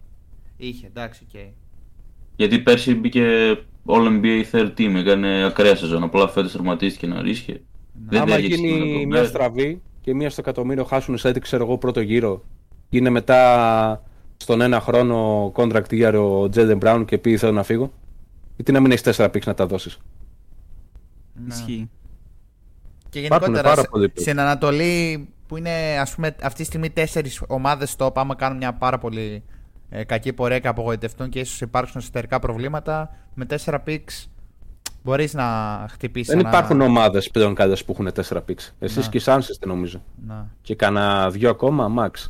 [0.58, 1.40] Είχε, εντάξει, οκ.
[2.36, 3.56] Γιατί πέρσι μπήκε
[3.86, 6.04] All NBA third team, έκανε ακραία σεζόν.
[6.04, 7.62] Απλά φέτος τερματίστηκε να ρίσκε.
[8.08, 9.08] Δεν Άμα ταίριαξε με τον γίνει Gobert.
[9.08, 12.44] μια στραβή και μία στο εκατομμύριο χάσουν σε ξέρω εγώ πρώτο γύρο
[12.90, 14.04] και είναι μετά
[14.38, 17.92] στον ένα χρόνο contract year ο Jaylen Brown και πει θέλω να φύγω.
[18.56, 19.98] Γιατί να μην έχεις τέσσερα picks να τα δώσεις.
[21.34, 21.54] Ναι.
[21.54, 21.90] Ισχύει.
[23.10, 24.24] Και Υπάρχουν γενικότερα πάρα σε- πολλοί παίκτες.
[24.24, 28.74] στην Ανατολή που είναι ας πούμε αυτή τη στιγμή τέσσερις ομάδες top άμα κάνουν μια
[28.74, 29.44] πάρα πολύ
[29.94, 34.26] ε, κακή πορεία και απογοητευτούν και ίσως υπάρξουν εσωτερικά προβλήματα με τέσσερα picks
[35.04, 35.46] μπορείς να
[35.90, 36.50] χτυπήσεις Δεν ένα...
[36.50, 38.74] υπάρχουν ομάδες πλέον καλέ που έχουν τέσσερα πίξ.
[38.80, 39.12] Εσείς Ναι.
[39.12, 40.04] και οι Suns είστε νομίζω.
[40.28, 42.30] Ναι, Και κανένα δυο ακόμα, max.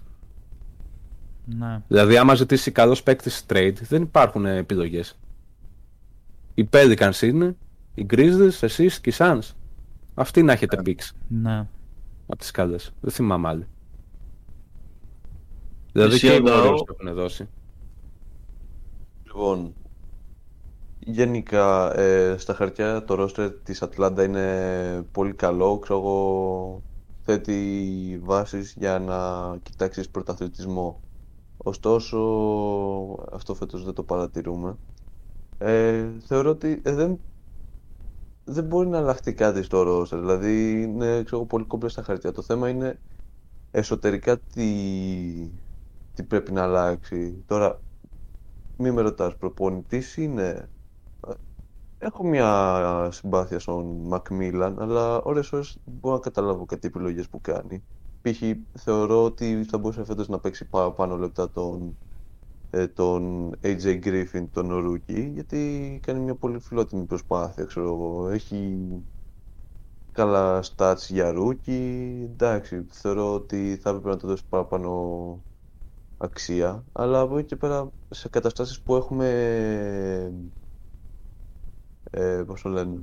[1.45, 1.81] ναι.
[1.87, 5.17] Δηλαδή, άμα ζητήσει καλός παίκτης trade, δεν υπάρχουν επιλογές.
[6.53, 7.55] Οι Pelicans είναι,
[7.93, 9.49] οι Grizzlies, εσείς και οι Suns.
[10.13, 11.65] Αυτοί να έχετε picks ναι.
[12.27, 12.91] από τις καλές.
[13.01, 13.67] Δεν θυμάμαι άλλοι.
[15.91, 16.73] Δηλαδή Εσύ, και οι Ντάο.
[16.73, 17.49] Warriors το έχουν δώσει.
[19.23, 19.73] Λοιπόν,
[20.99, 25.79] γενικά ε, στα χαρτιά το roster της Ατλάντα είναι πολύ καλό.
[25.79, 26.81] Ξέρω εγώ,
[27.21, 29.17] θέτει βάσεις για να
[29.63, 31.01] κοιτάξεις πρωταθλητισμό.
[31.57, 32.17] Ωστόσο,
[33.31, 34.77] αυτό φέτος δεν το παρατηρούμε.
[35.57, 37.19] Ε, θεωρώ ότι ε, δεν,
[38.43, 40.17] δεν μπορεί να αλλάχτεί κάτι στο roster.
[40.19, 42.31] Δηλαδή, είναι ξέρω, εγώ, πολύ κόμπλες στα χαρτιά.
[42.31, 42.99] Το θέμα είναι
[43.71, 44.65] εσωτερικά τι,
[46.13, 47.43] τι πρέπει να αλλάξει.
[47.47, 47.81] Τώρα,
[48.77, 50.69] μη με ρωτάς, προπονητής είναι...
[51.97, 57.41] Έχω μια συμπάθεια στον Μακμίλαν, αλλά ώρες ώρες δεν μπορώ να καταλάβω κάτι επιλογές που
[57.41, 57.83] κάνει.
[58.21, 58.41] Π.χ.
[58.73, 61.97] θεωρώ ότι θα μπορούσε φέτος να παίξει παραπάνω λεπτά τον,
[62.69, 68.29] ε, τον AJ Griffin, τον Ρούκι, γιατί κάνει μια πολύ φιλότιμη προσπάθεια, ξέρω εγώ.
[68.29, 68.77] Έχει
[70.11, 74.89] καλά stats για Ρούκι, εντάξει, θεωρώ ότι θα έπρεπε να το δώσει παραπάνω
[76.21, 79.27] αξία, αλλά από εκεί και πέρα σε καταστάσεις που έχουμε
[82.11, 82.99] ε, πώς το λένε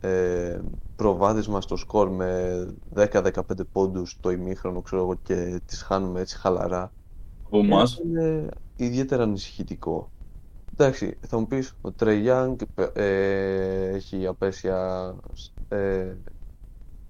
[0.00, 0.60] ε,
[0.94, 3.40] προβάδισμα στο σκορ με 10-15
[3.72, 6.94] πόντους το ημίχρονο ξέρω εγώ και τις χάνουμε έτσι χαλαρά
[7.42, 10.12] Από εμάς; είναι ιδιαίτερα ανησυχητικό
[10.72, 12.56] εντάξει θα μου πεις ο Trey Young
[12.94, 15.14] ε, έχει απέσια
[15.68, 16.16] ε,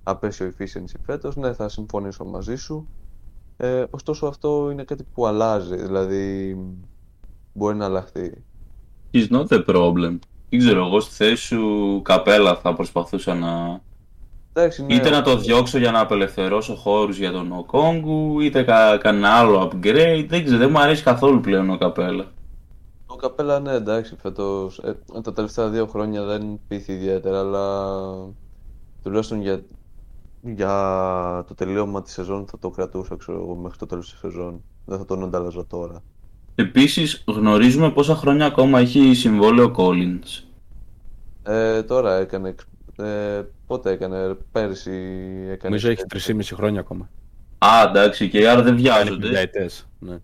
[0.03, 2.91] απέσιο efficiency φέτος ναι θα συμφωνήσω μαζί σου
[3.57, 6.57] ε, ωστόσο αυτό είναι κάτι που αλλάζει, δηλαδή
[7.53, 8.45] μπορεί να αλλάχθει.
[9.13, 10.19] It's not the problem.
[10.49, 13.81] Δεν ξέρω, εγώ στη θέση σου καπέλα θα προσπαθούσα να...
[14.53, 18.97] Εντάξει, ναι, Είτε να το διώξω για να απελευθερώσω χώρους για τον Οκόγκου, είτε κα,
[18.97, 20.27] κανένα άλλο upgrade.
[20.29, 22.33] Δεν ξέρω, δεν μου αρέσει καθόλου πλέον ο καπέλα.
[23.07, 28.11] Ο Καπέλα, ναι, εντάξει, φέτος, ε, τα τελευταία δύο χρόνια δεν πείθει ιδιαίτερα, αλλά
[29.03, 29.63] τουλάχιστον για,
[30.45, 34.63] για το τελείωμα της σεζόν θα το κρατούσα, ξέρω εγώ, μέχρι το τέλος της σεζόν.
[34.85, 36.03] Δεν θα τον ανταλλάζω τώρα.
[36.55, 40.43] Επίσης, γνωρίζουμε πόσα χρόνια ακόμα έχει συμβόλαιο Collins.
[41.43, 42.67] Ε, τώρα έκανε, εξ-
[42.97, 44.91] ε, πότε έκανε, πέρσι
[45.43, 45.59] έκανε.
[45.63, 47.09] Νομίζω έχει 3,5 χρόνια ακόμα.
[47.59, 49.27] Α, εντάξει, και άρα δεν Κάνει βιάζονται.
[49.27, 50.17] πενταετές, Ναι.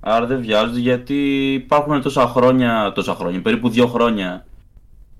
[0.00, 4.46] Άρα δεν βιάζονται γιατί υπάρχουν τόσα χρόνια, τόσα χρόνια, περίπου δύο χρόνια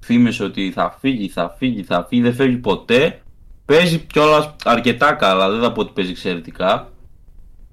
[0.00, 3.20] φήμες ότι θα φύγει, θα φύγει, θα φύγει, δεν φεύγει ποτέ.
[3.66, 6.90] Παίζει κιόλας αρκετά καλά, δεν θα πω ότι παίζει εξαιρετικά.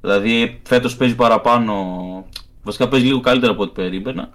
[0.01, 1.73] Δηλαδή φέτος παίζει παραπάνω,
[2.63, 4.29] βασικά παίζει λίγο καλύτερα από ό,τι περίμενα.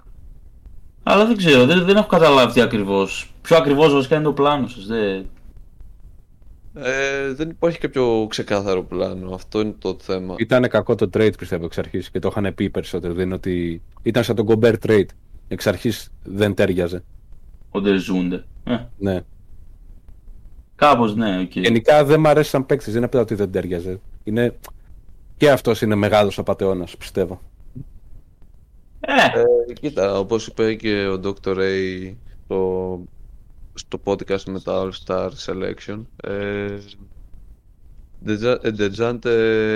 [1.03, 3.33] Αλλά δεν ξέρω, δεν, δεν έχω καταλάβει τι ακριβώς.
[3.41, 5.25] Ποιο ακριβώς βασικά είναι το πλάνο σας, δεν...
[6.73, 10.35] Ε, δεν υπάρχει κάποιο ξεκάθαρο πλάνο, αυτό είναι το θέμα.
[10.37, 13.13] Ήταν κακό το trade πιστεύω εξ αρχής και το είχαν πει περισσότερο.
[13.13, 15.05] Δεν είναι ότι ήταν σαν τον Gobert trade.
[15.47, 17.03] Εξ αρχής δεν τέριαζε.
[17.69, 18.45] Ότι ζούνται.
[18.63, 19.21] Ε, Ναι.
[20.79, 21.55] Κάπως ναι, οκ.
[21.55, 23.99] Γενικά δεν μ' αρέσει σαν παίκτης, δεν είναι απλά ότι δεν ταίριαζε.
[24.23, 24.57] Είναι...
[25.37, 27.41] Και αυτός είναι μεγάλος απαταιώνας, πιστεύω.
[28.99, 29.11] Ε,
[29.69, 31.55] Ε, κοίτα, όπως είπε και ο Dr.
[31.57, 32.13] Rage
[32.45, 33.03] στο,
[33.73, 36.77] στο podcast με τα All Star Selection, ε,
[38.25, 39.25] Deja- ε, Dejounte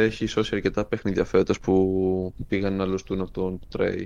[0.03, 4.03] έχει σώσει αρκετά παιχνίδια φέτος που πήγαν να λουστούν από τον Trae.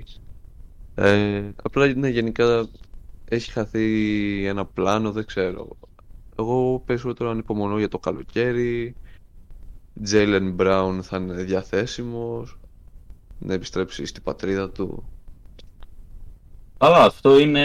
[0.94, 2.66] Ε, απλά ναι, γενικά
[3.24, 3.86] έχει χαθεί
[4.46, 5.68] ένα πλάνο, δεν ξέρω.
[6.38, 8.94] Εγώ περισσότερο ανυπομονώ για το καλοκαίρι.
[10.10, 12.58] Jalen Brown θα είναι διαθέσιμος
[13.38, 15.08] να επιστρέψει στην πατρίδα του.
[16.78, 17.64] Αλλά αυτό είναι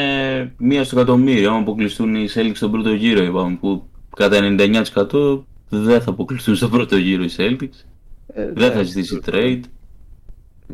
[0.57, 1.51] μία στο εκατομμύριο.
[1.51, 3.83] Αν αποκλειστούν οι Celtics στον πρώτο γύρο, είπαμε, που
[4.15, 7.85] κατά 99% δεν θα αποκλειστούν στον πρώτο γύρο οι Celtics.
[8.27, 9.61] Ε, Δεν θα ναι, ζητήσει trade.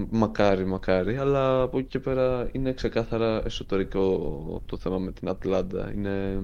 [0.10, 5.92] Μακάρι, μακάρι, αλλά από εκεί και πέρα είναι ξεκάθαρα εσωτερικό το θέμα με την Ατλάντα.
[5.96, 6.42] Είναι...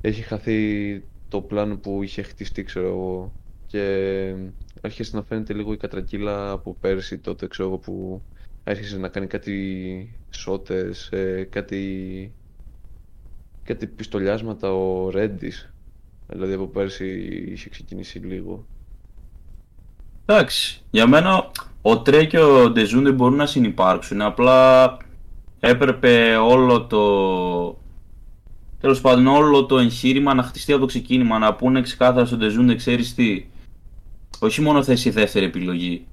[0.00, 3.32] Έχει χαθεί το πλάνο που είχε χτιστεί, ξέρω εγώ,
[3.66, 4.34] και
[4.80, 8.22] άρχισε να φαίνεται λίγο η κατρακύλα από πέρσι τότε, ξέρω εγώ, που
[8.64, 12.32] άρχισε να κάνει κάτι σώτες, ε, κάτι,
[13.64, 15.72] κάτι πιστολιάσματα ο Reddish.
[16.26, 17.06] Δηλαδή από πέρσι
[17.52, 18.66] είχε ξεκινήσει λίγο.
[20.26, 21.50] Εντάξει, για μένα
[21.82, 24.20] ο Τρέ και ο Ντεζούντε μπορούν να συνεπάρξουν.
[24.20, 24.96] Απλά
[25.60, 27.78] έπρεπε όλο το.
[28.80, 31.38] Τέλος πάντων, όλο το εγχείρημα να χτιστεί από το ξεκίνημα.
[31.38, 33.44] Να πούνε ξεκάθαρα στον Ντεζούντε, ξέρεις τι.
[34.38, 36.06] Όχι μόνο θα είσαι η δεύτερη επιλογή.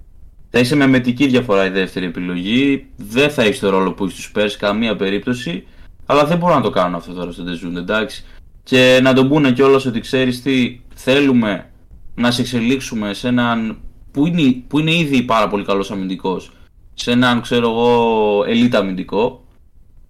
[0.50, 2.86] Θα είσαι με μετική διαφορά η δεύτερη επιλογή.
[2.96, 5.68] Δεν θα έχεις το ρόλο που έχεις τους Spurs καμία περίπτωση.
[6.06, 8.26] Αλλά δεν μπορούν να το κάνουν αυτό τώρα στον Ντεζούντε, εντάξει.
[8.64, 11.70] Και να τον πούνε κιόλας ότι ξέρεις τι, θέλουμε
[12.16, 13.78] να σε εξελίξουμε σε έναν
[14.12, 16.52] που είναι, που είναι ήδη πάρα πολύ καλός αμυντικός,
[16.94, 19.47] σε έναν ξέρω εγώ elite αμυντικό.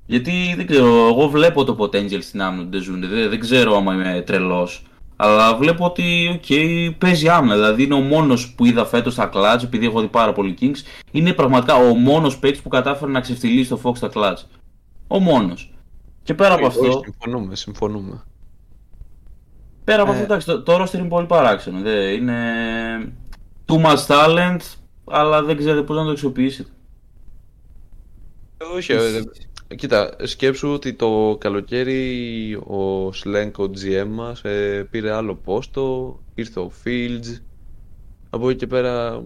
[0.08, 3.08] Γιατί δεν ξέρω, εγώ βλέπω το potential στην άμυνα του Ντεζούντε.
[3.08, 4.84] Δεν, δεν ξέρω άμα είμαι τρελός.
[5.16, 7.56] Αλλά βλέπω ότι okay, παίζει άμυνα.
[7.56, 10.78] Δηλαδή είναι ο μόνος που είδα φέτος στα κλατ, επειδή έχω δει πάρα πολύ Kings.
[11.12, 14.40] Είναι πραγματικά ο μόνος παίκτης που κατάφερε να ξεφτυλίσει το Fox στα κλατ.
[15.08, 15.74] Ο μόνος.
[16.24, 17.02] Και πέρα από Όχι, αυτό.
[17.04, 18.24] συμφωνούμε, συμφωνούμε.
[19.84, 20.14] Πέρα από Ε.
[20.14, 21.80] αυτό, εντάξει, το, το roster είναι πολύ παράξενο.
[21.82, 22.42] Δεν, είναι
[23.66, 24.58] too much talent,
[25.06, 26.70] αλλά δεν ξέρετε πώς να το αξιοποιήσετε.
[28.76, 29.22] Όχι, ε, ε,
[29.76, 36.60] κοίτα, σκέψου ότι το καλοκαίρι ο Σλένκ, ο GM μας, ε, πήρε άλλο πόστο, ήρθε
[36.60, 37.42] ο Fields.
[38.30, 39.24] Από εκεί και πέρα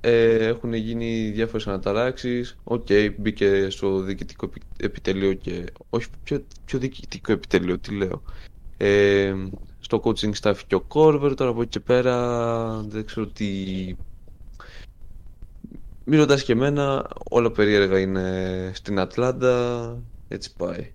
[0.00, 2.56] ε, έχουν γίνει διάφορες αναταράξεις.
[2.64, 2.86] Οκ,
[3.18, 5.64] μπήκε στο διοικητικό επι- επιτελείο και...
[5.90, 8.22] Όχι, ποιο, ποιο διοικητικό επιτελείο, τι λέω.
[8.76, 9.34] Ε,
[9.80, 13.46] στο coaching staff και ο Korver, τώρα από εκεί και πέρα δεν ξέρω τι
[16.04, 19.96] με ρωτάς και εμένα, όλα περίεργα είναι στην Ατλάντα,
[20.28, 20.92] έτσι πάει.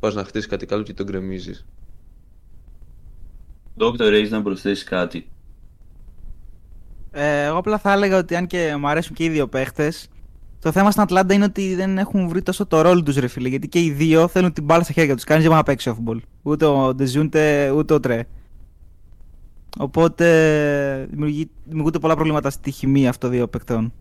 [0.00, 1.66] Πας να χτίσεις κάτι καλό και τον γκρεμίζεις.
[3.78, 4.00] Dr.
[4.00, 5.28] Rage να προσθέσεις κάτι.
[7.10, 10.08] Ε, εγώ απλά θα έλεγα ότι αν και μου αρέσουν και οι δύο παίχτες,
[10.58, 13.48] το θέμα στην Ατλάντα είναι ότι δεν έχουν βρει τόσο το ρόλο τους, ρε φίλε.
[13.48, 15.24] Γιατί και οι δύο θέλουν την μπάλα στα χέρια τους.
[15.24, 16.18] Κανείς δεν μπορεί να παίξει off-ball.
[16.42, 18.26] Ούτε ο Dejounte, ούτε ο Τρέ.
[19.78, 23.92] Οπότε δημιουργεί- δημιουργούνται πολλά προβλήματα στη χημεία αυτών των δύο παικτών.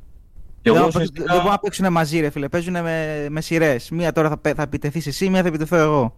[0.62, 2.50] Και δεν, εγώ μπορούν- ουσιαστικά, δεν μπορούν να παίξουν μαζί, ρε φίλε.
[2.50, 3.90] Παίζουν με, με σειρές.
[3.90, 6.16] Μία τώρα θα, πε- θα επιτεθεί εσύ, μία θα επιτεθώ εγώ.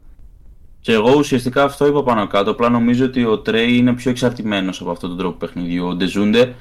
[0.82, 2.52] και εγώ ουσιαστικά αυτό είπα πάνω κάτω.
[2.52, 5.88] Απλά νομίζω ότι ο Τρέι είναι πιο εξαρτημένος από αυτόν τον τρόπο παιχνιδιού.
[5.88, 6.53] Ο Ντεζούντε,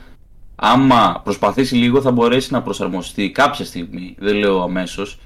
[0.57, 4.15] άμα προσπαθήσει λίγο, θα μπορέσει να προσαρμοστεί κάποια στιγμή.
[4.19, 5.19] Δεν λέω αμέσως.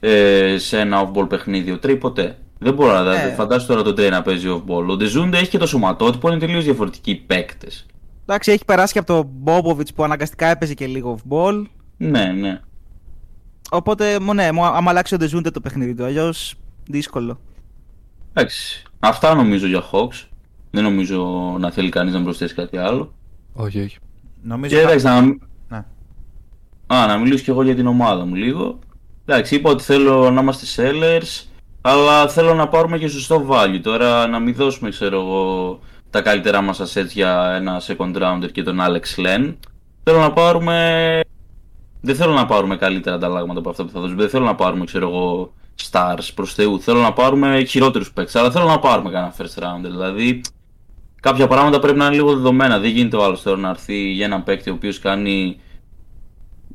[0.00, 1.70] Ε, σε ένα off-ball παιχνίδι.
[1.70, 2.36] Ο Τρέι ποτέ.
[2.58, 3.32] Δεν μπορώ να Ε.
[3.34, 4.86] φαντάσου τώρα τον Τρέι να παίζει off-ball.
[4.88, 7.86] Ο Ντεζούντε έχει και το σωματότυπο, είναι τελείως διαφορετικοί παίκτες.
[8.26, 11.64] Εντάξει, έχει περάσει και από τον Μπόμποβιτς που αναγκαστικά έπαιζε και λίγο off-ball.
[12.10, 12.60] Ναι, ναι.
[13.70, 16.54] Οπότε, μου, ναι, μου, άμα αλλάξει ο Ντεζούντε το παιχνίδι του, αλλιώς
[16.88, 17.40] δύσκολο.
[18.32, 18.82] Εντάξει.
[19.00, 20.26] Αυτά νομίζω για Hawks.
[20.70, 21.26] Δεν νομίζω
[21.58, 23.14] να θέλει κανείς να προσθέσει κάτι άλλο.
[23.52, 23.98] Όχι, όχι.
[24.42, 24.76] Νομίζω.
[24.76, 25.20] Και εντάξει, να,
[25.68, 25.84] Ναι.
[26.86, 28.78] Α, να μιλήσω και εγώ για την ομάδα μου λίγο.
[29.26, 31.46] Εντάξει, είπα ότι θέλω να είμαστε sellers,
[31.80, 33.80] αλλά θέλω να πάρουμε και σωστό value.
[33.82, 35.78] Τώρα να μην δώσουμε, ξέρω εγώ,
[36.10, 39.54] τα καλύτερά μας assets για ένα second rounder και τον Alex Len.
[40.02, 41.20] Θέλω να πάρουμε...
[42.02, 44.20] Δεν θέλω να πάρουμε καλύτερα ανταλλάγματα από αυτά που θα δώσουμε.
[44.20, 45.52] Δεν θέλω να πάρουμε, ξέρω εγώ,
[45.90, 46.80] stars προς Θεού.
[46.80, 49.90] Θέλω να πάρουμε χειρότερους παίκτες, αλλά θέλω να πάρουμε κανένα first rounder.
[49.90, 50.40] Δηλαδή,
[51.20, 52.78] κάποια πράγματα πρέπει να είναι λίγο δεδομένα.
[52.78, 55.60] Δεν γίνεται ο άλλος τώρα να έρθει για έναν παίκτη ο οποίος κάνει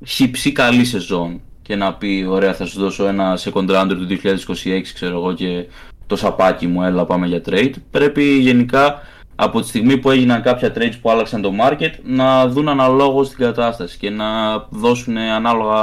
[0.05, 4.81] χύψη καλή σεζόν και να πει ωραία θα σου δώσω ένα second rounder του 2026
[4.93, 5.65] ξέρω εγώ και
[6.07, 9.01] το σαπάκι μου έλα πάμε για trade πρέπει γενικά
[9.39, 13.37] από τη στιγμή που έγιναν κάποια trades που άλλαξαν το market να δουν αναλόγως την
[13.37, 15.77] κατάσταση και να δώσουν ανάλογα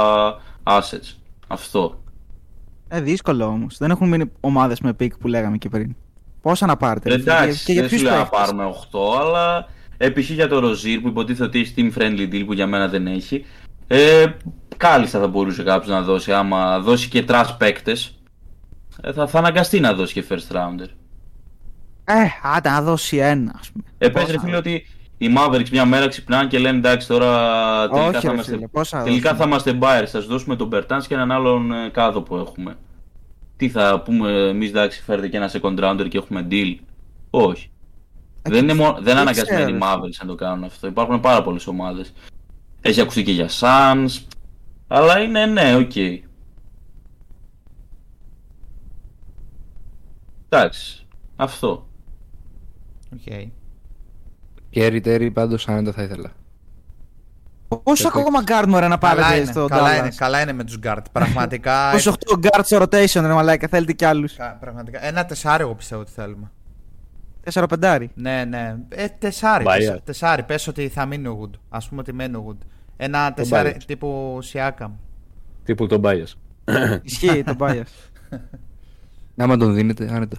[0.63, 1.13] assets
[1.47, 1.99] αυτό
[2.87, 3.77] Ε, δύσκολο όμως.
[3.77, 5.95] Δεν έχουν μείνει ομάδες με pick που λέγαμε και πριν.
[6.41, 8.39] Πόσα να πάρετε, ρε φίλε, εντάξει και για δεν σου ποιους λέω να παίχτες.
[8.39, 9.67] πάρουμε 8 αλλά
[9.97, 13.07] επί για το Rozier που υποτίθεται ότι έχει team friendly deal που για μένα δεν
[13.07, 13.45] έχει
[13.87, 14.25] ε,
[14.77, 18.19] κάλλιστα θα μπορούσε κάποιος να δώσει άμα δώσει και trash παίκτες
[19.01, 20.87] ε, θα, θα αναγκαστεί να δώσει και first rounder
[22.05, 22.13] Ε,
[22.43, 23.83] άντε να δώσει ένα, ας πούμε.
[23.97, 24.85] Ε, πες, Πόσα ρε φίλε να- ότι
[25.17, 27.29] οι Mavericks μια μέρα ξυπνάνε και λένε εντάξει τώρα
[27.89, 29.43] τελικά, Όχι, θα, ρε είμαστε, φίλε, πόσα να τελικά δώσουμε.
[29.43, 32.75] θα είμαστε buyers, θα σου δώσουμε τον Bertans και έναν άλλον ε, κάδο που έχουμε.
[33.57, 36.75] Τι θα πούμε εμείς εντάξει φέρετε και ένα second rounder και έχουμε deal.
[37.29, 37.69] Όχι.
[38.41, 39.93] Ε, δεν είναι, μόνο, δεν είναι δεν αναγκασμένοι οι ξέρω.
[40.01, 40.87] Mavericks να το κάνουν αυτό.
[40.87, 42.13] Υπάρχουν πάρα πολλές ομάδες.
[42.81, 44.23] Έχει ακουστεί και για Suns.
[44.87, 45.95] Αλλά είναι ναι, οκ.
[50.49, 51.05] Εντάξει.
[51.35, 51.87] Αυτό.
[53.15, 53.49] Οκ.
[54.69, 56.31] Scary Terry πάντως άνετα θα ήθελα.
[57.83, 59.99] Πόσο ακόμα guard μωρέ να Καλά πάρετε είναι, στο καλά, Dallas.
[59.99, 60.97] είναι, καλά είναι με τους guard.
[61.11, 61.89] Πραγματικά.
[61.93, 64.33] Πόσο 8 guard στο rotation, ρε μαλάκα, θέλετε κι άλλους.
[64.35, 65.05] Κα- Πραγματικά.
[65.05, 66.51] Ένα τεσάρι εγώ πιστεύω ότι θέλουμε.
[67.53, 68.09] 4 πεντάρι.
[68.15, 68.75] Ναι, ναι.
[68.89, 69.63] Ε, τεσάρι.
[69.63, 69.79] Μπάια.
[69.79, 70.43] τεσάρι, τεσάρι.
[70.43, 71.59] Πες ότι θα μείνει ο Wood.
[71.69, 72.65] Ας πούμε ότι μένει ο Wood.
[72.97, 73.85] Ένα τεσάρι Μπάιας.
[73.85, 74.89] τύπου Siakam.
[75.63, 76.33] Τύπου τον Bias.
[77.01, 77.83] Ισχύει το bias.
[79.37, 80.37] Άμα τον δίνετε, άνετα.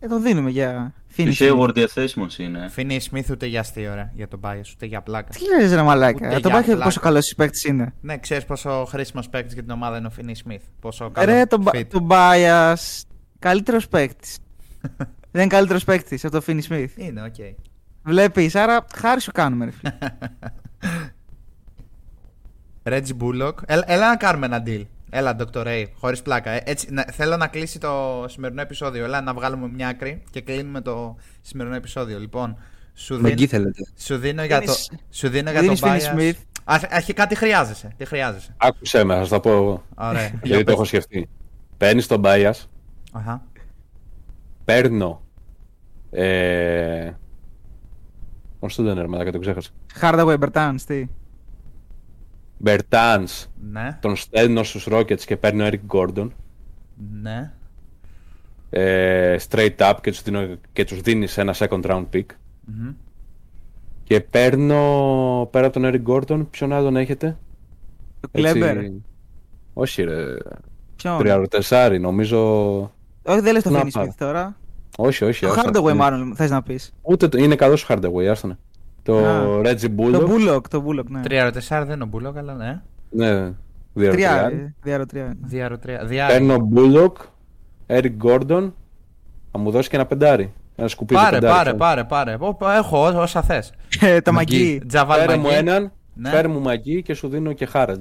[0.00, 1.52] Ε, το δίνουμε για Και finish.
[1.52, 2.68] Hayward διαθέσιμος είναι.
[2.68, 5.28] Φινί Σμιθ ούτε για αστείο, ρε, για τον Bias, ούτε για πλάκα.
[5.28, 6.84] Τι λες ρε μαλάκα; Ούτε Το για bias πλάκα.
[6.84, 7.94] πόσο καλός παίκτης είναι.
[8.00, 10.62] Ναι, ξέρεις πόσο χρήσιμος παίκτης για την ομάδα είναι ο Φινί Σμιθ.
[10.80, 11.32] Πόσο καλό.
[11.32, 11.84] Ρε το, fit.
[11.88, 13.02] το bias.
[13.38, 14.38] Καλύτερος παίκτης.
[15.32, 16.88] Δεν είναι καλύτερος παίκτης από το Finney Smith.
[16.96, 17.34] Είναι, οκ.
[18.02, 19.92] Βλέπεις, άρα χάρη σου κάνουμε ρε φίλε.
[22.82, 23.54] Reggie Bullock.
[23.66, 24.82] Έλα, έλα να κάνουμε ένα deal.
[25.10, 25.66] Έλα, Dr.
[25.66, 26.50] Ray, χωρίς πλάκα.
[26.50, 29.04] Ε, Έτσι, να- θέλω να κλείσει το σημερινό επεισόδιο.
[29.04, 32.18] Έλα να βγάλουμε μια άκρη και κλείνουμε το σημερινό επεισόδιο.
[32.18, 32.56] Λοιπόν,
[32.94, 33.86] σου, Με εκεί δίνω, θέλετε.
[33.96, 36.18] σου δίνω για το, Δίνεις- σου δίνω για το δίνεις Finney bias.
[36.18, 36.32] Smith.
[36.64, 37.92] Α, αρχικά τι χρειάζεσαι.
[37.96, 38.54] Τι χρειάζεσαι.
[38.56, 39.84] Άκουσέ με, θα σου τα πω εγώ.
[39.96, 40.20] Ωραία.
[40.26, 40.74] Για Γιατί το πες.
[40.74, 41.28] έχω σκεφτεί.
[41.76, 42.52] Παίρνεις τον Bias,
[43.12, 43.42] Αχα.
[44.64, 45.20] παίρνω.
[46.10, 47.10] Ε...
[48.58, 49.70] Πώ το λένε, ρε μαλάκα, το ξέχασα.
[50.00, 51.06] Hardaway Bertans, τι;
[52.58, 53.26] Μπερτάν,
[53.72, 56.28] Ναι, τον στέλνω στους Rockets και παίρνω Eric Gordon.
[57.22, 57.52] ναι.
[58.70, 62.24] Ε, straight up και τους, δίνω, και τους δίνεις ένα second round pick.
[62.64, 62.92] Μμμ.
[64.04, 67.36] Και παίρνω πέρα από τον Eric Gordon, ποιον άλλον έχετε;
[68.20, 68.90] Το Kleber.
[69.72, 70.24] Όχι ρε,
[70.96, 72.38] Ποιον; τριαροτεσάρι νομίζω.
[73.22, 74.06] Όχι, δεν λες το Να Finney πάρω.
[74.06, 74.56] Smith τώρα.
[74.98, 75.40] Όχι, όχι.
[75.46, 75.70] Το άστα.
[75.74, 76.92] Hardaway μάλλον θες να πεις.
[77.02, 78.58] Ούτε το- είναι καλός ο Hardaway, άστονε.
[79.06, 79.60] Το Α.
[79.64, 80.12] Reggie Bullock.
[80.12, 81.20] Το Bullock, το Bullock, ναι.
[81.20, 82.80] Τρία τεσσάρ δεν είναι ο Bullock, αλλά ναι.
[83.10, 83.52] Ναι,
[83.94, 84.54] Τρία, διαρροτεσάρι.
[84.56, 85.24] ε, διάρο τρία.
[85.24, 85.32] ναι.
[85.48, 86.04] Διάρο τρία.
[86.04, 86.32] Διάρο.
[86.32, 87.12] Παίρνω Bullock,
[87.86, 88.72] Eric Gordon,
[89.52, 90.52] θα μου δώσει και ένα πεντάρι.
[90.76, 92.04] Ένα σκουπίδι Πάρε, πεντάρι, πάρε, ξέρω.
[92.06, 92.70] πάρε, πάρε.
[92.70, 93.72] Ω, Έχω ό- όσα θες.
[94.00, 94.56] Ε, Το Μαγκή.
[94.56, 94.82] μαγκί.
[94.86, 95.56] Τζαβάλ Φέρε μου Μαγκή.
[95.56, 96.30] έναν, Ναι.
[96.30, 98.00] φέρε μου μαγί και σου δίνω και Harrell.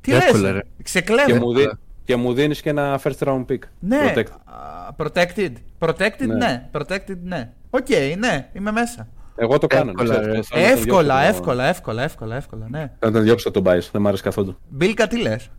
[0.00, 0.60] Τι Εύκολα, λες, ρε.
[0.82, 1.32] ξεκλέβε.
[1.32, 1.70] Και μου, δι...
[2.04, 3.58] και μου δίνεις και ένα first round pick.
[3.78, 4.12] Ναι.
[4.14, 4.26] Protect.
[4.44, 5.52] Α, Protected.
[5.78, 6.34] Protected, Ναι.
[6.34, 6.68] ναι.
[6.72, 7.50] Protected, ναι.
[7.70, 7.86] Οκ,
[8.18, 9.08] ναι, είμαι μέσα.
[9.36, 9.90] Εγώ το κάνω.
[9.90, 10.42] Εύκολα, ξέρεις, ρε.
[10.42, 12.92] θα- θα τον Εύκολα, διώξω το- εύκολα, εύκολα, εύκολα, εύκολα, ναι.
[12.98, 14.56] Θα τον διώξω τον bias, δεν μου αρέσει καθόλου.
[14.68, 15.50] Μπίλκα, τι λες;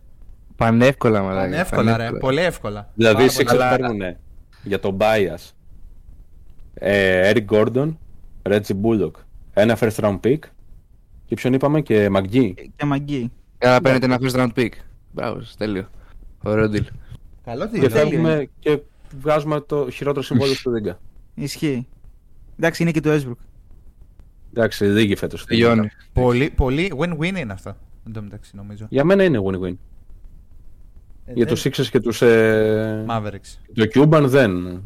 [0.56, 1.46] Πανεύκολα, μαλάκα.
[1.46, 1.90] Είναι εύκολα, ρε.
[1.92, 2.18] πανεύκολα.
[2.20, 2.90] Πολύ εύκολα.
[2.94, 3.58] Δηλαδή οι Πάρα πολύ.
[3.60, 4.16] Sixers παίρνουν
[4.62, 5.50] για τον bias
[6.74, 7.96] ε, Eric Gordon,
[8.42, 9.10] Reggie Bullock,
[9.52, 10.38] ένα first round pick
[11.24, 12.52] και ποιον είπαμε και McGee.
[12.76, 13.32] Και μαγκί.
[13.58, 14.68] Άρα παίρνετε ένα first round pick.
[15.12, 15.88] Μπράβο, σας, τέλειο.
[16.42, 16.84] Ωραίο deal.
[17.44, 17.88] Καλό τι Και είναι.
[17.88, 18.78] φεύγουμε και
[19.20, 20.98] βγάζουμε το χειρότερο συμβόλαιο στη Λίγκα.
[21.34, 21.86] Ισχύει.
[22.58, 23.38] Εντάξει, είναι και του Έσμπρουκ.
[24.50, 25.44] Εντάξει, λίγη φέτος.
[25.44, 25.88] Τελειώνει.
[26.12, 27.76] Πολύ, πολύ win-win είναι αυτό.
[28.06, 28.86] Εν τω μεταξύ, νομίζω.
[28.88, 29.74] Για μένα είναι win-win.
[31.24, 32.22] Ε, Για δεν- τους Sixers και τους...
[32.22, 33.04] Ε...
[33.08, 33.58] Mavericks.
[33.74, 34.82] Το Cuban δεν.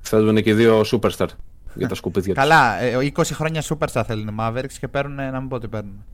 [0.00, 1.26] Θέλουν και οι δύο superstar
[1.74, 2.42] για τα σκουπίδια τους.
[2.42, 6.04] Καλά, ε, 20 χρόνια superstar θέλουν οι Mavericks και παίρνουν, να μην πω τι παίρνουν.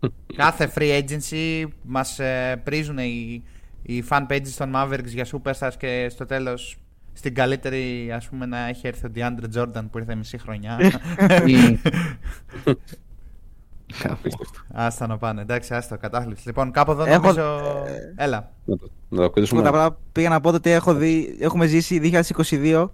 [0.36, 3.42] Κάθε free agency μας ε, πρίζουν οι,
[3.82, 6.76] οι fan pages των Mavericks για superstars και στο τέλος
[7.16, 10.78] στην καλύτερη ας πούμε να έχει έρθει ο DeAndre Jordan που ήρθε μισή χρονιά.
[14.04, 14.60] Απίστευτο.
[14.72, 16.42] άστα να πάνε, εντάξει, άστα, κατάθλιψη.
[16.46, 17.62] Λοιπόν, κάπου εδώ Έχω- νομίζω...
[18.16, 18.52] Έλα.
[18.64, 19.60] Να το, να το κλείσουμε.
[19.62, 22.88] Πρώτα απ' όλα πήγα να πω ότι έχω δει, έχουμε ζήσει 2022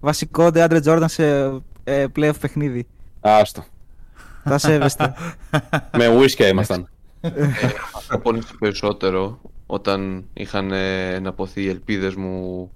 [0.00, 1.44] βασικό DeAndre Jordan σε
[1.84, 2.86] ε, playoff παιχνίδι.
[3.20, 3.64] Άστο.
[4.44, 5.14] Τα σέβεστε.
[5.96, 6.88] Με ουίσκια ήμασταν.
[8.08, 12.70] Προπονήσει περισσότερο όταν είχαν ε, εναποθεί οι ελπίδες μου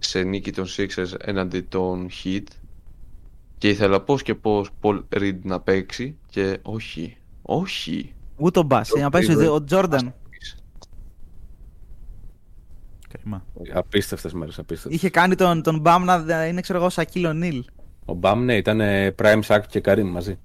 [0.00, 2.42] σε νίκη των Sixers έναντι των Heat
[3.58, 8.14] και ήθελα πώς και πώς Paul Reed να παίξει και όχι, όχι.
[8.36, 10.12] Ούτε ο Μπάς, για να πάει στο- ο Jordan.
[13.08, 13.44] Κρίμα.
[13.74, 14.96] Απίστευτες μέρες, απίστευτες.
[14.96, 17.64] Είχε κάνει τον, τον Bam να είναι ξέρω εγώ Σακίλ Ονίλ.
[18.04, 20.38] Ο Μπαμ, ναι, ήταν ε, Prime Sack και Karim μαζί.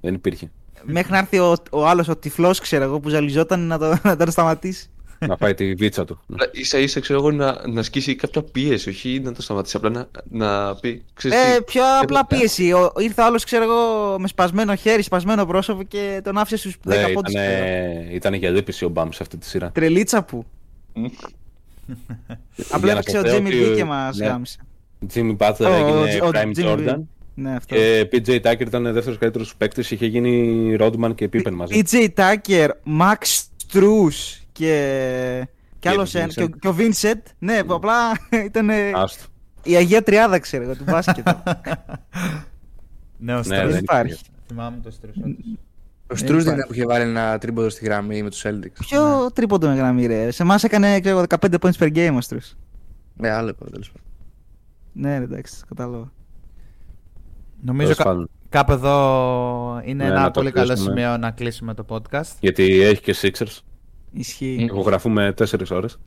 [0.00, 0.50] Δεν υπήρχε.
[0.82, 4.16] Μέχρι να έρθει ο, ο άλλος, ο τυφλός ξέρω εγώ που ζαλιζόταν να, το, να
[4.16, 4.90] τον σταματήσει.
[5.26, 6.20] Να πάει τη βίτσα του.
[6.26, 6.36] Ναι.
[6.40, 9.90] Αλλά ίσα ίσα ξέρω εγώ να, να ασκήσει κάποια πίεση, όχι να το σταματήσει, απλά
[9.90, 12.72] να, να πει, ξέρεις Ε, τι, πιο απλά πίεση.
[12.72, 16.74] Ο, ήρθε ο άλλος ξέρω εγώ με σπασμένο χέρι, σπασμένο πρόσωπο και τον άφησε στους
[16.74, 17.32] 10 Ναι, πόντους.
[17.32, 18.08] ήταν, ξέρω εγώ.
[18.14, 19.70] ήταν για λύπηση ο Μπαμ σε αυτή τη σειρά.
[19.74, 20.44] Τρελίτσα που.
[22.70, 24.26] Απλά Για να έπαιξε ο σας λέω Jimmy ότι- V και μας ναι.
[24.26, 24.58] γάμισε.
[25.14, 26.66] Jimmy Butler Ο- έγινε ο- ο Prime Jimmy V.
[26.88, 26.96] Jordan
[27.34, 27.74] Ναι, αυτό.
[27.74, 31.82] και PJ Tucker ήταν δεύτερος καλύτερος παίκτης, είχε γίνει Rodman και Pippen μαζί.
[31.90, 32.68] PJ Tucker,
[33.00, 33.42] Max
[33.72, 35.46] Strus και.
[35.72, 36.26] Και Και άλλο ο ένα.
[36.26, 36.58] Και, ο- Vincent.
[36.60, 37.22] και ο Vincent.
[37.38, 37.94] Ναι, που απλά
[38.44, 39.24] ήταν Άστο.
[39.62, 41.28] η Αγία Τριάδα, ξέρω εγώ, του μπάσκετ.
[43.20, 43.58] Ναι, ο Ναι, Στρούς.
[43.60, 44.18] δεν Δεν υπάρχει.
[44.46, 45.14] Θυμάμαι το Στρούς.
[46.12, 48.72] Ο Στρούς δεν είναι που είχε βάλει ένα τρίποδο στη γραμμή με τους Celtics.
[48.78, 50.30] Ποιο τρίποντο με γραμμή, ρε.
[50.30, 52.56] Σε εμάς έκανε ξέρω, εγώ, 15 points per game ο Strus.
[53.16, 54.02] Ναι, άλλο είπα, τέλος πάντων.
[54.92, 56.12] Ναι, ρε, εντάξει, κατάλαβα.
[57.60, 58.30] Νομίζω Τέλος κα- πάντων.
[58.48, 60.90] κάπου εδώ είναι Ναι, ένα να το πολύ καλό κλείσουμε.
[60.90, 62.32] σημείο να κλείσουμε το podcast.
[62.40, 63.58] Γιατί έχει και Sixers.
[64.12, 64.56] Ισχύει.
[64.60, 65.98] Ηχογραφούμε 4 ώρες.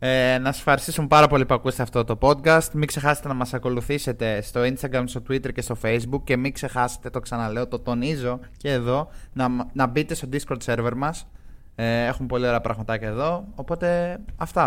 [0.00, 2.68] Ε, να σας ευχαριστήσουμε πάρα πολύ που ακούσατε αυτό το podcast.
[2.72, 7.10] Μην ξεχάσετε να μας ακολουθήσετε στο Instagram, στο Twitter και στο Facebook και μην ξεχάσετε,
[7.10, 11.26] το ξαναλέω, το τονίζω και εδώ, να, να μπείτε στο Discord server μας.
[11.74, 14.64] Ε, έχουμε πολύ ωραία πραγματάκια εδώ, οπότε αυτά.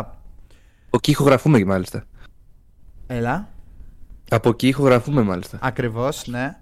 [0.87, 2.03] Από εκεί ηχογραφούμε μάλιστα.
[3.07, 3.47] Έλα,
[4.29, 5.57] Από εκεί ηχογραφούμε μάλιστα.
[5.61, 6.60] ακριβώς, ναι.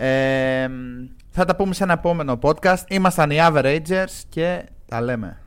[0.00, 0.68] Ε,
[1.30, 2.82] θα τα πούμε σε ένα επόμενο podcast.
[2.88, 5.38] Ήμασταν οι Averagers και τα λέμε.